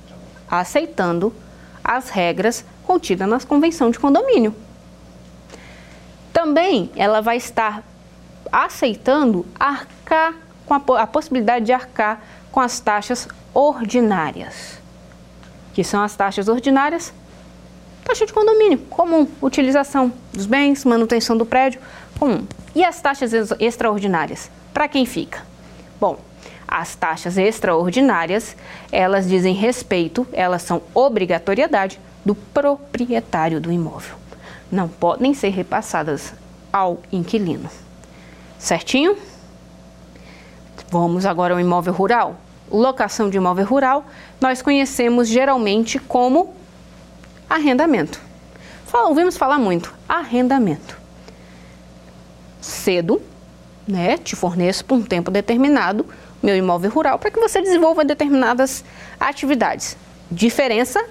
aceitando 0.50 1.34
as 1.84 2.10
regras 2.10 2.64
contidas 2.88 3.28
na 3.28 3.40
convenção 3.42 3.92
de 3.92 4.00
condomínio. 4.00 4.56
Também 6.34 6.92
ela 6.96 7.22
vai 7.22 7.38
estar 7.38 7.84
aceitando 8.52 9.46
arcar 9.60 10.34
com 10.66 10.74
a, 10.74 11.02
a 11.02 11.08
possibilidade 11.08 11.66
de 11.66 11.74
arcar 11.74 12.22
com 12.52 12.60
as 12.60 12.80
taxas 12.80 13.28
ordinárias. 13.54 14.80
Que 15.74 15.84
são 15.84 16.02
as 16.02 16.16
taxas 16.16 16.48
ordinárias? 16.48 17.14
Taxa 18.04 18.26
de 18.26 18.34
condomínio, 18.34 18.80
comum, 18.90 19.28
utilização 19.42 20.12
dos 20.34 20.46
bens, 20.46 20.84
manutenção 20.84 21.38
do 21.38 21.46
prédio, 21.46 21.80
comum. 22.18 22.46
E 22.74 22.84
as 22.84 23.02
taxas 23.02 23.32
extraordinárias? 23.60 24.50
Para 24.74 24.88
quem 24.88 25.06
fica? 25.06 25.46
Bom, 26.00 26.18
as 26.68 26.96
taxas 26.96 27.38
extraordinárias, 27.38 28.56
elas 28.92 29.28
dizem 29.28 29.54
respeito, 29.54 30.28
elas 30.32 30.62
são 30.62 30.82
obrigatoriedade 30.94 32.00
do 32.24 32.36
proprietário 32.36 33.60
do 33.60 33.72
imóvel. 33.72 34.16
Não 34.72 34.88
podem 34.88 35.34
ser 35.34 35.50
repassadas 35.50 36.34
ao 36.72 37.00
inquilino. 37.12 37.70
Certinho? 38.58 39.18
Vamos 40.92 41.26
agora 41.26 41.54
ao 41.54 41.60
imóvel 41.60 41.94
rural 41.94 42.36
locação 42.72 43.30
de 43.30 43.38
imóvel 43.38 43.66
rural, 43.66 44.06
nós 44.40 44.62
conhecemos 44.62 45.28
geralmente 45.28 46.00
como 46.00 46.54
arrendamento. 47.50 48.22
ouvimos 48.94 49.38
falar 49.38 49.58
muito, 49.58 49.94
arrendamento. 50.08 50.98
Cedo, 52.62 53.22
né, 53.88 54.18
te 54.18 54.36
forneço 54.36 54.86
por 54.86 54.96
um 54.96 55.02
tempo 55.02 55.32
determinado 55.32 56.06
meu 56.42 56.56
imóvel 56.56 56.92
rural 56.92 57.20
para 57.20 57.32
que 57.32 57.40
você 57.40 57.62
desenvolva 57.62 58.06
determinadas 58.06 58.84
atividades. 59.20 59.98
Diferença, 60.32 61.04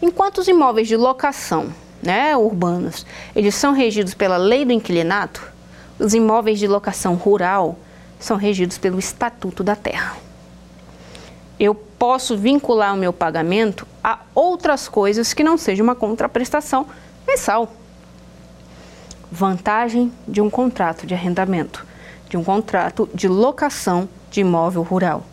enquanto 0.00 0.38
os 0.38 0.48
imóveis 0.48 0.88
de 0.88 0.96
locação 0.96 1.72
né, 2.02 2.36
urbanos, 2.36 3.06
eles 3.34 3.54
são 3.54 3.72
regidos 3.72 4.12
pela 4.12 4.36
lei 4.36 4.64
do 4.64 4.72
inquilinato, 4.72 5.52
os 5.98 6.14
imóveis 6.14 6.58
de 6.58 6.66
locação 6.66 7.14
rural 7.14 7.78
são 8.18 8.36
regidos 8.36 8.76
pelo 8.76 8.98
Estatuto 8.98 9.62
da 9.62 9.76
Terra. 9.76 10.16
Eu 11.58 11.74
posso 11.74 12.36
vincular 12.36 12.92
o 12.92 12.96
meu 12.96 13.12
pagamento 13.12 13.86
a 14.02 14.18
outras 14.34 14.88
coisas 14.88 15.32
que 15.32 15.44
não 15.44 15.56
seja 15.56 15.82
uma 15.82 15.94
contraprestação 15.94 16.86
mensal. 17.26 17.72
Vantagem 19.30 20.12
de 20.26 20.40
um 20.40 20.50
contrato 20.50 21.06
de 21.06 21.14
arrendamento, 21.14 21.86
de 22.28 22.36
um 22.36 22.42
contrato 22.42 23.08
de 23.14 23.28
locação 23.28 24.08
de 24.30 24.40
imóvel 24.40 24.82
rural. 24.82 25.24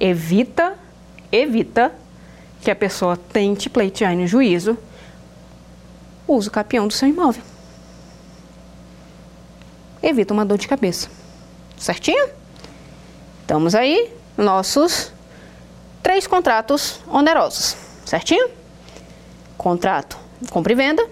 Evita, 0.00 0.74
evita 1.30 1.92
que 2.60 2.70
a 2.70 2.76
pessoa 2.76 3.16
tente 3.16 3.70
pleitear 3.70 4.16
no 4.16 4.26
juízo 4.26 4.76
o 6.26 6.34
uso 6.34 6.50
capião 6.50 6.86
do 6.86 6.92
seu 6.92 7.08
imóvel. 7.08 7.42
Evita 10.02 10.34
uma 10.34 10.44
dor 10.44 10.58
de 10.58 10.66
cabeça. 10.66 11.08
Certinho? 11.76 12.28
Estamos 13.40 13.74
aí, 13.74 14.12
nossos 14.36 15.12
três 16.02 16.26
contratos 16.26 17.00
onerosos. 17.06 17.76
Certinho? 18.04 18.48
Contrato 19.56 20.18
de 20.40 20.50
compra 20.50 20.72
e 20.72 20.76
venda, 20.76 21.08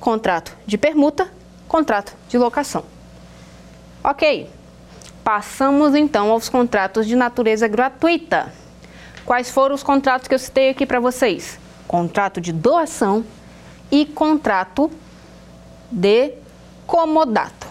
contrato 0.00 0.56
de 0.66 0.76
permuta, 0.76 1.30
contrato 1.68 2.14
de 2.28 2.36
locação. 2.36 2.84
Ok. 4.02 4.50
Passamos 5.22 5.94
então 5.94 6.30
aos 6.30 6.48
contratos 6.48 7.06
de 7.06 7.16
natureza 7.16 7.66
gratuita. 7.66 8.52
Quais 9.24 9.50
foram 9.50 9.74
os 9.74 9.82
contratos 9.82 10.28
que 10.28 10.34
eu 10.34 10.38
citei 10.38 10.68
aqui 10.68 10.84
para 10.84 11.00
vocês? 11.00 11.58
Contrato 11.88 12.40
de 12.40 12.52
doação 12.52 13.24
e 13.90 14.04
contrato 14.04 14.90
de 15.90 16.32
comodato. 16.86 17.66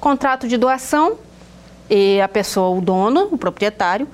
Contrato 0.00 0.46
de 0.46 0.56
doação, 0.56 1.18
e 1.88 2.20
a 2.20 2.28
pessoa, 2.28 2.76
o 2.76 2.80
dono, 2.80 3.28
o 3.30 3.38
proprietário, 3.38 4.08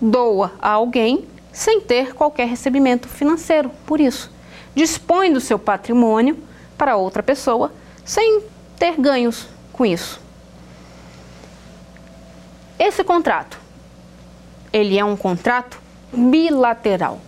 doa 0.00 0.52
a 0.60 0.70
alguém 0.70 1.28
sem 1.52 1.80
ter 1.80 2.14
qualquer 2.14 2.48
recebimento 2.48 3.08
financeiro 3.08 3.70
por 3.86 4.00
isso. 4.00 4.30
Dispõe 4.74 5.32
do 5.32 5.40
seu 5.40 5.58
patrimônio 5.58 6.42
para 6.76 6.96
outra 6.96 7.22
pessoa 7.22 7.72
sem 8.04 8.42
ter 8.78 8.98
ganhos 8.98 9.46
com 9.72 9.86
isso. 9.86 10.20
Esse 12.78 13.04
contrato, 13.04 13.58
ele 14.72 14.98
é 14.98 15.04
um 15.04 15.16
contrato 15.16 15.80
bilateral. 16.12 17.20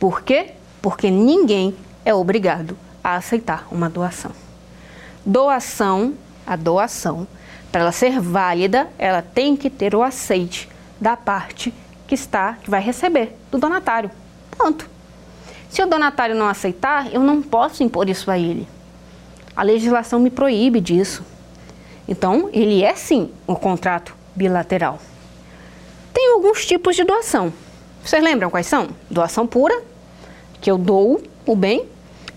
Por 0.00 0.22
quê? 0.22 0.52
Porque 0.82 1.10
ninguém 1.10 1.76
é 2.04 2.14
obrigado 2.14 2.76
a 3.02 3.16
aceitar 3.16 3.66
uma 3.70 3.88
doação. 3.88 4.32
Doação, 5.24 6.14
a 6.46 6.56
doação, 6.56 7.26
para 7.70 7.82
ela 7.82 7.92
ser 7.92 8.20
válida, 8.20 8.88
ela 8.98 9.22
tem 9.22 9.56
que 9.56 9.70
ter 9.70 9.94
o 9.94 10.02
aceite 10.02 10.68
da 11.00 11.16
parte 11.16 11.72
que 12.06 12.14
está, 12.14 12.54
que 12.54 12.70
vai 12.70 12.80
receber, 12.80 13.36
do 13.50 13.58
donatário. 13.58 14.10
Pronto. 14.50 14.88
Se 15.68 15.82
o 15.82 15.86
donatário 15.86 16.34
não 16.34 16.48
aceitar, 16.48 17.12
eu 17.12 17.20
não 17.20 17.40
posso 17.40 17.82
impor 17.82 18.08
isso 18.08 18.30
a 18.30 18.38
ele. 18.38 18.66
A 19.54 19.62
legislação 19.62 20.18
me 20.18 20.30
proíbe 20.30 20.80
disso. 20.80 21.24
Então, 22.08 22.50
ele 22.52 22.82
é 22.82 22.94
sim 22.94 23.30
um 23.46 23.54
contrato 23.54 24.16
bilateral. 24.34 24.98
Tem 26.12 26.32
alguns 26.32 26.66
tipos 26.66 26.96
de 26.96 27.04
doação. 27.04 27.52
Vocês 28.04 28.22
lembram 28.22 28.50
quais 28.50 28.66
são? 28.66 28.88
Doação 29.08 29.46
pura, 29.46 29.80
que 30.60 30.70
eu 30.70 30.78
dou 30.78 31.22
o 31.46 31.56
bem 31.56 31.86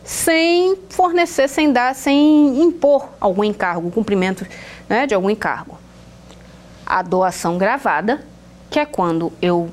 sem 0.04 0.78
fornecer, 0.90 1.48
sem 1.48 1.72
dar, 1.72 1.96
sem 1.96 2.62
impor 2.62 3.10
algum 3.20 3.44
encargo, 3.44 3.90
cumprimento 3.90 4.46
né, 4.90 5.08
de 5.08 5.14
algum 5.14 5.30
encargo. 5.30 5.78
A 6.86 7.02
doação 7.02 7.58
gravada, 7.58 8.24
que 8.70 8.80
é 8.80 8.86
quando 8.86 9.32
eu 9.42 9.70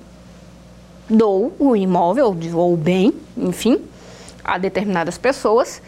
dou 1.08 1.52
o 1.58 1.74
imóvel 1.74 2.36
ou 2.54 2.72
o 2.72 2.76
bem, 2.76 3.12
enfim, 3.36 3.82
a 4.44 4.56
determinadas 4.56 5.18
pessoas, 5.18 5.82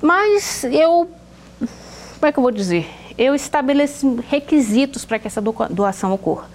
mas 0.00 0.64
eu, 0.64 1.10
como 1.58 2.26
é 2.26 2.32
que 2.32 2.38
eu 2.38 2.42
vou 2.42 2.50
dizer? 2.50 2.88
Eu 3.18 3.34
estabeleço 3.34 4.18
requisitos 4.28 5.04
para 5.04 5.18
que 5.18 5.26
essa 5.26 5.42
doação 5.42 6.12
ocorra. 6.12 6.48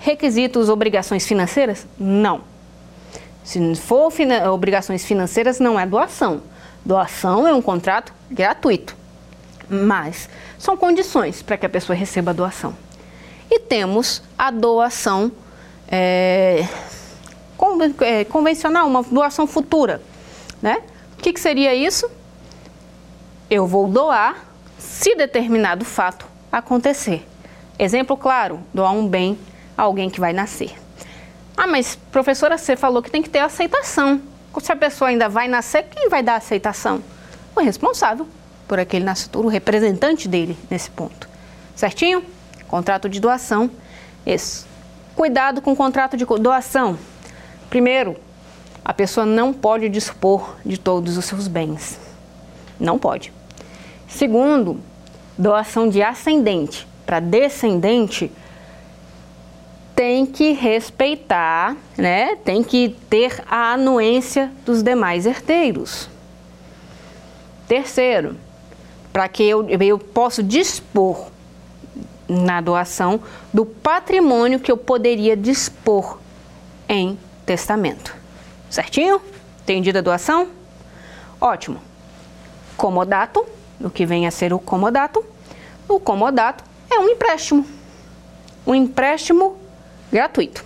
Requisitos, 0.00 0.68
obrigações 0.68 1.26
financeiras? 1.26 1.86
Não. 1.98 2.40
Se 3.48 3.74
for 3.76 4.10
fina 4.10 4.52
obrigações 4.52 5.06
financeiras, 5.06 5.58
não 5.58 5.80
é 5.80 5.86
doação. 5.86 6.42
Doação 6.84 7.48
é 7.48 7.54
um 7.54 7.62
contrato 7.62 8.12
gratuito. 8.30 8.94
Mas 9.70 10.28
são 10.58 10.76
condições 10.76 11.40
para 11.40 11.56
que 11.56 11.64
a 11.64 11.68
pessoa 11.70 11.96
receba 11.96 12.30
a 12.30 12.34
doação. 12.34 12.76
E 13.50 13.58
temos 13.58 14.22
a 14.36 14.50
doação 14.50 15.32
é, 15.90 16.66
é, 18.02 18.24
convencional, 18.26 18.86
uma 18.86 19.02
doação 19.02 19.46
futura. 19.46 20.02
Né? 20.60 20.82
O 21.14 21.22
que, 21.22 21.32
que 21.32 21.40
seria 21.40 21.74
isso? 21.74 22.06
Eu 23.48 23.66
vou 23.66 23.88
doar 23.88 24.44
se 24.78 25.14
determinado 25.14 25.86
fato 25.86 26.26
acontecer. 26.52 27.26
Exemplo 27.78 28.14
claro: 28.14 28.60
doar 28.74 28.92
um 28.92 29.08
bem 29.08 29.38
a 29.74 29.84
alguém 29.84 30.10
que 30.10 30.20
vai 30.20 30.34
nascer. 30.34 30.76
Ah, 31.60 31.66
mas 31.66 31.98
professora, 32.12 32.56
você 32.56 32.76
falou 32.76 33.02
que 33.02 33.10
tem 33.10 33.20
que 33.20 33.28
ter 33.28 33.40
aceitação. 33.40 34.22
Se 34.60 34.70
a 34.70 34.76
pessoa 34.76 35.10
ainda 35.10 35.28
vai 35.28 35.48
nascer, 35.48 35.82
quem 35.90 36.08
vai 36.08 36.22
dar 36.22 36.36
aceitação? 36.36 37.02
O 37.54 37.60
responsável 37.60 38.28
por 38.68 38.78
aquele 38.78 39.04
nascituro, 39.04 39.48
o 39.48 39.50
representante 39.50 40.28
dele 40.28 40.56
nesse 40.70 40.88
ponto. 40.88 41.28
Certinho? 41.74 42.22
Contrato 42.68 43.08
de 43.08 43.18
doação. 43.18 43.68
Esse. 44.24 44.66
Cuidado 45.16 45.60
com 45.60 45.72
o 45.72 45.76
contrato 45.76 46.16
de 46.16 46.24
doação. 46.24 46.96
Primeiro, 47.68 48.16
a 48.84 48.94
pessoa 48.94 49.26
não 49.26 49.52
pode 49.52 49.88
dispor 49.88 50.54
de 50.64 50.78
todos 50.78 51.16
os 51.16 51.24
seus 51.24 51.48
bens. 51.48 51.98
Não 52.78 53.00
pode. 53.00 53.32
Segundo, 54.06 54.80
doação 55.36 55.88
de 55.88 56.02
ascendente 56.02 56.86
para 57.04 57.18
descendente 57.18 58.30
tem 59.98 60.24
que 60.24 60.52
respeitar, 60.52 61.76
né? 61.96 62.36
Tem 62.44 62.62
que 62.62 62.96
ter 63.10 63.42
a 63.50 63.72
anuência 63.72 64.52
dos 64.64 64.80
demais 64.80 65.26
herdeiros. 65.26 66.08
Terceiro, 67.66 68.36
para 69.12 69.26
que 69.26 69.42
eu, 69.42 69.68
eu 69.68 69.98
possa 69.98 70.40
dispor 70.40 71.26
na 72.28 72.60
doação 72.60 73.20
do 73.52 73.66
patrimônio 73.66 74.60
que 74.60 74.70
eu 74.70 74.76
poderia 74.76 75.36
dispor 75.36 76.20
em 76.88 77.18
testamento. 77.44 78.14
Certinho? 78.70 79.20
Entendido 79.62 79.98
a 79.98 80.00
doação? 80.00 80.46
Ótimo. 81.40 81.80
Comodato, 82.76 83.44
o 83.80 83.90
que 83.90 84.06
vem 84.06 84.28
a 84.28 84.30
ser 84.30 84.52
o 84.52 84.60
comodato. 84.60 85.24
O 85.88 85.98
comodato 85.98 86.62
é 86.88 87.00
um 87.00 87.08
empréstimo. 87.08 87.66
Um 88.64 88.76
empréstimo 88.76 89.66
gratuito. 90.12 90.64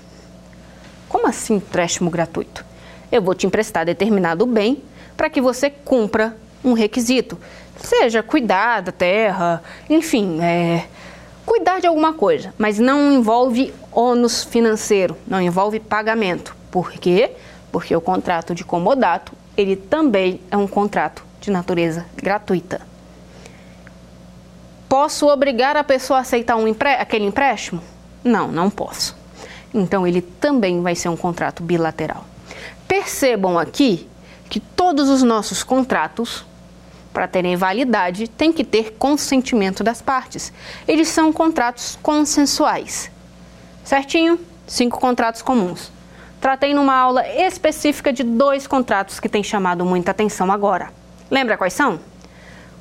Como 1.09 1.27
assim 1.27 1.55
empréstimo 1.55 2.11
gratuito? 2.11 2.65
Eu 3.11 3.21
vou 3.21 3.35
te 3.35 3.47
emprestar 3.47 3.85
determinado 3.85 4.47
bem 4.47 4.83
para 5.17 5.29
que 5.29 5.41
você 5.41 5.69
cumpra 5.69 6.37
um 6.65 6.73
requisito, 6.73 7.39
seja 7.77 8.23
cuidar 8.23 8.81
da 8.81 8.93
terra, 8.93 9.63
enfim, 9.91 10.41
é, 10.41 10.87
cuidar 11.45 11.81
de 11.81 11.87
alguma 11.87 12.15
coisa, 12.15 12.55
mas 12.57 12.79
não 12.79 13.13
envolve 13.13 13.75
ônus 13.91 14.45
financeiro, 14.45 15.17
não 15.27 15.41
envolve 15.41 15.81
pagamento. 15.81 16.57
Por 16.71 16.93
quê? 16.93 17.33
Porque 17.71 17.95
o 17.95 18.01
contrato 18.01 18.55
de 18.55 18.65
comodato, 18.65 19.33
ele 19.57 19.77
também 19.77 20.41
é 20.51 20.57
um 20.57 20.67
contrato 20.67 21.25
de 21.41 21.51
natureza 21.51 22.07
gratuita. 22.17 22.81
Posso 24.89 25.27
obrigar 25.29 25.77
a 25.77 25.85
pessoa 25.85 26.19
a 26.19 26.23
aceitar 26.23 26.57
um 26.57 26.65
aquele 26.99 27.25
empréstimo? 27.25 27.83
Não, 28.23 28.49
não 28.49 28.71
posso. 28.71 29.22
Então 29.75 30.07
ele 30.07 30.21
também 30.21 30.83
vai 30.83 30.95
ser 30.95 31.09
um 31.09 31.17
contrato 31.17 31.63
bilateral. 31.63 32.25
Percebam 32.87 33.59
aqui 33.59 34.09
que 34.51 34.61
todos 34.61 35.09
os 35.09 35.23
nossos 35.23 35.63
contratos, 35.63 36.45
para 37.13 37.27
terem 37.27 37.57
validade, 37.57 38.29
têm 38.29 38.53
que 38.53 38.65
ter 38.65 38.93
consentimento 38.99 39.83
das 39.83 40.03
partes. 40.03 40.53
Eles 40.87 41.09
são 41.09 41.33
contratos 41.33 41.99
consensuais. 42.03 43.11
Certinho? 43.83 44.39
Cinco 44.67 45.01
contratos 45.01 45.43
comuns. 45.43 45.91
Tratei 46.41 46.75
numa 46.75 46.95
aula 46.95 47.27
específica 47.27 48.13
de 48.13 48.23
dois 48.23 48.67
contratos 48.67 49.21
que 49.21 49.29
têm 49.29 49.43
chamado 49.43 49.85
muita 49.85 50.11
atenção 50.11 50.51
agora. 50.51 50.91
Lembra 51.31 51.57
quais 51.57 51.73
são? 51.73 51.99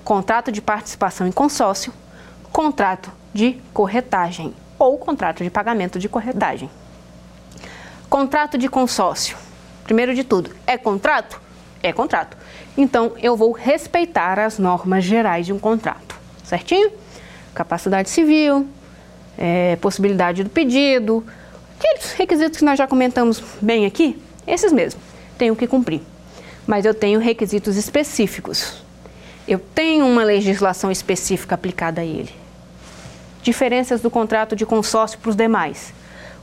Contrato 0.04 0.52
de 0.52 0.62
participação 0.62 1.28
em 1.28 1.32
consórcio, 1.32 1.94
contrato 2.52 3.12
de 3.34 3.62
corretagem 3.74 4.54
ou 4.78 4.98
contrato 4.98 5.44
de 5.44 5.50
pagamento 5.50 6.00
de 6.00 6.10
corretagem. 6.10 6.70
Contrato 8.12 8.60
de 8.60 8.70
consórcio. 8.70 9.36
Primeiro 9.84 10.14
de 10.14 10.24
tudo, 10.24 10.52
é 10.68 10.78
contrato? 10.78 11.42
é 11.84 11.92
contrato. 11.92 12.38
Então, 12.78 13.14
eu 13.22 13.36
vou 13.36 13.52
respeitar 13.52 14.40
as 14.40 14.60
normas 14.60 15.04
gerais 15.04 15.46
de 15.46 15.54
um 15.54 15.60
contrato, 15.60 16.16
certinho? 16.44 16.92
Capacidade 17.54 18.10
civil, 18.10 18.68
é, 19.38 19.76
possibilidade 19.78 20.44
do 20.44 20.50
pedido, 20.50 21.26
aqueles 21.78 22.14
requisitos 22.14 22.60
que 22.60 22.66
nós 22.66 22.78
já 22.78 22.88
comentamos 22.88 23.44
bem 23.62 23.86
aqui, 23.86 24.22
esses 24.48 24.72
mesmo, 24.72 25.02
tenho 25.38 25.56
que 25.56 25.68
cumprir. 25.68 26.02
Mas 26.68 26.86
eu 26.86 26.94
tenho 26.94 27.20
requisitos 27.20 27.76
específicos. 27.76 28.84
Eu 29.48 29.58
tenho 29.58 30.06
uma 30.06 30.24
legislação 30.24 30.92
específica 30.92 31.56
aplicada 31.56 32.02
a 32.02 32.06
ele. 32.06 32.30
Diferenças 33.42 34.02
do 34.02 34.12
contrato 34.12 34.56
de 34.56 34.66
consórcio 34.66 35.18
para 35.18 35.30
os 35.30 35.36
demais. 35.36 35.92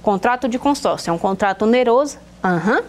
Contrato 0.09 0.49
de 0.49 0.59
consórcio 0.59 1.11
é 1.11 1.13
um 1.13 1.19
contrato 1.19 1.67
oneroso? 1.67 2.17
Aham. 2.43 2.79
Uhum. 2.79 2.85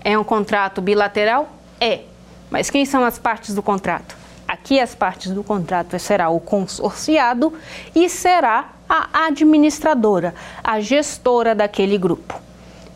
É 0.00 0.18
um 0.18 0.24
contrato 0.24 0.80
bilateral? 0.80 1.46
É. 1.78 2.04
Mas 2.48 2.70
quem 2.70 2.86
são 2.86 3.04
as 3.04 3.18
partes 3.18 3.54
do 3.54 3.62
contrato? 3.62 4.16
Aqui 4.48 4.80
as 4.80 4.94
partes 4.94 5.30
do 5.30 5.44
contrato 5.44 5.98
será 5.98 6.30
o 6.30 6.40
consorciado 6.40 7.52
e 7.94 8.08
será 8.08 8.70
a 8.88 9.26
administradora, 9.26 10.34
a 10.64 10.80
gestora 10.80 11.54
daquele 11.54 11.98
grupo. 11.98 12.40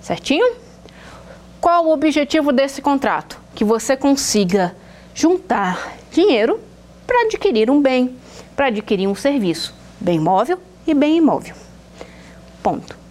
Certinho? 0.01 0.55
Qual 1.61 1.85
o 1.85 1.93
objetivo 1.93 2.53
desse 2.53 2.81
contrato? 2.81 3.39
Que 3.55 3.67
você 3.67 3.99
consiga 3.99 4.75
juntar 5.15 5.93
dinheiro 6.11 6.59
para 7.07 7.27
adquirir 7.27 7.71
um 7.71 7.83
bem, 7.83 8.17
para 8.57 8.69
adquirir 8.69 9.07
um 9.07 9.15
serviço, 9.15 9.75
bem 10.01 10.19
móvel 10.19 10.59
e 10.87 10.95
bem 10.95 11.19
imóvel. 11.19 11.55
Ponto. 12.63 13.02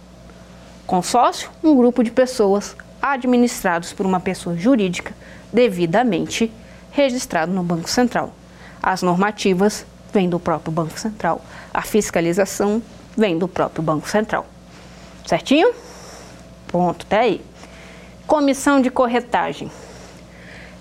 Consórcio, 0.92 1.48
um 1.64 1.74
grupo 1.74 2.04
de 2.04 2.10
pessoas 2.10 2.76
administrados 3.00 3.94
por 3.94 4.04
uma 4.04 4.20
pessoa 4.20 4.54
jurídica 4.54 5.14
devidamente 5.50 6.52
registrado 6.90 7.50
no 7.50 7.62
Banco 7.62 7.88
Central. 7.88 8.34
As 8.82 9.00
normativas 9.00 9.86
vêm 10.12 10.28
do 10.28 10.38
próprio 10.38 10.70
Banco 10.70 11.00
Central. 11.00 11.40
A 11.72 11.80
fiscalização 11.80 12.82
vem 13.16 13.38
do 13.38 13.48
próprio 13.48 13.82
Banco 13.82 14.06
Central. 14.06 14.44
Certinho? 15.26 15.72
Ponto, 16.68 17.06
até 17.06 17.20
aí. 17.20 17.44
Comissão 18.26 18.78
de 18.78 18.90
corretagem. 18.90 19.72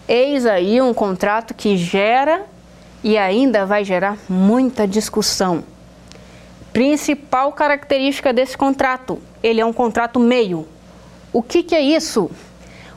Eis 0.09 0.45
aí 0.45 0.81
um 0.81 0.93
contrato 0.93 1.53
que 1.53 1.77
gera 1.77 2.45
e 3.01 3.17
ainda 3.17 3.65
vai 3.65 3.85
gerar 3.85 4.17
muita 4.27 4.85
discussão. 4.85 5.63
Principal 6.73 7.51
característica 7.51 8.31
desse 8.31 8.57
contrato: 8.57 9.19
ele 9.43 9.59
é 9.61 9.65
um 9.65 9.73
contrato 9.73 10.19
meio. 10.19 10.67
O 11.33 11.41
que, 11.41 11.63
que 11.63 11.75
é 11.75 11.81
isso? 11.81 12.29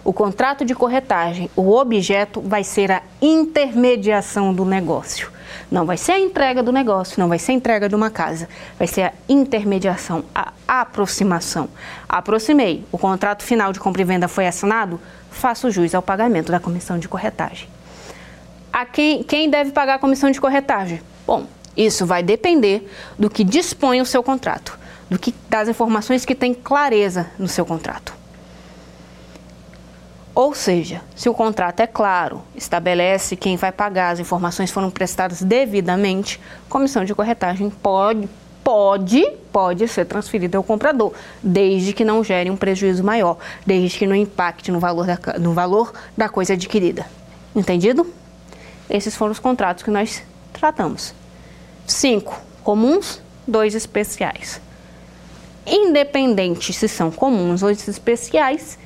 O 0.04 0.12
contrato 0.12 0.64
de 0.64 0.74
corretagem, 0.74 1.50
o 1.56 1.72
objeto 1.72 2.40
vai 2.40 2.62
ser 2.62 2.92
a 2.92 3.02
intermediação 3.22 4.52
do 4.52 4.64
negócio. 4.64 5.32
Não 5.70 5.86
vai 5.86 5.96
ser 5.96 6.12
a 6.12 6.18
entrega 6.18 6.62
do 6.62 6.70
negócio, 6.70 7.18
não 7.18 7.28
vai 7.28 7.38
ser 7.38 7.52
a 7.52 7.54
entrega 7.54 7.88
de 7.88 7.94
uma 7.94 8.10
casa, 8.10 8.48
vai 8.78 8.86
ser 8.86 9.02
a 9.02 9.12
intermediação, 9.28 10.24
a 10.34 10.52
aproximação. 10.68 11.68
Aproximei, 12.08 12.84
o 12.92 12.98
contrato 12.98 13.42
final 13.42 13.72
de 13.72 13.80
compra 13.80 14.02
e 14.02 14.04
venda 14.04 14.28
foi 14.28 14.46
assinado, 14.46 15.00
faço 15.30 15.70
jus 15.70 15.94
ao 15.94 16.02
pagamento 16.02 16.52
da 16.52 16.60
comissão 16.60 16.98
de 16.98 17.08
corretagem. 17.08 17.68
A 18.70 18.84
quem, 18.84 19.22
quem 19.22 19.48
deve 19.48 19.70
pagar 19.70 19.94
a 19.94 19.98
comissão 19.98 20.30
de 20.30 20.40
corretagem? 20.40 21.00
Bom, 21.26 21.46
isso 21.76 22.06
vai 22.06 22.22
depender 22.22 22.90
do 23.18 23.28
que 23.30 23.44
dispõe 23.44 24.00
o 24.00 24.06
seu 24.06 24.22
contrato, 24.22 24.78
do 25.10 25.18
que 25.18 25.34
das 25.48 25.68
informações 25.68 26.24
que 26.24 26.34
tem 26.34 26.54
clareza 26.54 27.30
no 27.38 27.48
seu 27.48 27.64
contrato. 27.66 28.14
Ou 30.34 30.52
seja, 30.52 31.00
se 31.14 31.28
o 31.28 31.34
contrato 31.34 31.78
é 31.80 31.86
claro, 31.86 32.42
estabelece 32.56 33.36
quem 33.36 33.56
vai 33.56 33.70
pagar, 33.70 34.10
as 34.10 34.18
informações 34.18 34.70
foram 34.70 34.90
prestadas 34.90 35.40
devidamente, 35.42 36.40
comissão 36.68 37.04
de 37.04 37.14
corretagem 37.14 37.70
pode, 37.70 38.28
pode, 38.64 39.24
pode 39.52 39.86
ser 39.86 40.06
transferida 40.06 40.58
ao 40.58 40.64
comprador, 40.64 41.12
desde 41.40 41.92
que 41.92 42.04
não 42.04 42.24
gere 42.24 42.50
um 42.50 42.56
prejuízo 42.56 43.04
maior, 43.04 43.38
desde 43.64 43.96
que 43.96 44.08
não 44.08 44.16
impacte 44.16 44.72
no 44.72 44.80
valor 44.80 45.06
da, 45.06 45.38
no 45.38 45.52
valor 45.52 45.92
da 46.16 46.28
coisa 46.28 46.54
adquirida. 46.54 47.06
Entendido? 47.54 48.04
Esses 48.90 49.14
foram 49.14 49.30
os 49.30 49.38
contratos 49.38 49.84
que 49.84 49.90
nós 49.90 50.20
tratamos. 50.52 51.14
Cinco 51.86 52.40
comuns, 52.62 53.20
dois 53.46 53.74
especiais. 53.74 54.60
Independente 55.66 56.72
se 56.72 56.88
são 56.88 57.10
comuns 57.10 57.62
ou 57.62 57.70
especiais, 57.70 58.78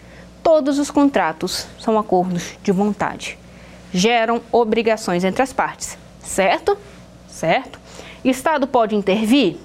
Todos 0.48 0.78
os 0.78 0.90
contratos 0.90 1.66
são 1.78 1.98
acordos 1.98 2.54
de 2.62 2.72
vontade. 2.72 3.38
Geram 3.92 4.40
obrigações 4.50 5.22
entre 5.22 5.42
as 5.42 5.52
partes, 5.52 5.98
certo? 6.22 6.74
Certo? 7.28 7.78
Estado 8.24 8.66
pode 8.66 8.96
intervir? 8.96 9.58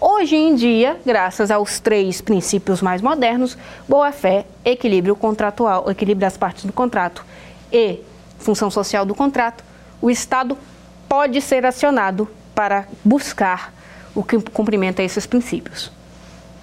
Hoje 0.00 0.36
em 0.36 0.54
dia, 0.54 1.00
graças 1.04 1.50
aos 1.50 1.80
três 1.80 2.20
princípios 2.20 2.80
mais 2.80 3.02
modernos, 3.02 3.58
boa-fé, 3.88 4.46
equilíbrio 4.64 5.16
contratual, 5.16 5.90
equilíbrio 5.90 6.20
das 6.20 6.36
partes 6.36 6.64
do 6.64 6.72
contrato 6.72 7.24
e 7.72 7.98
função 8.38 8.70
social 8.70 9.04
do 9.04 9.16
contrato, 9.16 9.64
o 10.00 10.08
Estado 10.08 10.56
pode 11.08 11.40
ser 11.40 11.66
acionado 11.66 12.28
para 12.54 12.86
buscar 13.04 13.72
o 14.14 14.22
que 14.22 14.40
cumprimenta 14.40 15.02
esses 15.02 15.26
princípios. 15.26 15.90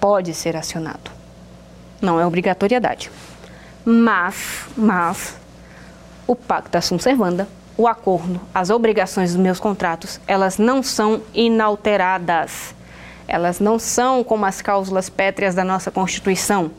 Pode 0.00 0.34
ser 0.34 0.56
acionado. 0.56 1.10
Não 2.00 2.18
é 2.18 2.26
obrigatoriedade. 2.26 3.10
Mas, 3.84 4.66
mas, 4.76 5.36
o 6.26 6.34
pacto 6.34 6.80
sunt 6.80 7.02
servanda, 7.02 7.48
o 7.76 7.86
acordo, 7.86 8.40
as 8.54 8.70
obrigações 8.70 9.32
dos 9.32 9.40
meus 9.40 9.58
contratos, 9.58 10.20
elas 10.26 10.58
não 10.58 10.82
são 10.82 11.22
inalteradas. 11.34 12.74
Elas 13.26 13.60
não 13.60 13.78
são 13.78 14.22
como 14.22 14.44
as 14.44 14.60
cláusulas 14.60 15.08
pétreas 15.08 15.54
da 15.54 15.64
nossa 15.64 15.90
Constituição. 15.90 16.70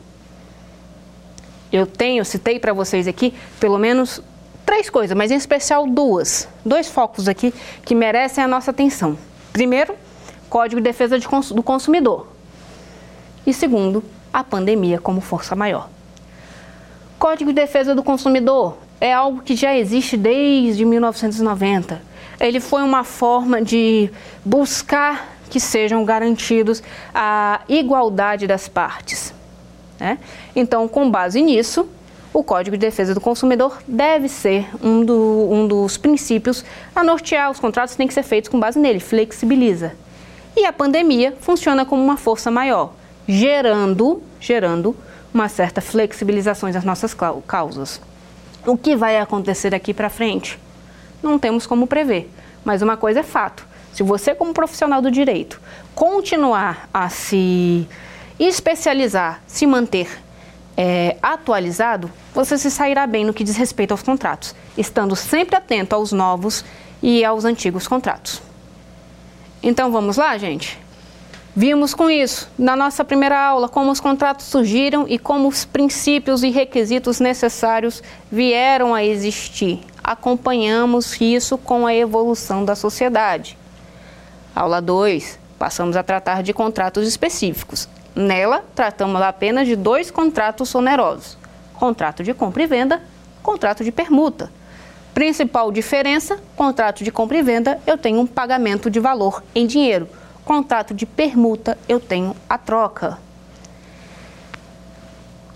Eu 1.72 1.86
tenho, 1.86 2.24
citei 2.24 2.60
para 2.60 2.72
vocês 2.72 3.08
aqui, 3.08 3.34
pelo 3.58 3.78
menos 3.78 4.22
três 4.64 4.90
coisas, 4.90 5.16
mas 5.16 5.30
em 5.30 5.36
especial 5.36 5.86
duas. 5.86 6.48
Dois 6.64 6.88
focos 6.88 7.28
aqui 7.28 7.52
que 7.84 7.94
merecem 7.94 8.42
a 8.42 8.48
nossa 8.48 8.70
atenção. 8.70 9.16
Primeiro, 9.52 9.94
Código 10.48 10.80
de 10.80 10.84
Defesa 10.84 11.18
do 11.18 11.62
Consumidor. 11.62 12.28
E 13.46 13.52
segundo, 13.52 14.02
a 14.32 14.42
pandemia 14.42 14.98
como 14.98 15.20
força 15.20 15.54
maior. 15.54 15.88
Código 17.18 17.50
de 17.52 17.56
Defesa 17.56 17.94
do 17.94 18.02
Consumidor 18.02 18.78
é 19.00 19.12
algo 19.12 19.42
que 19.42 19.54
já 19.54 19.76
existe 19.76 20.16
desde 20.16 20.84
1990. 20.84 22.00
Ele 22.40 22.60
foi 22.60 22.82
uma 22.82 23.04
forma 23.04 23.62
de 23.62 24.10
buscar 24.44 25.34
que 25.50 25.60
sejam 25.60 26.04
garantidos 26.04 26.82
a 27.14 27.60
igualdade 27.68 28.46
das 28.46 28.66
partes. 28.66 29.32
Né? 30.00 30.18
Então, 30.54 30.88
com 30.88 31.10
base 31.10 31.40
nisso, 31.40 31.88
o 32.34 32.42
Código 32.42 32.76
de 32.76 32.80
Defesa 32.80 33.14
do 33.14 33.20
Consumidor 33.20 33.78
deve 33.86 34.28
ser 34.28 34.66
um, 34.82 35.04
do, 35.04 35.48
um 35.50 35.68
dos 35.68 35.96
princípios 35.96 36.64
a 36.94 37.04
nortear 37.04 37.48
os 37.48 37.60
contratos 37.60 37.94
têm 37.94 38.08
que 38.08 38.12
ser 38.12 38.24
feitos 38.24 38.50
com 38.50 38.58
base 38.58 38.76
nele, 38.76 38.98
flexibiliza. 38.98 39.92
E 40.56 40.66
a 40.66 40.72
pandemia 40.72 41.36
funciona 41.40 41.86
como 41.86 42.02
uma 42.02 42.16
força 42.16 42.50
maior, 42.50 42.92
gerando, 43.26 44.20
gerando 44.40 44.96
uma 45.32 45.48
certa 45.48 45.80
flexibilização 45.80 46.70
das 46.72 46.84
nossas 46.84 47.14
causas. 47.46 48.00
O 48.66 48.76
que 48.76 48.96
vai 48.96 49.16
acontecer 49.18 49.70
daqui 49.70 49.94
para 49.94 50.10
frente? 50.10 50.58
Não 51.22 51.38
temos 51.38 51.66
como 51.66 51.86
prever, 51.86 52.28
mas 52.64 52.82
uma 52.82 52.96
coisa 52.96 53.20
é 53.20 53.22
fato. 53.22 53.64
Se 53.92 54.02
você, 54.02 54.34
como 54.34 54.52
profissional 54.52 55.00
do 55.00 55.10
direito, 55.10 55.60
continuar 55.94 56.88
a 56.92 57.08
se 57.08 57.86
especializar, 58.40 59.40
se 59.46 59.66
manter 59.66 60.23
é, 60.76 61.16
atualizado, 61.22 62.10
você 62.34 62.58
se 62.58 62.70
sairá 62.70 63.06
bem 63.06 63.24
no 63.24 63.32
que 63.32 63.44
diz 63.44 63.56
respeito 63.56 63.92
aos 63.92 64.02
contratos, 64.02 64.54
estando 64.76 65.14
sempre 65.14 65.56
atento 65.56 65.94
aos 65.94 66.12
novos 66.12 66.64
e 67.02 67.24
aos 67.24 67.44
antigos 67.44 67.86
contratos. 67.86 68.42
Então 69.62 69.90
vamos 69.90 70.16
lá, 70.16 70.36
gente? 70.36 70.78
Vimos 71.56 71.94
com 71.94 72.10
isso, 72.10 72.50
na 72.58 72.74
nossa 72.74 73.04
primeira 73.04 73.38
aula, 73.38 73.68
como 73.68 73.92
os 73.92 74.00
contratos 74.00 74.46
surgiram 74.46 75.06
e 75.08 75.20
como 75.20 75.46
os 75.46 75.64
princípios 75.64 76.42
e 76.42 76.50
requisitos 76.50 77.20
necessários 77.20 78.02
vieram 78.30 78.92
a 78.92 79.04
existir. 79.04 79.80
Acompanhamos 80.02 81.20
isso 81.20 81.56
com 81.56 81.86
a 81.86 81.94
evolução 81.94 82.64
da 82.64 82.74
sociedade. 82.74 83.56
Aula 84.54 84.82
2, 84.82 85.38
passamos 85.56 85.96
a 85.96 86.02
tratar 86.02 86.42
de 86.42 86.52
contratos 86.52 87.06
específicos. 87.06 87.88
Nela, 88.14 88.64
tratamos 88.74 89.20
apenas 89.20 89.66
de 89.66 89.76
dois 89.76 90.10
contratos 90.10 90.74
onerosos: 90.74 91.36
contrato 91.74 92.22
de 92.22 92.32
compra 92.32 92.62
e 92.62 92.66
venda, 92.66 93.02
contrato 93.42 93.82
de 93.82 93.90
permuta. 93.90 94.50
Principal 95.12 95.72
diferença: 95.72 96.38
contrato 96.56 97.02
de 97.02 97.10
compra 97.10 97.38
e 97.38 97.42
venda, 97.42 97.80
eu 97.86 97.98
tenho 97.98 98.20
um 98.20 98.26
pagamento 98.26 98.90
de 98.90 99.00
valor 99.00 99.42
em 99.54 99.66
dinheiro 99.66 100.08
Contrato 100.44 100.92
de 100.92 101.06
permuta, 101.06 101.78
eu 101.88 101.98
tenho 101.98 102.36
a 102.48 102.58
troca. 102.58 103.18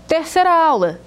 Terceira 0.07 0.51
aula, 0.51 0.99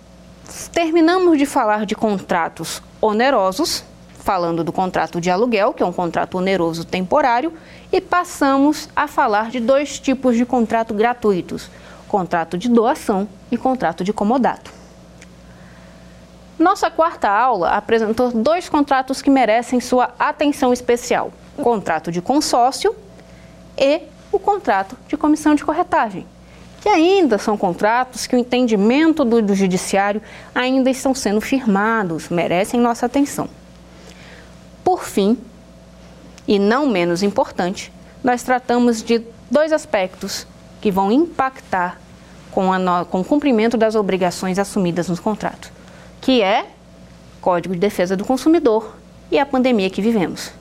terminamos 0.72 1.36
de 1.36 1.44
falar 1.44 1.84
de 1.84 1.96
contratos 1.96 2.80
onerosos, 3.00 3.82
falando 4.20 4.62
do 4.62 4.72
contrato 4.72 5.20
de 5.20 5.30
aluguel, 5.30 5.72
que 5.72 5.82
é 5.82 5.86
um 5.86 5.92
contrato 5.92 6.38
oneroso 6.38 6.84
temporário, 6.84 7.52
e 7.92 8.00
passamos 8.00 8.88
a 8.96 9.06
falar 9.06 9.50
de 9.50 9.60
dois 9.60 10.00
tipos 10.00 10.36
de 10.36 10.46
contrato 10.46 10.94
gratuitos: 10.94 11.70
contrato 12.08 12.56
de 12.56 12.68
doação 12.68 13.28
e 13.50 13.56
contrato 13.56 14.02
de 14.02 14.12
comodato. 14.12 14.72
Nossa 16.58 16.90
quarta 16.90 17.28
aula 17.28 17.70
apresentou 17.70 18.30
dois 18.30 18.68
contratos 18.68 19.20
que 19.20 19.30
merecem 19.30 19.80
sua 19.80 20.14
atenção 20.18 20.72
especial: 20.72 21.32
o 21.56 21.62
contrato 21.62 22.10
de 22.10 22.22
consórcio 22.22 22.94
e 23.76 24.02
o 24.30 24.38
contrato 24.38 24.96
de 25.06 25.16
comissão 25.16 25.54
de 25.54 25.64
corretagem, 25.64 26.26
que 26.80 26.88
ainda 26.88 27.36
são 27.36 27.56
contratos 27.56 28.26
que 28.26 28.34
o 28.34 28.38
entendimento 28.38 29.24
do, 29.24 29.42
do 29.42 29.54
judiciário 29.54 30.22
ainda 30.54 30.88
estão 30.88 31.14
sendo 31.14 31.40
firmados, 31.40 32.30
merecem 32.30 32.80
nossa 32.80 33.04
atenção. 33.04 33.48
Por 34.82 35.04
fim, 35.04 35.36
e 36.46 36.58
não 36.58 36.86
menos 36.86 37.22
importante, 37.22 37.92
nós 38.22 38.42
tratamos 38.42 39.02
de 39.02 39.22
dois 39.50 39.72
aspectos 39.72 40.46
que 40.80 40.90
vão 40.90 41.10
impactar 41.12 42.00
com, 42.50 42.76
no, 42.78 43.04
com 43.06 43.20
o 43.20 43.24
cumprimento 43.24 43.76
das 43.76 43.94
obrigações 43.94 44.58
assumidas 44.58 45.08
nos 45.08 45.20
contratos, 45.20 45.70
que 46.20 46.42
é 46.42 46.66
Código 47.40 47.74
de 47.74 47.80
Defesa 47.80 48.16
do 48.16 48.24
Consumidor 48.24 48.96
e 49.30 49.38
a 49.38 49.46
pandemia 49.46 49.90
que 49.90 50.02
vivemos. 50.02 50.52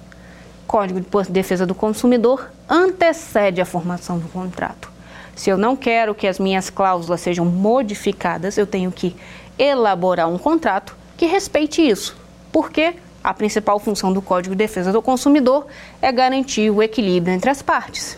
Código 0.65 1.01
de 1.01 1.31
Defesa 1.31 1.65
do 1.65 1.75
Consumidor 1.75 2.49
antecede 2.69 3.59
a 3.59 3.65
formação 3.65 4.17
do 4.17 4.27
contrato. 4.29 4.89
Se 5.35 5.49
eu 5.49 5.57
não 5.57 5.75
quero 5.75 6.15
que 6.15 6.27
as 6.27 6.39
minhas 6.39 6.69
cláusulas 6.69 7.21
sejam 7.21 7.45
modificadas, 7.45 8.57
eu 8.57 8.65
tenho 8.65 8.91
que 8.91 9.15
elaborar 9.59 10.29
um 10.29 10.37
contrato 10.37 10.95
que 11.17 11.25
respeite 11.25 11.81
isso. 11.81 12.15
Porque 12.51 12.95
a 13.23 13.33
principal 13.33 13.79
função 13.79 14.11
do 14.11 14.21
Código 14.21 14.55
de 14.55 14.59
Defesa 14.59 14.91
do 14.91 15.01
Consumidor 15.01 15.67
é 16.01 16.11
garantir 16.11 16.69
o 16.69 16.81
equilíbrio 16.81 17.33
entre 17.33 17.49
as 17.49 17.61
partes. 17.61 18.17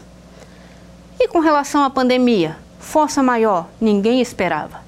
E 1.20 1.28
com 1.28 1.40
relação 1.40 1.84
à 1.84 1.90
pandemia, 1.90 2.58
força 2.80 3.22
maior, 3.22 3.68
ninguém 3.80 4.22
esperava. 4.22 4.82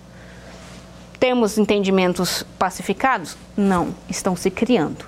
Temos 1.19 1.57
entendimentos 1.57 2.43
pacificados? 2.57 3.37
Não, 3.55 3.95
estão 4.09 4.35
se 4.35 4.49
criando. 4.49 5.05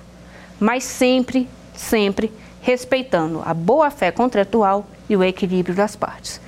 Mas 0.58 0.84
sempre, 0.84 1.48
sempre 1.74 2.32
respeitando 2.60 3.42
a 3.44 3.54
boa-fé 3.54 4.10
contratual 4.10 4.86
e 5.08 5.16
o 5.16 5.24
equilíbrio 5.24 5.74
das 5.74 5.96
partes. 5.96 6.40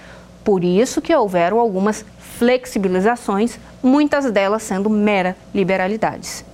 Por 0.45 0.65
isso 0.65 1.01
que 1.01 1.15
houveram 1.15 1.59
algumas 1.59 2.05
flexibilizações, 2.39 3.59
muitas 3.83 4.31
delas 4.31 4.63
sendo 4.63 4.91
mera 4.91 5.37
liberalidades. 5.55 6.45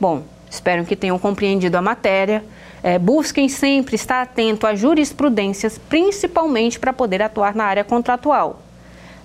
Bom, 0.00 0.24
espero 0.52 0.84
que 0.84 0.94
tenham 0.94 1.18
compreendido 1.18 1.78
a 1.78 1.82
matéria. 1.82 2.44
É, 2.82 2.98
busquem 2.98 3.48
sempre 3.48 3.94
estar 3.94 4.20
atento 4.20 4.66
às 4.66 4.78
jurisprudências, 4.78 5.78
principalmente 5.78 6.78
para 6.78 6.92
poder 6.92 7.22
atuar 7.22 7.54
na 7.54 7.64
área 7.64 7.82
contratual. 7.82 8.60